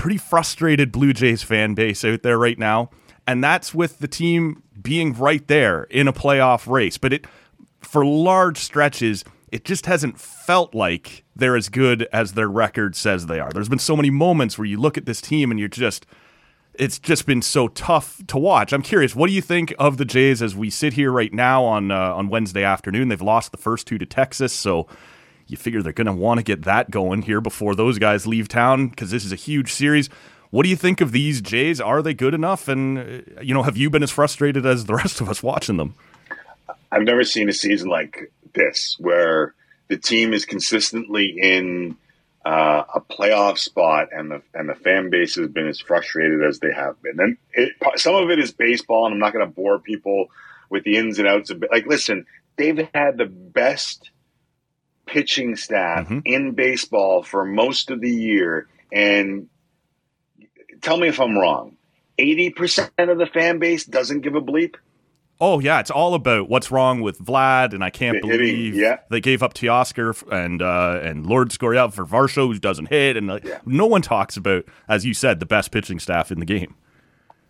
pretty 0.02 0.18
frustrated 0.18 0.90
Blue 0.90 1.12
Jays 1.12 1.44
fan 1.44 1.74
base 1.74 2.04
out 2.04 2.24
there 2.24 2.36
right 2.36 2.58
now, 2.58 2.90
and 3.24 3.42
that's 3.42 3.72
with 3.72 4.00
the 4.00 4.08
team 4.08 4.64
being 4.82 5.12
right 5.14 5.46
there 5.46 5.84
in 5.84 6.08
a 6.08 6.12
playoff 6.12 6.68
race. 6.68 6.98
But 6.98 7.12
it 7.12 7.26
for 7.82 8.04
large 8.04 8.58
stretches, 8.58 9.24
it 9.52 9.64
just 9.64 9.86
hasn't 9.86 10.18
felt 10.18 10.74
like 10.74 11.22
they're 11.36 11.54
as 11.54 11.68
good 11.68 12.08
as 12.12 12.32
their 12.32 12.48
record 12.48 12.96
says 12.96 13.26
they 13.26 13.38
are. 13.38 13.52
There's 13.52 13.68
been 13.68 13.78
so 13.78 13.94
many 13.94 14.10
moments 14.10 14.58
where 14.58 14.64
you 14.64 14.76
look 14.76 14.98
at 14.98 15.06
this 15.06 15.20
team 15.20 15.52
and 15.52 15.60
you're 15.60 15.68
just 15.68 16.04
it's 16.74 16.98
just 16.98 17.24
been 17.24 17.40
so 17.40 17.68
tough 17.68 18.20
to 18.26 18.38
watch. 18.38 18.72
I'm 18.72 18.82
curious, 18.82 19.14
what 19.14 19.28
do 19.28 19.32
you 19.32 19.42
think 19.42 19.72
of 19.78 19.98
the 19.98 20.04
Jays 20.04 20.42
as 20.42 20.56
we 20.56 20.68
sit 20.68 20.94
here 20.94 21.12
right 21.12 21.32
now 21.32 21.62
on 21.62 21.92
uh, 21.92 22.12
on 22.16 22.28
Wednesday 22.28 22.64
afternoon? 22.64 23.06
They've 23.06 23.22
lost 23.22 23.52
the 23.52 23.58
first 23.58 23.86
two 23.86 23.98
to 23.98 24.06
Texas, 24.06 24.52
so 24.52 24.88
you 25.52 25.56
figure 25.56 25.82
they're 25.82 25.92
going 25.92 26.06
to 26.06 26.12
want 26.12 26.38
to 26.38 26.44
get 26.44 26.62
that 26.62 26.90
going 26.90 27.22
here 27.22 27.40
before 27.40 27.74
those 27.74 27.98
guys 27.98 28.26
leave 28.26 28.48
town 28.48 28.88
because 28.88 29.10
this 29.10 29.24
is 29.24 29.32
a 29.32 29.36
huge 29.36 29.72
series. 29.72 30.08
What 30.50 30.64
do 30.64 30.68
you 30.68 30.76
think 30.76 31.00
of 31.00 31.12
these 31.12 31.40
Jays? 31.40 31.80
Are 31.80 32.02
they 32.02 32.14
good 32.14 32.34
enough? 32.34 32.68
And 32.68 32.98
uh, 32.98 33.40
you 33.40 33.54
know, 33.54 33.62
have 33.62 33.76
you 33.76 33.88
been 33.88 34.02
as 34.02 34.10
frustrated 34.10 34.66
as 34.66 34.86
the 34.86 34.94
rest 34.96 35.20
of 35.20 35.28
us 35.28 35.42
watching 35.42 35.76
them? 35.76 35.94
I've 36.90 37.02
never 37.02 37.24
seen 37.24 37.48
a 37.48 37.52
season 37.52 37.88
like 37.88 38.32
this 38.54 38.96
where 38.98 39.54
the 39.88 39.96
team 39.96 40.32
is 40.32 40.44
consistently 40.44 41.36
in 41.40 41.96
uh, 42.44 42.84
a 42.94 43.00
playoff 43.00 43.58
spot, 43.58 44.08
and 44.12 44.30
the 44.30 44.42
and 44.52 44.68
the 44.68 44.74
fan 44.74 45.10
base 45.10 45.36
has 45.36 45.48
been 45.48 45.68
as 45.68 45.80
frustrated 45.80 46.42
as 46.42 46.58
they 46.58 46.72
have 46.72 47.00
been. 47.02 47.20
And 47.20 47.36
it, 47.54 47.72
some 47.96 48.14
of 48.14 48.30
it 48.30 48.38
is 48.38 48.52
baseball, 48.52 49.06
and 49.06 49.14
I'm 49.14 49.20
not 49.20 49.32
going 49.32 49.46
to 49.46 49.52
bore 49.52 49.78
people 49.78 50.26
with 50.68 50.84
the 50.84 50.96
ins 50.96 51.18
and 51.18 51.28
outs 51.28 51.50
of 51.50 51.62
it. 51.62 51.70
Like, 51.70 51.86
listen, 51.86 52.26
they've 52.56 52.88
had 52.94 53.16
the 53.16 53.26
best 53.26 54.10
pitching 55.12 55.56
staff 55.56 56.06
mm-hmm. 56.06 56.20
in 56.24 56.52
baseball 56.52 57.22
for 57.22 57.44
most 57.44 57.90
of 57.90 58.00
the 58.00 58.10
year, 58.10 58.66
and 58.90 59.48
tell 60.80 60.96
me 60.96 61.08
if 61.08 61.20
I'm 61.20 61.36
wrong. 61.38 61.76
Eighty 62.18 62.50
percent 62.50 62.90
of 62.98 63.18
the 63.18 63.26
fan 63.26 63.58
base 63.58 63.84
doesn't 63.84 64.22
give 64.22 64.34
a 64.34 64.40
bleep. 64.40 64.76
Oh 65.40 65.58
yeah, 65.58 65.80
it's 65.80 65.90
all 65.90 66.14
about 66.14 66.48
what's 66.48 66.70
wrong 66.70 67.00
with 67.00 67.18
Vlad, 67.18 67.74
and 67.74 67.84
I 67.84 67.90
can't 67.90 68.22
the 68.22 68.28
believe 68.28 68.74
hitting, 68.74 68.80
yeah. 68.80 68.98
they 69.10 69.20
gave 69.20 69.42
up 69.42 69.54
Teoscar 69.54 70.22
and 70.32 70.62
uh, 70.62 71.00
and 71.02 71.26
Lourdes 71.26 71.58
Gurriel 71.58 71.92
for 71.92 72.06
Varsho, 72.06 72.46
who 72.46 72.58
doesn't 72.58 72.86
hit, 72.86 73.16
and 73.16 73.30
uh, 73.30 73.40
yeah. 73.42 73.58
no 73.66 73.86
one 73.86 74.02
talks 74.02 74.36
about, 74.36 74.64
as 74.88 75.04
you 75.04 75.14
said, 75.14 75.40
the 75.40 75.46
best 75.46 75.72
pitching 75.72 75.98
staff 75.98 76.30
in 76.30 76.38
the 76.38 76.46
game. 76.46 76.74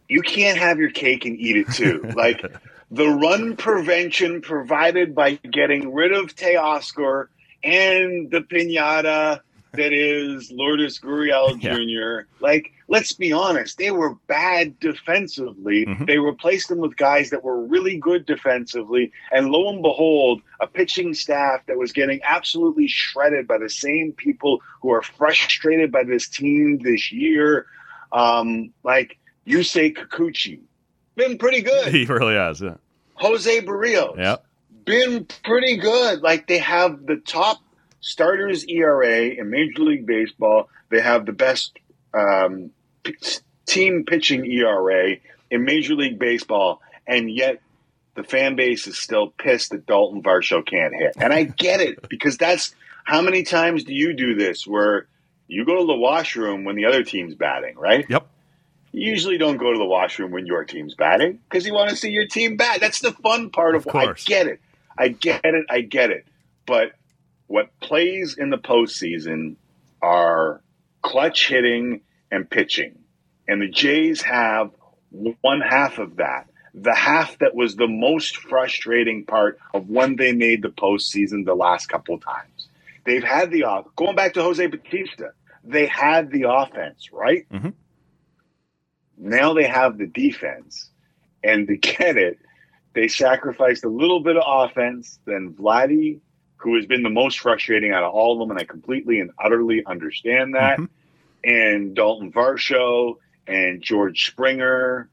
You 0.08 0.22
can't 0.22 0.58
have 0.58 0.78
your 0.78 0.90
cake 0.90 1.24
and 1.26 1.38
eat 1.38 1.56
it 1.56 1.70
too. 1.72 2.02
like 2.16 2.42
the 2.90 3.08
run 3.08 3.56
prevention 3.56 4.42
provided 4.42 5.14
by 5.14 5.34
getting 5.36 5.92
rid 5.94 6.12
of 6.12 6.34
Teoscar 6.36 7.28
and 7.62 8.30
the 8.30 8.40
pinata 8.40 9.40
that 9.72 9.92
is 9.92 10.50
Lourdes 10.52 11.00
Gurriel 11.00 11.56
yeah. 11.62 11.76
Jr. 11.76 12.28
Like 12.40 12.72
let's 12.92 13.14
be 13.14 13.32
honest, 13.32 13.78
they 13.78 13.90
were 13.90 14.14
bad 14.26 14.78
defensively. 14.78 15.86
Mm-hmm. 15.86 16.04
They 16.04 16.18
replaced 16.18 16.68
them 16.68 16.78
with 16.78 16.96
guys 16.96 17.30
that 17.30 17.42
were 17.42 17.64
really 17.64 17.96
good 17.96 18.26
defensively. 18.26 19.10
And 19.32 19.48
lo 19.48 19.70
and 19.70 19.82
behold, 19.82 20.42
a 20.60 20.66
pitching 20.66 21.14
staff 21.14 21.64
that 21.66 21.78
was 21.78 21.90
getting 21.90 22.20
absolutely 22.22 22.86
shredded 22.86 23.48
by 23.48 23.56
the 23.56 23.70
same 23.70 24.12
people 24.12 24.60
who 24.82 24.92
are 24.92 25.00
frustrated 25.00 25.90
by 25.90 26.04
this 26.04 26.28
team 26.28 26.80
this 26.82 27.10
year. 27.10 27.66
Um, 28.12 28.74
like 28.84 29.18
Yusei 29.46 29.96
Kikuchi, 29.96 30.60
been 31.16 31.38
pretty 31.38 31.62
good. 31.62 31.88
He 31.92 32.04
really 32.04 32.34
has, 32.34 32.60
yeah. 32.60 32.74
Jose 33.14 33.62
Berrios, 33.62 34.18
yeah. 34.18 34.36
Been 34.84 35.26
pretty 35.44 35.76
good. 35.76 36.22
Like 36.22 36.46
they 36.46 36.58
have 36.58 37.06
the 37.06 37.16
top 37.16 37.58
starters 38.00 38.64
ERA 38.64 39.28
in 39.28 39.50
Major 39.50 39.82
League 39.82 40.06
Baseball. 40.06 40.68
They 40.90 41.00
have 41.00 41.26
the 41.26 41.32
best 41.32 41.78
um, 42.14 42.70
team 43.66 44.04
pitching 44.04 44.44
ERA 44.44 45.16
in 45.50 45.64
Major 45.64 45.94
League 45.94 46.18
Baseball, 46.18 46.80
and 47.06 47.30
yet 47.30 47.60
the 48.14 48.22
fan 48.22 48.56
base 48.56 48.86
is 48.86 48.98
still 48.98 49.28
pissed 49.28 49.70
that 49.70 49.86
Dalton 49.86 50.22
Varsho 50.22 50.64
can't 50.64 50.94
hit. 50.94 51.14
And 51.16 51.32
I 51.32 51.44
get 51.44 51.80
it 51.80 52.08
because 52.08 52.36
that's 52.36 52.74
how 53.04 53.22
many 53.22 53.42
times 53.42 53.84
do 53.84 53.94
you 53.94 54.14
do 54.14 54.34
this 54.34 54.66
where 54.66 55.06
you 55.48 55.64
go 55.64 55.78
to 55.78 55.86
the 55.86 55.96
washroom 55.96 56.64
when 56.64 56.76
the 56.76 56.86
other 56.86 57.02
team's 57.02 57.34
batting, 57.34 57.76
right? 57.76 58.04
Yep. 58.08 58.26
You 58.92 59.10
usually 59.10 59.38
don't 59.38 59.56
go 59.56 59.72
to 59.72 59.78
the 59.78 59.86
washroom 59.86 60.32
when 60.32 60.46
your 60.46 60.64
team's 60.64 60.94
batting 60.94 61.38
because 61.48 61.66
you 61.66 61.72
want 61.72 61.90
to 61.90 61.96
see 61.96 62.10
your 62.10 62.26
team 62.26 62.56
bat. 62.56 62.78
That's 62.80 63.00
the 63.00 63.12
fun 63.12 63.48
part 63.50 63.74
of, 63.74 63.86
of 63.86 63.96
I 63.96 64.12
get 64.12 64.46
it. 64.46 64.60
I 64.98 65.08
get 65.08 65.40
it. 65.44 65.66
I 65.70 65.80
get 65.80 66.10
it. 66.10 66.26
But 66.66 66.92
what 67.46 67.78
plays 67.80 68.36
in 68.38 68.50
the 68.50 68.58
postseason 68.58 69.56
are 70.00 70.62
clutch 71.02 71.48
hitting 71.48 72.00
and 72.30 72.48
pitching. 72.48 72.98
And 73.46 73.60
the 73.60 73.68
Jays 73.68 74.22
have 74.22 74.70
one 75.10 75.60
half 75.60 75.98
of 75.98 76.16
that. 76.16 76.48
The 76.74 76.94
half 76.94 77.38
that 77.40 77.54
was 77.54 77.76
the 77.76 77.88
most 77.88 78.36
frustrating 78.36 79.26
part 79.26 79.58
of 79.74 79.90
when 79.90 80.16
they 80.16 80.32
made 80.32 80.62
the 80.62 80.70
postseason 80.70 81.44
the 81.44 81.54
last 81.54 81.86
couple 81.86 82.14
of 82.14 82.24
times. 82.24 82.68
They've 83.04 83.22
had 83.22 83.50
the 83.50 83.64
off 83.64 83.86
going 83.96 84.16
back 84.16 84.34
to 84.34 84.42
Jose 84.42 84.64
Bautista. 84.66 85.32
They 85.64 85.86
had 85.86 86.30
the 86.30 86.44
offense, 86.48 87.12
right? 87.12 87.46
Mm-hmm. 87.52 87.70
Now 89.18 89.52
they 89.52 89.66
have 89.66 89.98
the 89.98 90.06
defense. 90.06 90.88
And 91.44 91.66
to 91.66 91.76
get 91.76 92.16
it, 92.16 92.38
they 92.94 93.08
sacrificed 93.08 93.84
a 93.84 93.88
little 93.88 94.20
bit 94.20 94.36
of 94.36 94.42
offense. 94.46 95.18
Then 95.24 95.54
Vladdy, 95.54 96.20
who 96.56 96.76
has 96.76 96.86
been 96.86 97.02
the 97.02 97.10
most 97.10 97.40
frustrating 97.40 97.92
out 97.92 98.04
of 98.04 98.12
all 98.12 98.34
of 98.34 98.38
them, 98.38 98.50
and 98.50 98.60
I 98.60 98.64
completely 98.64 99.20
and 99.20 99.30
utterly 99.42 99.84
understand 99.84 100.54
that. 100.54 100.78
Mm-hmm. 100.78 100.84
And 101.44 101.94
Dalton 101.94 102.32
Varsho 102.32 103.16
and 103.46 103.82
George 103.82 104.26
Springer 104.26 105.08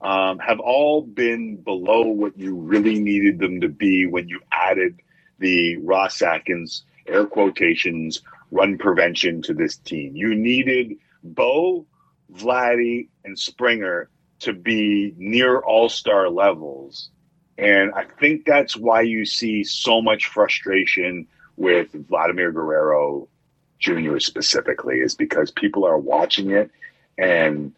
um, 0.00 0.38
have 0.38 0.60
all 0.60 1.02
been 1.02 1.56
below 1.56 2.06
what 2.06 2.38
you 2.38 2.56
really 2.56 2.98
needed 3.00 3.38
them 3.38 3.60
to 3.60 3.68
be 3.68 4.06
when 4.06 4.28
you 4.28 4.40
added 4.50 5.00
the 5.38 5.76
Ross 5.78 6.22
Atkins 6.22 6.84
air 7.06 7.26
quotations 7.26 8.22
run 8.50 8.78
prevention 8.78 9.42
to 9.42 9.54
this 9.54 9.76
team. 9.76 10.16
You 10.16 10.34
needed 10.34 10.96
Bo, 11.22 11.86
Vladdy, 12.32 13.08
and 13.24 13.38
Springer 13.38 14.08
to 14.40 14.52
be 14.52 15.14
near 15.16 15.58
all 15.58 15.88
star 15.88 16.28
levels. 16.28 17.10
And 17.56 17.92
I 17.94 18.04
think 18.04 18.44
that's 18.44 18.76
why 18.76 19.02
you 19.02 19.24
see 19.24 19.64
so 19.64 20.02
much 20.02 20.26
frustration 20.26 21.26
with 21.56 21.92
Vladimir 22.08 22.50
Guerrero 22.50 23.28
Jr. 23.78 24.18
specifically, 24.18 24.96
is 25.00 25.14
because 25.14 25.50
people 25.50 25.84
are 25.86 25.98
watching 25.98 26.50
it 26.50 26.70
and 27.18 27.72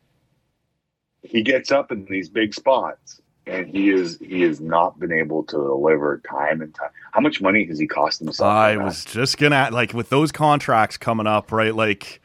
he 1.22 1.42
gets 1.42 1.72
up 1.72 1.90
in 1.92 2.04
these 2.06 2.28
big 2.28 2.54
spots 2.54 3.20
and 3.46 3.66
he 3.66 3.90
is 3.90 4.18
he 4.18 4.42
has 4.42 4.60
not 4.60 4.98
been 4.98 5.12
able 5.12 5.42
to 5.44 5.56
deliver 5.56 6.20
time 6.28 6.60
and 6.60 6.74
time. 6.74 6.90
How 7.12 7.20
much 7.20 7.40
money 7.40 7.64
has 7.66 7.78
he 7.78 7.86
cost 7.86 8.18
himself? 8.18 8.48
I 8.48 8.76
was 8.76 9.04
just 9.04 9.38
gonna 9.38 9.68
like 9.72 9.92
with 9.92 10.08
those 10.08 10.32
contracts 10.32 10.96
coming 10.96 11.26
up, 11.26 11.52
right? 11.52 11.74
Like 11.74 12.22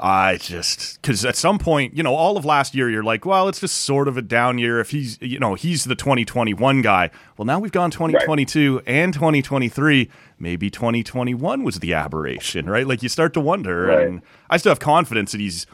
I 0.00 0.38
just 0.38 1.00
because 1.00 1.24
at 1.24 1.36
some 1.36 1.58
point, 1.58 1.94
you 1.94 2.02
know, 2.02 2.14
all 2.14 2.36
of 2.36 2.44
last 2.44 2.74
year, 2.74 2.88
you're 2.88 3.02
like, 3.02 3.26
well, 3.26 3.48
it's 3.48 3.60
just 3.60 3.76
sort 3.78 4.08
of 4.08 4.16
a 4.16 4.22
down 4.22 4.58
year. 4.58 4.80
If 4.80 4.90
he's, 4.90 5.18
you 5.20 5.38
know, 5.38 5.54
he's 5.54 5.84
the 5.84 5.94
2021 5.94 6.80
guy. 6.80 7.10
Well, 7.36 7.44
now 7.44 7.58
we've 7.58 7.70
gone 7.70 7.90
2022 7.90 8.76
right. 8.76 8.84
and 8.86 9.12
2023. 9.12 10.10
Maybe 10.38 10.70
2021 10.70 11.62
was 11.62 11.80
the 11.80 11.92
aberration, 11.92 12.68
right? 12.68 12.86
Like 12.86 13.02
you 13.02 13.10
start 13.10 13.34
to 13.34 13.40
wonder. 13.40 13.86
Right. 13.86 14.06
And 14.06 14.22
I 14.48 14.56
still 14.56 14.70
have 14.70 14.80
confidence 14.80 15.32
that 15.32 15.40
he's 15.40 15.66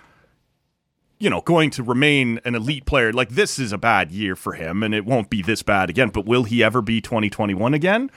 you 1.18 1.30
know, 1.30 1.40
going 1.40 1.70
to 1.70 1.82
remain 1.82 2.40
an 2.44 2.54
elite 2.54 2.84
player. 2.84 3.12
Like 3.12 3.30
this 3.30 3.58
is 3.58 3.72
a 3.72 3.78
bad 3.78 4.12
year 4.12 4.36
for 4.36 4.52
him, 4.52 4.82
and 4.82 4.94
it 4.94 5.06
won't 5.06 5.30
be 5.30 5.40
this 5.40 5.62
bad 5.62 5.88
again. 5.88 6.10
But 6.10 6.26
will 6.26 6.44
he 6.44 6.62
ever 6.62 6.82
be 6.82 7.00
2021 7.00 7.72
again? 7.72 8.10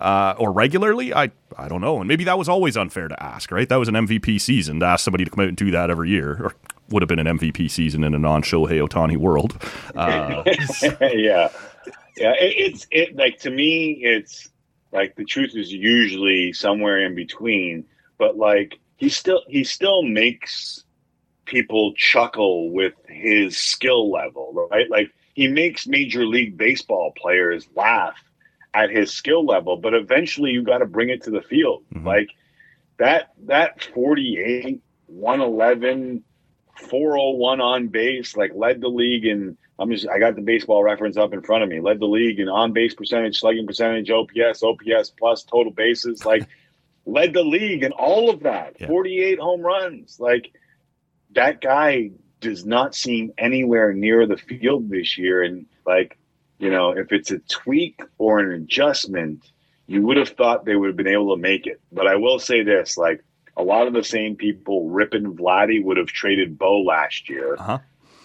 Uh, 0.00 0.34
or 0.38 0.50
regularly, 0.50 1.12
I 1.12 1.30
I 1.58 1.68
don't 1.68 1.82
know, 1.82 1.98
and 1.98 2.08
maybe 2.08 2.24
that 2.24 2.38
was 2.38 2.48
always 2.48 2.76
unfair 2.76 3.08
to 3.08 3.22
ask, 3.22 3.50
right? 3.50 3.68
That 3.68 3.76
was 3.76 3.88
an 3.88 3.94
MVP 3.94 4.40
season 4.40 4.80
to 4.80 4.86
ask 4.86 5.04
somebody 5.04 5.24
to 5.24 5.30
come 5.30 5.42
out 5.42 5.48
and 5.48 5.56
do 5.56 5.70
that 5.72 5.90
every 5.90 6.08
year, 6.08 6.38
or 6.42 6.54
would 6.88 7.02
have 7.02 7.08
been 7.08 7.18
an 7.18 7.38
MVP 7.38 7.70
season 7.70 8.02
in 8.02 8.14
a 8.14 8.18
non-Shohei 8.18 8.86
Ohtani 8.86 9.18
world. 9.18 9.62
Uh, 9.94 10.42
yeah, 11.00 11.50
yeah, 12.16 12.32
it, 12.32 12.54
it's 12.56 12.86
it 12.90 13.14
like 13.14 13.38
to 13.40 13.50
me, 13.50 14.00
it's 14.02 14.48
like 14.90 15.16
the 15.16 15.24
truth 15.24 15.54
is 15.54 15.70
usually 15.70 16.54
somewhere 16.54 17.04
in 17.04 17.14
between, 17.14 17.84
but 18.16 18.38
like 18.38 18.78
he 18.96 19.10
still 19.10 19.42
he 19.48 19.64
still 19.64 20.02
makes 20.02 20.84
people 21.44 21.92
chuckle 21.94 22.70
with 22.70 22.94
his 23.06 23.58
skill 23.58 24.10
level, 24.10 24.68
right? 24.70 24.88
Like 24.90 25.10
he 25.34 25.46
makes 25.46 25.86
Major 25.86 26.24
League 26.24 26.56
Baseball 26.56 27.12
players 27.16 27.68
laugh 27.74 28.16
at 28.74 28.90
his 28.90 29.12
skill 29.12 29.44
level, 29.44 29.76
but 29.76 29.94
eventually 29.94 30.50
you 30.50 30.62
got 30.62 30.78
to 30.78 30.86
bring 30.86 31.10
it 31.10 31.22
to 31.24 31.30
the 31.30 31.42
field. 31.42 31.84
Mm-hmm. 31.94 32.06
Like 32.06 32.30
that 32.98 33.32
that 33.46 33.82
48, 33.94 34.80
111, 35.06 36.24
401 36.76 37.60
on 37.60 37.88
base, 37.88 38.36
like 38.36 38.52
led 38.54 38.80
the 38.80 38.88
league 38.88 39.24
in 39.24 39.56
I'm 39.78 39.90
just 39.90 40.08
I 40.08 40.18
got 40.18 40.36
the 40.36 40.42
baseball 40.42 40.84
reference 40.84 41.16
up 41.16 41.32
in 41.32 41.42
front 41.42 41.62
of 41.62 41.68
me. 41.70 41.80
Led 41.80 42.00
the 42.00 42.06
league 42.06 42.38
in 42.38 42.48
on 42.48 42.72
base 42.72 42.94
percentage, 42.94 43.38
slugging 43.38 43.66
percentage, 43.66 44.10
OPS, 44.10 44.62
OPS 44.62 45.10
plus 45.18 45.42
total 45.42 45.72
bases, 45.72 46.24
like 46.24 46.46
led 47.06 47.32
the 47.32 47.42
league 47.42 47.82
in 47.82 47.92
all 47.92 48.28
of 48.28 48.40
that. 48.40 48.76
Yeah. 48.78 48.88
48 48.88 49.38
home 49.38 49.62
runs. 49.62 50.20
Like 50.20 50.52
that 51.34 51.60
guy 51.60 52.10
does 52.40 52.64
not 52.64 52.94
seem 52.94 53.32
anywhere 53.38 53.92
near 53.92 54.26
the 54.26 54.36
field 54.36 54.90
this 54.90 55.16
year. 55.16 55.42
And 55.42 55.66
like, 55.86 56.18
you 56.60 56.70
know, 56.70 56.90
if 56.90 57.10
it's 57.10 57.30
a 57.30 57.38
tweak 57.38 58.00
or 58.18 58.38
an 58.38 58.52
adjustment, 58.52 59.50
you 59.86 60.02
would 60.02 60.18
have 60.18 60.28
thought 60.28 60.66
they 60.66 60.76
would 60.76 60.88
have 60.88 60.96
been 60.96 61.08
able 61.08 61.34
to 61.34 61.40
make 61.40 61.66
it. 61.66 61.80
But 61.90 62.06
I 62.06 62.16
will 62.16 62.38
say 62.38 62.62
this: 62.62 62.96
like 62.96 63.24
a 63.56 63.62
lot 63.62 63.86
of 63.86 63.94
the 63.94 64.04
same 64.04 64.36
people 64.36 64.88
ripping 64.90 65.34
Vladdy 65.36 65.82
would 65.82 65.96
have 65.96 66.06
traded 66.06 66.58
Bo 66.58 66.82
last 66.82 67.28
year. 67.28 67.56
Uh-huh. 67.58 67.78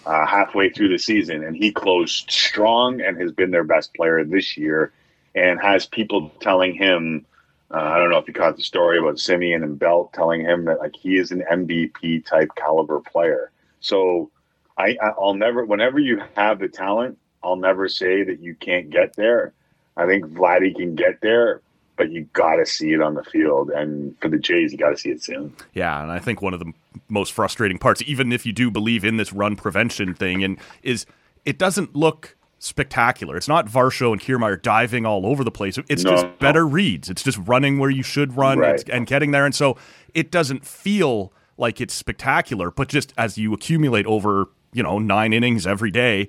Uh, 0.04 0.24
halfway 0.24 0.70
through 0.70 0.88
the 0.88 0.98
season, 0.98 1.42
and 1.42 1.56
he 1.56 1.72
closed 1.72 2.30
strong 2.30 3.00
and 3.00 3.20
has 3.20 3.32
been 3.32 3.50
their 3.50 3.64
best 3.64 3.92
player 3.92 4.22
this 4.22 4.56
year, 4.56 4.92
and 5.34 5.60
has 5.60 5.84
people 5.84 6.30
telling 6.38 6.76
him, 6.76 7.26
uh, 7.72 7.78
I 7.78 7.98
don't 7.98 8.10
know 8.10 8.18
if 8.18 8.28
you 8.28 8.32
caught 8.32 8.56
the 8.56 8.62
story 8.62 9.00
about 9.00 9.16
Semien 9.16 9.64
and 9.64 9.76
Belt 9.76 10.12
telling 10.12 10.42
him 10.42 10.66
that 10.66 10.78
like 10.78 10.94
he 10.94 11.16
is 11.16 11.32
an 11.32 11.42
MVP 11.50 12.24
type 12.24 12.50
caliber 12.54 13.00
player. 13.00 13.50
So 13.80 14.30
I, 14.78 14.96
I'll 15.02 15.34
never, 15.34 15.64
whenever 15.64 15.98
you 15.98 16.22
have 16.36 16.60
the 16.60 16.68
talent, 16.68 17.18
I'll 17.46 17.56
never 17.56 17.88
say 17.88 18.24
that 18.24 18.40
you 18.40 18.56
can't 18.56 18.90
get 18.90 19.14
there. 19.14 19.52
I 19.96 20.06
think 20.06 20.26
Vladdy 20.26 20.74
can 20.74 20.96
get 20.96 21.20
there, 21.22 21.62
but 21.96 22.10
you 22.10 22.28
got 22.32 22.56
to 22.56 22.66
see 22.66 22.92
it 22.92 23.00
on 23.00 23.14
the 23.14 23.22
field. 23.22 23.70
And 23.70 24.16
for 24.20 24.28
the 24.28 24.38
Jays, 24.38 24.72
you 24.72 24.78
got 24.78 24.90
to 24.90 24.96
see 24.96 25.10
it 25.10 25.22
soon. 25.22 25.54
Yeah, 25.72 26.02
and 26.02 26.10
I 26.10 26.18
think 26.18 26.42
one 26.42 26.54
of 26.54 26.60
the 26.60 26.72
most 27.08 27.32
frustrating 27.32 27.78
parts, 27.78 28.02
even 28.04 28.32
if 28.32 28.44
you 28.44 28.52
do 28.52 28.70
believe 28.70 29.04
in 29.04 29.16
this 29.16 29.32
run 29.32 29.54
prevention 29.54 30.12
thing, 30.12 30.42
and 30.42 30.58
is 30.82 31.06
it 31.44 31.56
doesn't 31.56 31.94
look 31.94 32.36
spectacular. 32.58 33.36
It's 33.36 33.48
not 33.48 33.68
Varsho 33.68 34.12
and 34.12 34.20
Kiermaier 34.20 34.60
diving 34.60 35.06
all 35.06 35.24
over 35.24 35.44
the 35.44 35.50
place. 35.52 35.78
It's 35.88 36.02
no. 36.02 36.10
just 36.10 36.38
better 36.40 36.66
reads. 36.66 37.08
It's 37.08 37.22
just 37.22 37.38
running 37.46 37.78
where 37.78 37.90
you 37.90 38.02
should 38.02 38.36
run 38.36 38.58
right. 38.58 38.88
and 38.88 39.06
getting 39.06 39.30
there. 39.30 39.44
And 39.44 39.54
so 39.54 39.76
it 40.14 40.32
doesn't 40.32 40.66
feel 40.66 41.32
like 41.58 41.80
it's 41.80 41.94
spectacular, 41.94 42.70
but 42.70 42.88
just 42.88 43.12
as 43.16 43.38
you 43.38 43.52
accumulate 43.54 44.06
over, 44.06 44.46
you 44.72 44.82
know, 44.82 44.98
nine 44.98 45.32
innings 45.32 45.66
every 45.66 45.90
day, 45.90 46.28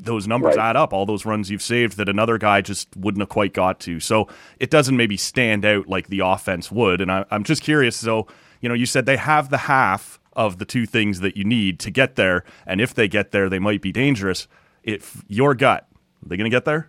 those 0.00 0.26
numbers 0.26 0.56
right. 0.56 0.70
add 0.70 0.76
up, 0.76 0.92
all 0.92 1.06
those 1.06 1.24
runs 1.24 1.50
you've 1.50 1.62
saved 1.62 1.96
that 1.96 2.08
another 2.08 2.38
guy 2.38 2.60
just 2.60 2.94
wouldn't 2.96 3.22
have 3.22 3.28
quite 3.28 3.52
got 3.52 3.80
to. 3.80 4.00
So 4.00 4.28
it 4.58 4.70
doesn't 4.70 4.96
maybe 4.96 5.16
stand 5.16 5.64
out 5.64 5.88
like 5.88 6.08
the 6.08 6.20
offense 6.20 6.70
would. 6.70 7.00
And 7.00 7.10
I, 7.10 7.24
am 7.30 7.44
just 7.44 7.62
curious. 7.62 7.96
So, 7.96 8.26
you 8.60 8.68
know, 8.68 8.74
you 8.74 8.86
said 8.86 9.06
they 9.06 9.16
have 9.16 9.50
the 9.50 9.58
half 9.58 10.18
of 10.34 10.58
the 10.58 10.64
two 10.64 10.86
things 10.86 11.20
that 11.20 11.36
you 11.36 11.44
need 11.44 11.78
to 11.80 11.90
get 11.90 12.16
there. 12.16 12.44
And 12.66 12.80
if 12.80 12.94
they 12.94 13.08
get 13.08 13.30
there, 13.30 13.48
they 13.48 13.58
might 13.58 13.80
be 13.80 13.92
dangerous. 13.92 14.48
If 14.82 15.22
your 15.28 15.54
gut, 15.54 15.86
are 16.24 16.28
they 16.28 16.36
going 16.36 16.50
to 16.50 16.54
get 16.54 16.64
there? 16.64 16.88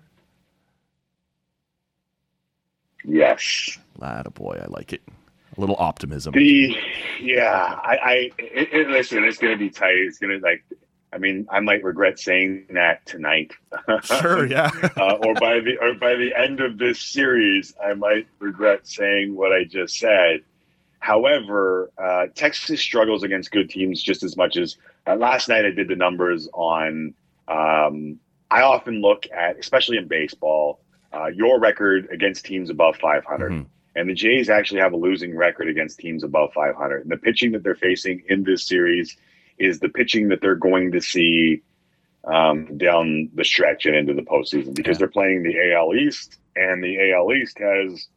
Yes. 3.03 3.77
Lad, 3.97 4.33
boy, 4.33 4.59
I 4.61 4.65
like 4.67 4.93
it. 4.93 5.01
A 5.55 5.59
little 5.59 5.75
optimism. 5.79 6.33
The 6.33 6.75
yeah, 7.21 7.79
I, 7.81 7.97
I 8.03 8.13
it, 8.37 8.73
it, 8.73 8.89
listen. 8.89 9.23
It's 9.23 9.37
going 9.37 9.53
to 9.53 9.57
be 9.57 9.69
tight. 9.69 9.95
It's 9.95 10.17
going 10.17 10.37
to 10.37 10.45
like 10.45 10.65
I 11.15 11.17
mean, 11.17 11.47
I 11.49 11.61
might 11.61 11.81
regret 11.81 12.19
saying 12.19 12.65
that 12.71 13.05
tonight. 13.05 13.53
Sure, 14.03 14.45
yeah. 14.45 14.69
uh, 14.97 15.17
or 15.23 15.33
by 15.35 15.59
the 15.59 15.77
or 15.79 15.93
by 15.93 16.15
the 16.15 16.33
end 16.35 16.59
of 16.59 16.77
this 16.77 16.99
series, 16.99 17.73
I 17.83 17.93
might 17.93 18.27
regret 18.39 18.87
saying 18.87 19.35
what 19.35 19.51
I 19.51 19.63
just 19.63 19.97
said. 19.97 20.41
However, 20.99 21.91
uh, 21.97 22.27
Texas 22.35 22.81
struggles 22.81 23.23
against 23.23 23.51
good 23.51 23.69
teams 23.69 24.01
just 24.01 24.23
as 24.23 24.35
much 24.35 24.57
as 24.57 24.77
uh, 25.07 25.15
last 25.15 25.49
night. 25.49 25.65
I 25.65 25.71
did 25.71 25.87
the 25.87 25.95
numbers 25.95 26.49
on. 26.53 27.13
Um, 27.47 28.19
I 28.51 28.61
often 28.61 29.01
look 29.01 29.25
at, 29.31 29.57
especially 29.59 29.97
in 29.97 30.07
baseball, 30.07 30.79
uh, 31.13 31.27
your 31.27 31.59
record 31.59 32.07
against 32.11 32.45
teams 32.45 32.69
above 32.69 32.97
500. 32.97 33.51
Mm-hmm. 33.51 33.63
And 33.95 34.09
the 34.09 34.13
Jays 34.13 34.49
actually 34.49 34.81
have 34.81 34.93
a 34.93 34.97
losing 34.97 35.35
record 35.35 35.69
against 35.69 35.99
teams 35.99 36.23
above 36.23 36.53
500. 36.53 37.03
And 37.03 37.11
the 37.11 37.17
pitching 37.17 37.51
that 37.53 37.63
they're 37.63 37.75
facing 37.75 38.23
in 38.29 38.43
this 38.43 38.67
series 38.67 39.17
is 39.57 39.79
the 39.79 39.89
pitching 39.89 40.29
that 40.29 40.41
they're 40.41 40.55
going 40.55 40.91
to 40.91 41.01
see 41.01 41.61
um, 42.25 42.77
down 42.77 43.29
the 43.33 43.45
stretch 43.45 43.85
and 43.85 43.95
into 43.95 44.13
the 44.13 44.21
postseason 44.21 44.73
because 44.73 44.95
yeah. 44.95 44.99
they're 44.99 45.07
playing 45.07 45.43
the 45.43 45.73
AL 45.73 45.95
East, 45.95 46.37
and 46.55 46.83
the 46.83 47.11
AL 47.11 47.31
East 47.33 47.57
has 47.59 48.07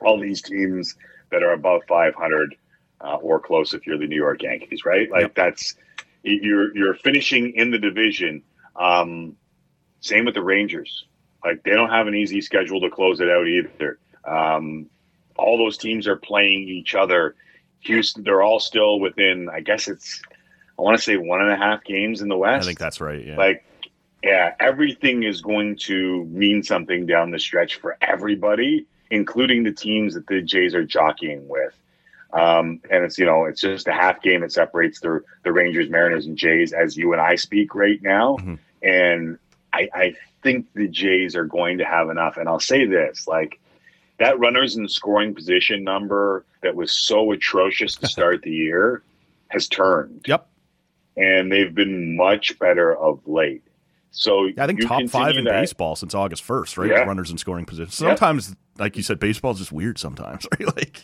all 0.00 0.18
these 0.18 0.42
teams 0.42 0.96
that 1.30 1.42
are 1.42 1.52
above 1.52 1.82
500 1.88 2.56
uh, 3.00 3.16
or 3.16 3.40
close 3.40 3.74
if 3.74 3.86
you're 3.86 3.98
the 3.98 4.06
New 4.06 4.16
York 4.16 4.42
Yankees, 4.42 4.84
right? 4.84 5.10
Like 5.10 5.22
yep. 5.22 5.34
that's 5.34 5.76
you're 6.22 6.76
you're 6.76 6.94
finishing 6.94 7.52
in 7.54 7.70
the 7.70 7.78
division. 7.78 8.42
Um, 8.74 9.36
same 10.00 10.24
with 10.24 10.34
the 10.34 10.42
Rangers. 10.42 11.06
Like 11.44 11.62
they 11.62 11.72
don't 11.72 11.90
have 11.90 12.06
an 12.06 12.14
easy 12.14 12.40
schedule 12.40 12.80
to 12.80 12.90
close 12.90 13.20
it 13.20 13.28
out 13.28 13.46
either. 13.46 13.98
Um, 14.24 14.86
all 15.36 15.58
those 15.58 15.78
teams 15.78 16.06
are 16.08 16.16
playing 16.16 16.68
each 16.68 16.94
other. 16.94 17.36
Houston, 17.80 18.24
they're 18.24 18.42
all 18.42 18.60
still 18.60 18.98
within. 18.98 19.48
I 19.48 19.60
guess 19.60 19.88
it's 19.88 20.22
I 20.78 20.82
want 20.82 20.96
to 20.96 21.02
say 21.02 21.16
one 21.16 21.40
and 21.40 21.50
a 21.50 21.56
half 21.56 21.84
games 21.84 22.20
in 22.20 22.28
the 22.28 22.36
West. 22.36 22.64
I 22.64 22.66
think 22.66 22.78
that's 22.78 23.00
right. 23.00 23.24
Yeah. 23.24 23.36
Like, 23.36 23.64
yeah, 24.22 24.54
everything 24.60 25.22
is 25.22 25.40
going 25.40 25.76
to 25.84 26.24
mean 26.24 26.62
something 26.62 27.06
down 27.06 27.30
the 27.30 27.38
stretch 27.38 27.76
for 27.76 27.96
everybody, 28.00 28.86
including 29.10 29.62
the 29.62 29.72
teams 29.72 30.14
that 30.14 30.26
the 30.26 30.42
Jays 30.42 30.74
are 30.74 30.84
jockeying 30.84 31.48
with. 31.48 31.74
Um, 32.32 32.80
and 32.90 33.04
it's 33.04 33.18
you 33.18 33.24
know 33.24 33.44
it's 33.44 33.60
just 33.60 33.86
a 33.86 33.92
half 33.92 34.20
game 34.20 34.40
that 34.40 34.52
separates 34.52 35.00
the 35.00 35.22
the 35.44 35.52
Rangers, 35.52 35.88
Mariners, 35.88 36.26
and 36.26 36.36
Jays 36.36 36.72
as 36.72 36.96
you 36.96 37.12
and 37.12 37.22
I 37.22 37.36
speak 37.36 37.74
right 37.74 38.02
now. 38.02 38.36
Mm-hmm. 38.36 38.54
And 38.82 39.38
I, 39.72 39.88
I 39.94 40.16
think 40.42 40.66
the 40.74 40.88
Jays 40.88 41.36
are 41.36 41.44
going 41.44 41.78
to 41.78 41.84
have 41.84 42.10
enough. 42.10 42.36
And 42.36 42.48
I'll 42.48 42.60
say 42.60 42.84
this: 42.84 43.26
like 43.26 43.60
that 44.18 44.38
runners 44.38 44.76
in 44.76 44.88
scoring 44.88 45.34
position 45.34 45.84
number 45.84 46.44
that 46.62 46.74
was 46.74 46.92
so 46.92 47.32
atrocious 47.32 47.94
to 47.96 48.06
start 48.08 48.42
the 48.42 48.50
year 48.50 49.02
has 49.48 49.68
turned. 49.68 50.22
Yep 50.26 50.48
and 51.16 51.50
they've 51.50 51.74
been 51.74 52.16
much 52.16 52.58
better 52.58 52.96
of 52.96 53.26
late. 53.26 53.62
So 54.10 54.50
I 54.56 54.66
think 54.66 54.80
top 54.86 55.06
five 55.08 55.36
in 55.36 55.44
that. 55.44 55.60
baseball 55.60 55.94
since 55.94 56.14
August 56.14 56.42
first, 56.42 56.78
right? 56.78 56.90
Yeah. 56.90 57.00
Runners 57.00 57.30
in 57.30 57.36
scoring 57.36 57.66
position. 57.66 57.92
Sometimes, 57.92 58.48
yeah. 58.48 58.54
like 58.82 58.96
you 58.96 59.02
said, 59.02 59.18
baseball 59.18 59.52
is 59.52 59.58
just 59.58 59.72
weird. 59.72 59.98
Sometimes, 59.98 60.46
right? 60.58 60.74
Like, 60.76 61.02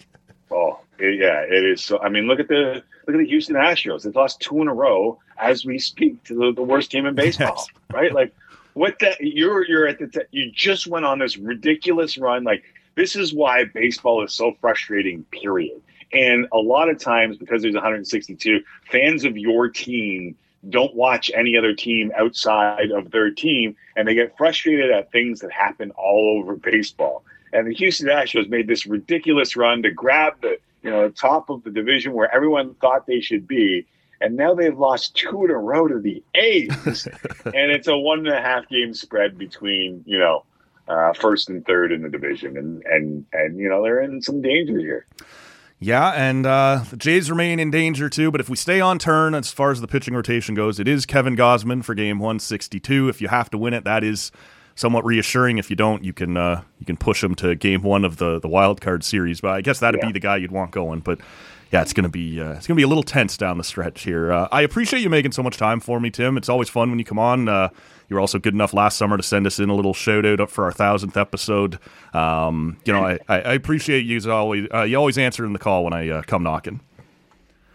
oh 0.51 0.81
yeah, 0.99 1.43
it 1.43 1.65
is. 1.65 1.85
So 1.85 1.99
I 2.01 2.09
mean, 2.09 2.27
look 2.27 2.41
at 2.41 2.49
the 2.49 2.83
look 3.07 3.15
at 3.15 3.19
the 3.19 3.27
Houston 3.27 3.57
Astros. 3.57 4.05
They've 4.05 4.17
lost 4.17 4.41
two 4.41 4.63
in 4.63 4.69
a 4.69 4.75
row 4.75 5.19
as 5.39 5.67
we 5.67 5.79
speak 5.79 6.23
to 6.25 6.35
the, 6.35 6.53
the 6.55 6.63
worst 6.63 6.91
team 6.91 7.05
in 7.05 7.15
baseball, 7.15 7.55
yes. 7.57 7.67
right? 7.93 8.13
Like, 8.15 8.35
what 8.73 8.99
that 9.01 9.21
you're 9.21 9.67
you're 9.67 9.87
at 9.87 9.99
the 9.99 10.07
t- 10.07 10.27
you 10.31 10.51
just 10.51 10.87
went 10.87 11.05
on 11.05 11.19
this 11.19 11.37
ridiculous 11.37 12.17
run. 12.17 12.45
Like, 12.45 12.65
this 12.95 13.15
is 13.15 13.35
why 13.35 13.65
baseball 13.65 14.25
is 14.25 14.33
so 14.33 14.57
frustrating. 14.63 15.25
Period 15.25 15.83
and 16.13 16.47
a 16.53 16.59
lot 16.59 16.89
of 16.89 16.99
times, 16.99 17.37
because 17.37 17.63
there's 17.63 17.75
162, 17.75 18.63
fans 18.91 19.25
of 19.25 19.37
your 19.37 19.69
team 19.69 20.37
don't 20.71 20.95
watch 20.95 21.31
any 21.35 21.57
other 21.57 21.75
team 21.75 22.13
outside 22.17 22.91
of 22.91 23.11
their 23.11 23.31
team, 23.31 23.77
and 23.97 24.07
they 24.07 24.15
get 24.15 24.37
frustrated 24.37 24.91
at 24.91 25.11
things 25.11 25.41
that 25.41 25.51
happen 25.51 25.91
all 25.93 26.39
over 26.41 26.57
baseball. 26.57 27.25
And 27.53 27.67
the 27.67 27.75
Houston 27.75 28.09
Astros 28.09 28.49
made 28.49 28.67
this 28.67 28.87
ridiculous 28.87 29.57
run 29.57 29.83
to 29.83 29.91
grab 29.91 30.41
the 30.41 30.59
you 30.83 30.91
know 30.91 31.09
top 31.11 31.51
of 31.51 31.63
the 31.65 31.71
division 31.71 32.13
where 32.13 32.33
everyone 32.35 32.75
thought 32.75 33.07
they 33.07 33.21
should 33.21 33.47
be, 33.47 33.87
and 34.21 34.37
now 34.37 34.55
they've 34.55 34.79
lost 34.79 35.17
two 35.17 35.45
in 35.45 35.51
a 35.51 35.59
row 35.59 35.89
to 35.89 35.99
the 35.99 36.23
A's, 36.35 37.07
and 37.45 37.71
it's 37.71 37.89
a 37.89 37.97
one 37.97 38.21
and 38.21 38.29
a 38.29 38.41
half 38.41 38.69
game 38.69 38.95
spread 38.95 39.37
between 39.37 40.03
you 40.07 40.19
know 40.19 40.45
uh, 40.89 41.13
first 41.13 41.49
and 41.49 41.65
third 41.67 41.93
in 41.93 42.03
the 42.03 42.09
division, 42.09 42.57
and 42.57 42.83
and 42.85 43.27
and 43.33 43.59
you 43.59 43.69
know 43.69 43.83
they're 43.83 44.01
in 44.01 44.23
some 44.23 44.41
danger 44.41 44.79
here. 44.79 45.07
Yeah, 45.83 46.11
and 46.11 46.47
uh, 46.47 46.85
the 46.89 46.97
Jays 46.97 47.29
remain 47.29 47.59
in 47.59 47.73
danger 47.73 48.09
too. 48.09 48.31
But 48.31 48.41
if 48.41 48.49
we 48.49 48.57
stay 48.57 48.81
on 48.81 49.01
turn 49.01 49.35
as 49.35 49.51
far 49.51 49.73
as 49.73 49.81
the 49.81 49.89
pitching 49.89 50.15
rotation 50.15 50.55
goes, 50.55 50.79
it 50.79 50.87
is 50.87 51.07
Kevin 51.07 51.37
Gausman 51.37 51.85
for 51.85 51.95
Game 51.95 52.21
162. 52.21 53.09
If 53.09 53.21
you 53.21 53.27
have 53.27 53.51
to 53.51 53.59
win 53.59 53.75
it, 53.75 53.83
that 53.83 54.05
is 54.05 54.31
somewhat 54.77 55.05
reassuring. 55.05 55.59
If 55.59 55.71
you 55.71 55.77
don't, 55.77 56.05
you 56.05 56.13
can 56.13 56.37
uh, 56.37 56.63
you 56.79 56.87
can 56.87 56.97
push 56.97 57.25
him 57.25 57.35
to 57.37 57.57
Game 57.57 57.83
One 57.83 58.05
of 58.05 58.19
the 58.19 58.39
the 58.39 58.47
wild 58.47 58.81
card 58.81 59.03
series. 59.03 59.41
But 59.41 59.51
I 59.51 59.61
guess 59.61 59.81
that'd 59.81 60.01
yeah. 60.01 60.07
be 60.07 60.13
the 60.13 60.21
guy 60.21 60.37
you'd 60.37 60.53
want 60.53 60.71
going. 60.71 61.01
But 61.01 61.19
yeah, 61.73 61.83
it's 61.83 61.93
gonna 61.93 62.09
be 62.09 62.41
uh, 62.41 62.53
it's 62.53 62.69
gonna 62.69 62.77
be 62.77 62.85
a 62.85 62.89
little 62.89 63.03
tense 63.03 63.37
down 63.37 63.59
the 63.59 63.65
stretch 63.65 64.05
here. 64.05 64.31
Uh, 64.31 64.47
I 64.53 64.63
appreciate 64.63 65.01
you 65.01 65.11
making 65.11 65.33
so 65.33 65.43
much 65.43 65.57
time 65.57 65.81
for 65.81 65.99
me, 65.99 66.11
Tim. 66.11 66.37
It's 66.37 66.49
always 66.49 66.69
fun 66.69 66.91
when 66.91 67.01
you 67.01 67.05
come 67.05 67.19
on. 67.19 67.49
You 68.13 68.17
were 68.17 68.21
also 68.21 68.39
good 68.39 68.53
enough 68.53 68.75
last 68.75 68.99
summer 68.99 69.17
to 69.17 69.23
send 69.23 69.47
us 69.47 69.59
in 69.59 69.71
a 69.71 69.75
little 69.75 69.95
shout 69.95 70.27
out 70.27 70.51
for 70.51 70.65
our 70.65 70.71
thousandth 70.71 71.17
episode. 71.17 71.79
Um, 72.13 72.77
you 72.85 72.93
know, 72.93 73.03
I, 73.03 73.19
I, 73.27 73.55
appreciate 73.55 74.05
you 74.05 74.31
always. 74.31 74.69
Uh, 74.73 74.83
you 74.83 74.99
always 74.99 75.17
answer 75.17 75.47
in 75.47 75.55
the 75.55 75.59
call 75.59 75.83
when 75.85 75.95
I 75.95 76.11
uh, 76.11 76.21
come 76.21 76.43
knocking. 76.43 76.83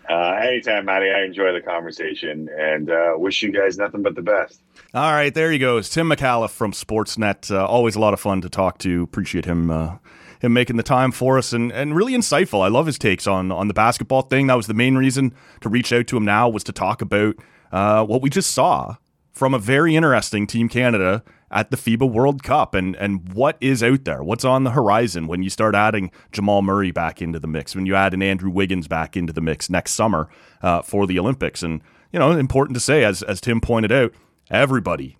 Uh, 0.07 0.37
anytime, 0.39 0.85
Matty. 0.85 1.09
I 1.09 1.23
enjoy 1.23 1.53
the 1.53 1.61
conversation 1.61 2.49
and 2.55 2.91
uh, 2.91 3.13
wish 3.15 3.41
you 3.41 3.51
guys 3.51 3.79
nothing 3.79 4.03
but 4.03 4.13
the 4.13 4.21
best. 4.21 4.61
All 4.93 5.11
right, 5.11 5.33
there 5.33 5.51
he 5.51 5.57
goes, 5.57 5.89
Tim 5.89 6.07
Micallef 6.07 6.51
from 6.51 6.71
Sportsnet. 6.71 7.49
Uh, 7.49 7.65
always 7.65 7.95
a 7.95 7.99
lot 7.99 8.13
of 8.13 8.19
fun 8.19 8.41
to 8.41 8.49
talk 8.49 8.77
to. 8.77 9.01
Appreciate 9.01 9.45
him 9.45 9.71
uh, 9.71 9.97
him 10.39 10.53
making 10.53 10.77
the 10.77 10.83
time 10.83 11.11
for 11.11 11.39
us 11.39 11.51
and, 11.51 11.71
and 11.71 11.95
really 11.95 12.13
insightful. 12.13 12.63
I 12.63 12.67
love 12.67 12.85
his 12.85 12.99
takes 12.99 13.25
on 13.25 13.51
on 13.51 13.69
the 13.69 13.73
basketball 13.73 14.21
thing. 14.21 14.45
That 14.45 14.53
was 14.53 14.67
the 14.67 14.75
main 14.75 14.97
reason 14.97 15.33
to 15.61 15.69
reach 15.69 15.91
out 15.91 16.05
to 16.05 16.17
him 16.17 16.25
now 16.25 16.47
was 16.47 16.63
to 16.65 16.71
talk 16.71 17.01
about 17.01 17.37
uh, 17.71 18.05
what 18.05 18.21
we 18.21 18.29
just 18.29 18.51
saw 18.51 18.97
from 19.37 19.53
a 19.53 19.59
very 19.59 19.95
interesting 19.95 20.47
Team 20.47 20.67
Canada 20.67 21.23
at 21.51 21.69
the 21.71 21.77
FIBA 21.77 22.11
World 22.11 22.43
Cup 22.43 22.73
and 22.73 22.95
and 22.95 23.31
what 23.33 23.55
is 23.61 23.83
out 23.83 24.03
there, 24.03 24.23
what's 24.23 24.43
on 24.43 24.63
the 24.63 24.71
horizon 24.71 25.27
when 25.27 25.43
you 25.43 25.49
start 25.49 25.75
adding 25.75 26.11
Jamal 26.31 26.61
Murray 26.61 26.91
back 26.91 27.21
into 27.21 27.39
the 27.39 27.47
mix, 27.47 27.75
when 27.75 27.85
you 27.85 27.95
add 27.95 28.13
an 28.13 28.23
Andrew 28.23 28.49
Wiggins 28.49 28.87
back 28.87 29.15
into 29.15 29.31
the 29.31 29.41
mix 29.41 29.69
next 29.69 29.93
summer 29.93 30.27
uh, 30.61 30.81
for 30.81 31.05
the 31.05 31.19
Olympics, 31.19 31.61
and 31.61 31.81
you 32.11 32.19
know 32.19 32.31
important 32.31 32.75
to 32.75 32.81
say 32.81 33.03
as 33.03 33.21
as 33.23 33.39
Tim 33.39 33.61
pointed 33.61 33.91
out, 33.91 34.11
everybody 34.49 35.17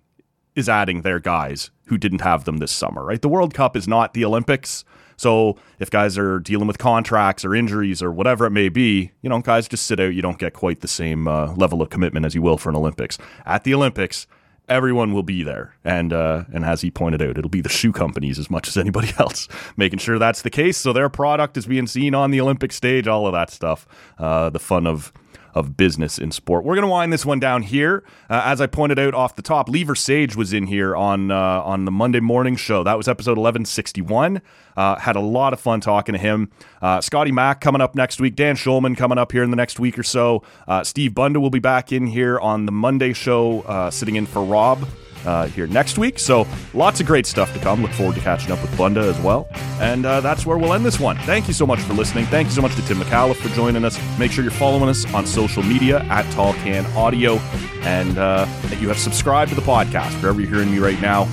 is 0.54 0.68
adding 0.68 1.02
their 1.02 1.20
guys 1.20 1.70
who 1.86 1.96
didn't 1.96 2.22
have 2.22 2.44
them 2.44 2.58
this 2.58 2.72
summer, 2.72 3.04
right? 3.04 3.22
The 3.22 3.28
World 3.28 3.54
Cup 3.54 3.76
is 3.76 3.86
not 3.86 4.12
the 4.12 4.24
Olympics. 4.24 4.84
So 5.18 5.58
if 5.78 5.90
guys 5.90 6.16
are 6.16 6.38
dealing 6.38 6.66
with 6.66 6.78
contracts 6.78 7.44
or 7.44 7.54
injuries 7.54 8.02
or 8.02 8.10
whatever 8.10 8.46
it 8.46 8.50
may 8.50 8.70
be, 8.70 9.10
you 9.20 9.28
know, 9.28 9.40
guys 9.40 9.68
just 9.68 9.84
sit 9.84 10.00
out. 10.00 10.14
You 10.14 10.22
don't 10.22 10.38
get 10.38 10.54
quite 10.54 10.80
the 10.80 10.88
same 10.88 11.28
uh, 11.28 11.52
level 11.54 11.82
of 11.82 11.90
commitment 11.90 12.24
as 12.24 12.34
you 12.34 12.40
will 12.40 12.56
for 12.56 12.70
an 12.70 12.76
Olympics. 12.76 13.18
At 13.44 13.64
the 13.64 13.74
Olympics, 13.74 14.26
everyone 14.68 15.12
will 15.12 15.22
be 15.22 15.42
there, 15.42 15.74
and 15.84 16.12
uh, 16.12 16.44
and 16.52 16.64
as 16.64 16.82
he 16.82 16.90
pointed 16.90 17.20
out, 17.20 17.36
it'll 17.36 17.50
be 17.50 17.60
the 17.60 17.68
shoe 17.68 17.92
companies 17.92 18.38
as 18.38 18.48
much 18.48 18.68
as 18.68 18.76
anybody 18.76 19.12
else, 19.18 19.48
making 19.76 19.98
sure 19.98 20.18
that's 20.18 20.42
the 20.42 20.50
case. 20.50 20.78
So 20.78 20.92
their 20.92 21.08
product 21.08 21.56
is 21.56 21.66
being 21.66 21.86
seen 21.86 22.14
on 22.14 22.30
the 22.30 22.40
Olympic 22.40 22.72
stage. 22.72 23.08
All 23.08 23.26
of 23.26 23.32
that 23.32 23.50
stuff. 23.50 23.86
Uh, 24.18 24.50
the 24.50 24.60
fun 24.60 24.86
of 24.86 25.12
of 25.54 25.76
business 25.76 26.18
in 26.18 26.30
sport. 26.30 26.64
We're 26.64 26.74
going 26.74 26.86
to 26.86 26.90
wind 26.90 27.12
this 27.12 27.26
one 27.26 27.40
down 27.40 27.62
here. 27.62 28.04
Uh, 28.30 28.42
as 28.44 28.60
I 28.60 28.66
pointed 28.66 28.98
out 28.98 29.14
off 29.14 29.34
the 29.34 29.42
top, 29.42 29.68
Lever 29.68 29.94
Sage 29.94 30.36
was 30.36 30.52
in 30.52 30.66
here 30.66 30.94
on 30.94 31.30
uh, 31.30 31.62
on 31.62 31.84
the 31.84 31.90
Monday 31.90 32.20
morning 32.20 32.56
show. 32.56 32.84
That 32.84 32.96
was 32.96 33.08
episode 33.08 33.38
1161. 33.38 34.40
Uh, 34.78 34.96
had 34.96 35.16
a 35.16 35.20
lot 35.20 35.52
of 35.52 35.58
fun 35.58 35.80
talking 35.80 36.12
to 36.12 36.18
him. 36.18 36.50
Uh, 36.80 37.00
Scotty 37.00 37.32
Mack 37.32 37.60
coming 37.60 37.80
up 37.80 37.96
next 37.96 38.20
week. 38.20 38.36
Dan 38.36 38.54
Shulman 38.54 38.96
coming 38.96 39.18
up 39.18 39.32
here 39.32 39.42
in 39.42 39.50
the 39.50 39.56
next 39.56 39.80
week 39.80 39.98
or 39.98 40.04
so. 40.04 40.44
Uh, 40.68 40.84
Steve 40.84 41.16
Bunda 41.16 41.40
will 41.40 41.50
be 41.50 41.58
back 41.58 41.90
in 41.90 42.06
here 42.06 42.38
on 42.38 42.64
the 42.64 42.70
Monday 42.70 43.12
show, 43.12 43.62
uh, 43.62 43.90
sitting 43.90 44.14
in 44.14 44.24
for 44.24 44.44
Rob 44.44 44.86
uh, 45.26 45.46
here 45.48 45.66
next 45.66 45.98
week. 45.98 46.16
So 46.20 46.46
lots 46.74 47.00
of 47.00 47.06
great 47.06 47.26
stuff 47.26 47.52
to 47.54 47.58
come. 47.58 47.82
Look 47.82 47.90
forward 47.90 48.14
to 48.14 48.20
catching 48.20 48.52
up 48.52 48.62
with 48.62 48.76
Bunda 48.78 49.00
as 49.00 49.18
well. 49.20 49.48
And 49.80 50.06
uh, 50.06 50.20
that's 50.20 50.46
where 50.46 50.56
we'll 50.56 50.74
end 50.74 50.84
this 50.84 51.00
one. 51.00 51.16
Thank 51.18 51.48
you 51.48 51.54
so 51.54 51.66
much 51.66 51.80
for 51.80 51.94
listening. 51.94 52.26
Thank 52.26 52.46
you 52.46 52.54
so 52.54 52.62
much 52.62 52.76
to 52.76 52.82
Tim 52.86 52.98
Micallef 52.98 53.34
for 53.34 53.48
joining 53.48 53.84
us. 53.84 53.98
Make 54.16 54.30
sure 54.30 54.44
you're 54.44 54.52
following 54.52 54.88
us 54.88 55.12
on 55.12 55.26
social 55.26 55.64
media 55.64 56.04
at 56.04 56.30
Tall 56.32 56.54
Can 56.54 56.86
Audio 56.96 57.38
and 57.82 58.12
that 58.12 58.80
you 58.80 58.88
have 58.88 58.98
subscribed 58.98 59.48
to 59.50 59.54
the 59.54 59.62
podcast. 59.62 60.20
Wherever 60.22 60.40
you're 60.40 60.50
hearing 60.50 60.70
me 60.70 60.78
right 60.78 61.00
now, 61.00 61.24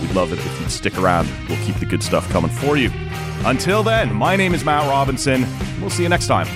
we'd 0.00 0.12
love 0.12 0.32
it 0.32 0.38
if 0.38 0.60
you'd 0.60 0.70
stick 0.70 0.96
around. 0.98 1.28
We'll 1.48 1.64
keep 1.64 1.76
the 1.76 1.86
good 1.86 2.02
stuff 2.02 2.28
coming 2.30 2.50
for 2.50 2.76
you. 2.84 2.92
Until 3.44 3.82
then, 3.82 4.14
my 4.14 4.36
name 4.36 4.54
is 4.54 4.64
Matt 4.64 4.88
Robinson. 4.88 5.46
We'll 5.80 5.90
see 5.90 6.02
you 6.02 6.08
next 6.08 6.26
time. 6.26 6.46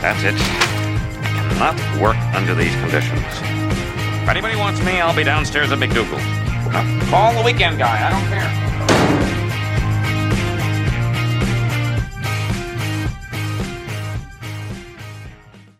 That's 0.00 0.22
it. 0.24 0.34
I 0.34 1.48
cannot 1.48 2.00
work 2.00 2.16
under 2.34 2.54
these 2.54 2.74
conditions. 2.76 3.22
If 4.22 4.28
anybody 4.28 4.56
wants 4.56 4.80
me, 4.84 5.00
I'll 5.00 5.16
be 5.16 5.24
downstairs 5.24 5.72
at 5.72 5.78
McDougal's. 5.78 7.10
Call 7.10 7.32
the 7.34 7.42
weekend 7.42 7.78
guy. 7.78 8.06
I 8.06 8.10
don't 8.10 8.28
care. 8.28 9.01